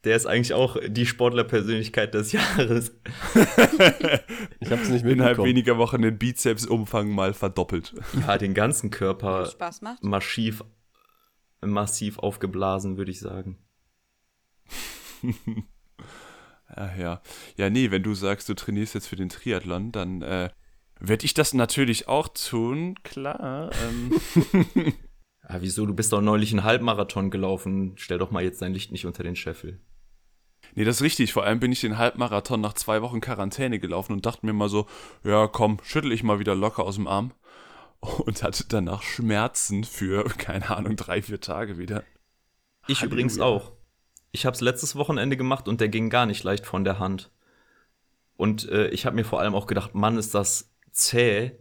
Der 0.04 0.16
ist 0.16 0.26
eigentlich 0.26 0.52
auch 0.52 0.76
die 0.86 1.06
Sportlerpersönlichkeit 1.06 2.12
des 2.14 2.32
Jahres. 2.32 2.92
Ich 4.60 4.70
habe 4.70 4.82
es 4.82 4.88
nicht 4.90 5.02
Innerhalb 5.04 5.38
mitbekommen. 5.38 5.48
weniger 5.48 5.78
Wochen 5.78 6.02
den 6.02 6.18
Bizepsumfang 6.18 7.08
mal 7.08 7.32
verdoppelt. 7.32 7.94
Ja, 8.26 8.36
den 8.36 8.52
ganzen 8.54 8.90
Körper 8.90 9.46
Spaß 9.46 9.80
macht. 9.82 10.04
massiv, 10.04 10.62
massiv 11.62 12.18
aufgeblasen, 12.18 12.96
würde 12.98 13.10
ich 13.12 13.20
sagen. 13.20 13.58
Ja, 16.76 16.94
ja. 16.96 17.22
Ja, 17.56 17.70
nee, 17.70 17.90
wenn 17.92 18.02
du 18.02 18.14
sagst, 18.14 18.48
du 18.48 18.54
trainierst 18.54 18.94
jetzt 18.94 19.06
für 19.06 19.14
den 19.16 19.28
Triathlon, 19.28 19.92
dann 19.92 20.22
äh, 20.22 20.50
werde 21.00 21.24
ich 21.24 21.34
das 21.34 21.54
natürlich 21.54 22.08
auch 22.08 22.28
tun, 22.28 22.96
klar. 23.02 23.70
Ähm, 23.82 24.94
Ah, 25.46 25.58
wieso? 25.60 25.84
Du 25.84 25.92
bist 25.94 26.10
doch 26.12 26.22
neulich 26.22 26.52
einen 26.52 26.64
Halbmarathon 26.64 27.30
gelaufen. 27.30 27.92
Stell 27.96 28.16
doch 28.18 28.30
mal 28.30 28.42
jetzt 28.42 28.62
dein 28.62 28.72
Licht 28.72 28.92
nicht 28.92 29.04
unter 29.04 29.22
den 29.22 29.36
Scheffel. 29.36 29.78
nee, 30.74 30.84
das 30.84 30.96
ist 30.96 31.02
richtig. 31.02 31.32
Vor 31.34 31.44
allem 31.44 31.60
bin 31.60 31.70
ich 31.70 31.82
den 31.82 31.98
Halbmarathon 31.98 32.62
nach 32.62 32.72
zwei 32.72 33.02
Wochen 33.02 33.20
Quarantäne 33.20 33.78
gelaufen 33.78 34.14
und 34.14 34.24
dachte 34.24 34.46
mir 34.46 34.54
mal 34.54 34.70
so, 34.70 34.86
ja, 35.22 35.46
komm, 35.46 35.80
schüttel 35.82 36.12
ich 36.12 36.22
mal 36.22 36.38
wieder 36.38 36.54
locker 36.54 36.84
aus 36.84 36.94
dem 36.96 37.06
Arm. 37.06 37.32
Und 38.00 38.42
hatte 38.42 38.64
danach 38.68 39.02
Schmerzen 39.02 39.84
für, 39.84 40.24
keine 40.24 40.74
Ahnung, 40.76 40.96
drei, 40.96 41.20
vier 41.22 41.40
Tage 41.40 41.76
wieder. 41.78 42.04
Ich 42.86 43.00
Halleluja. 43.00 43.06
übrigens 43.06 43.38
auch. 43.40 43.72
Ich 44.32 44.46
habe 44.46 44.54
es 44.54 44.60
letztes 44.62 44.96
Wochenende 44.96 45.36
gemacht 45.36 45.68
und 45.68 45.80
der 45.80 45.88
ging 45.90 46.08
gar 46.10 46.26
nicht 46.26 46.42
leicht 46.42 46.66
von 46.66 46.84
der 46.84 46.98
Hand. 46.98 47.30
Und 48.36 48.68
äh, 48.68 48.88
ich 48.88 49.06
habe 49.06 49.16
mir 49.16 49.24
vor 49.24 49.40
allem 49.40 49.54
auch 49.54 49.66
gedacht, 49.66 49.94
Mann, 49.94 50.16
ist 50.18 50.34
das 50.34 50.73
zäh. 50.94 51.52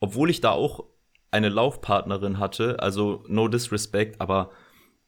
Obwohl 0.00 0.28
ich 0.28 0.42
da 0.42 0.50
auch 0.50 0.84
eine 1.30 1.48
Laufpartnerin 1.48 2.38
hatte, 2.38 2.80
also 2.80 3.24
no 3.28 3.48
disrespect, 3.48 4.20
aber 4.20 4.50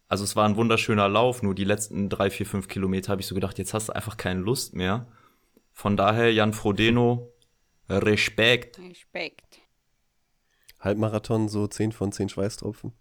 also 0.08 0.24
es 0.24 0.36
war 0.36 0.46
ein 0.46 0.56
wunderschöner 0.56 1.08
Lauf, 1.08 1.42
nur 1.42 1.54
die 1.54 1.64
letzten 1.64 2.08
drei, 2.08 2.30
vier, 2.30 2.46
fünf 2.46 2.68
Kilometer 2.68 3.12
habe 3.12 3.20
ich 3.20 3.26
so 3.26 3.34
gedacht, 3.34 3.58
jetzt 3.58 3.74
hast 3.74 3.88
du 3.88 3.94
einfach 3.94 4.16
keine 4.16 4.40
Lust 4.40 4.74
mehr. 4.74 5.06
Von 5.72 5.96
daher, 5.96 6.32
Jan 6.32 6.52
Frodeno, 6.52 7.32
Respekt. 7.88 8.78
Respekt. 8.78 9.60
Halbmarathon, 10.80 11.48
so 11.48 11.66
10 11.66 11.92
von 11.92 12.12
10 12.12 12.28
Schweißtropfen. 12.28 12.92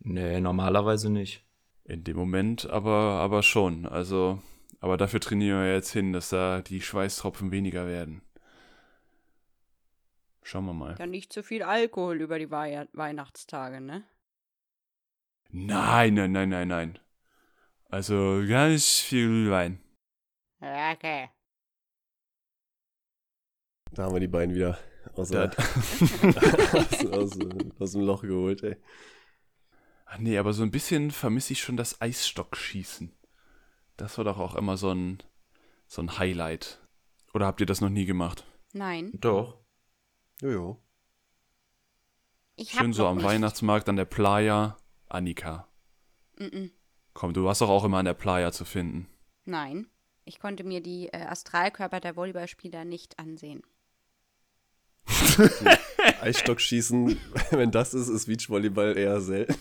Nee, 0.00 0.40
normalerweise 0.40 1.08
nicht. 1.10 1.44
In 1.84 2.02
dem 2.02 2.16
Moment 2.16 2.68
aber, 2.68 3.20
aber 3.20 3.42
schon. 3.42 3.86
Also, 3.86 4.42
aber 4.80 4.96
dafür 4.96 5.20
trainieren 5.20 5.62
wir 5.62 5.72
jetzt 5.72 5.92
hin, 5.92 6.12
dass 6.12 6.30
da 6.30 6.62
die 6.62 6.80
Schweißtropfen 6.80 7.52
weniger 7.52 7.86
werden. 7.86 8.22
Schauen 10.42 10.66
wir 10.66 10.74
mal. 10.74 10.94
Dann 10.96 11.10
nicht 11.10 11.32
zu 11.32 11.42
viel 11.42 11.62
Alkohol 11.62 12.20
über 12.20 12.38
die 12.38 12.50
Wei 12.50 12.86
Weihnachtstage, 12.92 13.80
ne? 13.80 14.04
Nein, 15.50 16.14
nein, 16.14 16.32
nein, 16.32 16.48
nein, 16.48 16.68
nein. 16.68 16.98
Also 17.88 18.42
ganz 18.48 19.00
viel 19.00 19.50
Wein. 19.50 19.80
Okay. 20.60 21.28
Da 23.92 24.04
haben 24.04 24.14
wir 24.14 24.20
die 24.20 24.28
beiden 24.28 24.54
wieder 24.54 24.78
aus, 25.14 25.28
der, 25.28 25.50
aus, 26.72 27.06
aus, 27.06 27.38
aus 27.78 27.92
dem 27.92 28.00
Loch 28.00 28.22
geholt, 28.22 28.62
ey. 28.62 28.76
Ach 30.06 30.18
nee, 30.18 30.38
aber 30.38 30.52
so 30.52 30.62
ein 30.62 30.70
bisschen 30.70 31.10
vermisse 31.10 31.52
ich 31.52 31.60
schon 31.60 31.76
das 31.76 32.00
Eisstockschießen. 32.00 33.12
Das 33.96 34.18
war 34.18 34.24
doch 34.24 34.38
auch 34.38 34.54
immer 34.54 34.76
so 34.76 34.90
ein, 34.90 35.22
so 35.86 36.02
ein 36.02 36.18
Highlight. 36.18 36.80
Oder 37.34 37.46
habt 37.46 37.60
ihr 37.60 37.66
das 37.66 37.80
noch 37.80 37.88
nie 37.90 38.04
gemacht? 38.04 38.44
Nein. 38.72 39.10
Doch. 39.14 39.61
Jojo. 40.42 40.82
Ich 42.56 42.72
Schön 42.72 42.92
so 42.92 43.06
am 43.06 43.18
nicht. 43.18 43.26
Weihnachtsmarkt 43.26 43.88
an 43.88 43.96
der 43.96 44.04
Playa. 44.04 44.76
Annika. 45.08 45.68
Mm-mm. 46.38 46.70
Komm, 47.14 47.32
du 47.32 47.44
warst 47.44 47.60
doch 47.60 47.68
auch 47.68 47.84
immer 47.84 47.98
an 47.98 48.06
der 48.06 48.14
Playa 48.14 48.50
zu 48.50 48.64
finden. 48.64 49.08
Nein. 49.44 49.86
Ich 50.24 50.40
konnte 50.40 50.64
mir 50.64 50.80
die 50.80 51.08
äh, 51.08 51.22
Astralkörper 51.22 52.00
der 52.00 52.16
Volleyballspieler 52.16 52.84
nicht 52.84 53.18
ansehen. 53.18 53.62
Eisstockschießen, 56.20 57.20
wenn 57.50 57.70
das 57.70 57.94
ist, 57.94 58.08
ist 58.08 58.26
Beachvolleyball 58.26 58.96
eher 58.96 59.20
selten. 59.20 59.54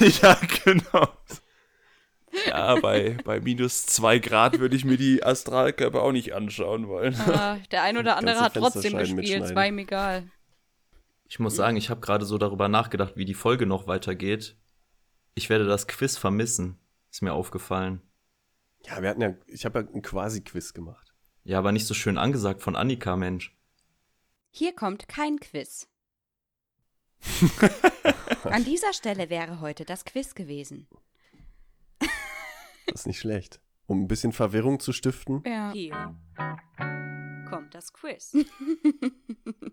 ja, 0.22 0.38
genau. 0.64 1.08
Ja, 2.64 2.80
bei, 2.80 3.16
bei 3.24 3.40
minus 3.40 3.84
zwei 3.84 4.18
Grad 4.18 4.58
würde 4.58 4.74
ich 4.74 4.86
mir 4.86 4.96
die 4.96 5.22
Astralkörper 5.22 6.02
auch 6.02 6.12
nicht 6.12 6.32
anschauen 6.32 6.88
wollen. 6.88 7.14
Ah, 7.20 7.58
der 7.70 7.82
ein 7.82 7.98
oder 7.98 8.16
andere 8.16 8.40
hat 8.40 8.54
trotzdem 8.54 8.96
gespielt, 8.96 9.42
es 9.42 9.54
war 9.54 9.66
ihm 9.66 9.78
egal. 9.78 10.30
Ich 11.28 11.38
muss 11.38 11.56
sagen, 11.56 11.76
ich 11.76 11.90
habe 11.90 12.00
gerade 12.00 12.24
so 12.24 12.38
darüber 12.38 12.68
nachgedacht, 12.68 13.16
wie 13.16 13.26
die 13.26 13.34
Folge 13.34 13.66
noch 13.66 13.86
weitergeht. 13.86 14.56
Ich 15.34 15.50
werde 15.50 15.66
das 15.66 15.86
Quiz 15.86 16.16
vermissen. 16.16 16.78
Ist 17.10 17.22
mir 17.22 17.32
aufgefallen. 17.34 18.00
Ja, 18.86 19.02
wir 19.02 19.10
hatten 19.10 19.20
ja, 19.20 19.34
ich 19.46 19.64
habe 19.64 19.80
ja 19.80 19.86
ein 19.94 20.02
Quasi-Quiz 20.02 20.72
gemacht. 20.72 21.12
Ja, 21.44 21.58
aber 21.58 21.72
nicht 21.72 21.86
so 21.86 21.94
schön 21.94 22.18
angesagt 22.18 22.62
von 22.62 22.76
Annika, 22.76 23.16
Mensch. 23.16 23.54
Hier 24.50 24.74
kommt 24.74 25.08
kein 25.08 25.38
Quiz. 25.38 25.88
An 28.44 28.64
dieser 28.64 28.92
Stelle 28.92 29.28
wäre 29.28 29.60
heute 29.60 29.84
das 29.84 30.04
Quiz 30.04 30.34
gewesen. 30.34 30.88
Das 32.86 33.00
ist 33.02 33.06
nicht 33.06 33.18
schlecht. 33.18 33.60
Um 33.86 34.02
ein 34.02 34.08
bisschen 34.08 34.32
Verwirrung 34.32 34.80
zu 34.80 34.92
stiften. 34.92 35.42
Ja. 35.46 35.72
Hier 35.72 36.14
kommt 37.48 37.74
das 37.74 37.92
Quiz. 37.92 38.32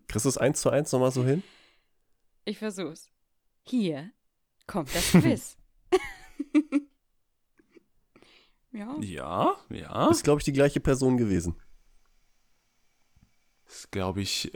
Kriegst 0.08 0.26
du 0.26 0.30
es 0.30 0.38
eins 0.38 0.62
zu 0.62 0.70
eins 0.70 0.92
nochmal 0.92 1.12
so 1.12 1.24
hin? 1.24 1.44
Ich 2.46 2.58
versuch's. 2.58 3.10
Hier 3.64 4.12
kommt 4.68 4.94
das 4.94 5.12
Quiz. 5.12 5.58
ja. 8.72 8.96
Ja, 9.00 9.56
ja. 9.70 10.10
Ist, 10.10 10.24
glaube 10.24 10.42
ich, 10.42 10.46
die 10.46 10.54
gleiche 10.54 10.80
Person 10.80 11.18
gewesen. 11.18 11.56
Das 13.66 13.76
ist, 13.80 13.92
glaube 13.92 14.22
ich, 14.22 14.52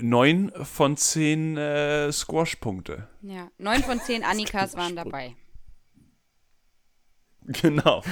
neun 0.00 0.52
von 0.64 0.96
zehn 0.98 1.56
äh, 1.56 2.12
Squash-Punkte. 2.12 3.08
Ja. 3.22 3.50
Neun 3.56 3.82
von 3.82 3.98
zehn 4.00 4.22
Annikas 4.22 4.76
waren 4.76 4.94
dabei. 4.96 5.34
Genau. 7.62 8.02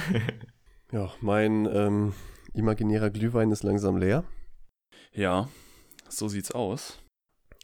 Ja, 0.91 1.11
mein 1.21 1.65
ähm, 1.65 2.13
imaginärer 2.53 3.09
Glühwein 3.09 3.49
ist 3.49 3.63
langsam 3.63 3.97
leer. 3.97 4.23
Ja, 5.11 5.49
so 6.07 6.27
sieht's 6.27 6.51
aus. 6.51 6.99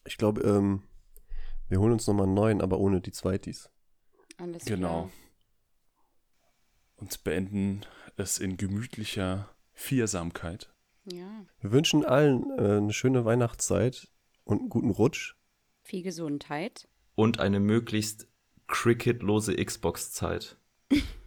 Ich 0.06 0.18
glaube, 0.18 0.42
ähm, 0.42 0.82
wir 1.68 1.80
holen 1.80 1.94
uns 1.94 2.08
nochmal 2.08 2.26
einen 2.26 2.34
neuen, 2.34 2.62
aber 2.62 2.80
ohne 2.80 3.02
die 3.02 3.12
Zweitis. 3.12 3.70
Alles 4.38 4.66
Genau. 4.66 5.12
Und 6.96 7.24
beenden 7.24 7.86
es 8.18 8.40
in 8.40 8.58
gemütlicher 8.58 9.50
Viersamkeit. 9.74 10.74
klar. 11.08 11.20
Ja. 11.20 11.46
Wir 11.60 11.72
wünschen 11.72 12.06
allen 12.06 12.50
äh, 12.58 12.78
eine 12.78 12.94
schöne 12.94 13.26
Weihnachtszeit 13.26 14.10
und 14.44 14.60
einen 14.60 14.70
guten 14.70 14.92
Rutsch. 14.92 15.36
Viel 15.84 16.04
Gesundheit. 16.04 16.88
Und 17.16 17.40
eine 17.40 17.60
möglichst 17.60 18.28
cricketlose 18.68 19.56
Xbox-Zeit. 19.56 20.58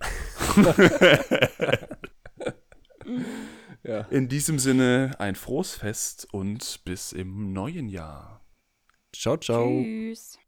Ja. 3.85 4.03
In 4.11 4.29
diesem 4.29 4.61
Sinne 4.61 5.11
ein 5.19 5.35
frohes 5.35 5.75
Fest 5.75 6.29
und 6.31 6.85
bis 6.85 7.11
im 7.13 7.53
neuen 7.53 7.89
Jahr. 7.89 8.41
Ciao, 9.13 9.37
ciao. 9.37 9.83
Tschüss. 9.83 10.39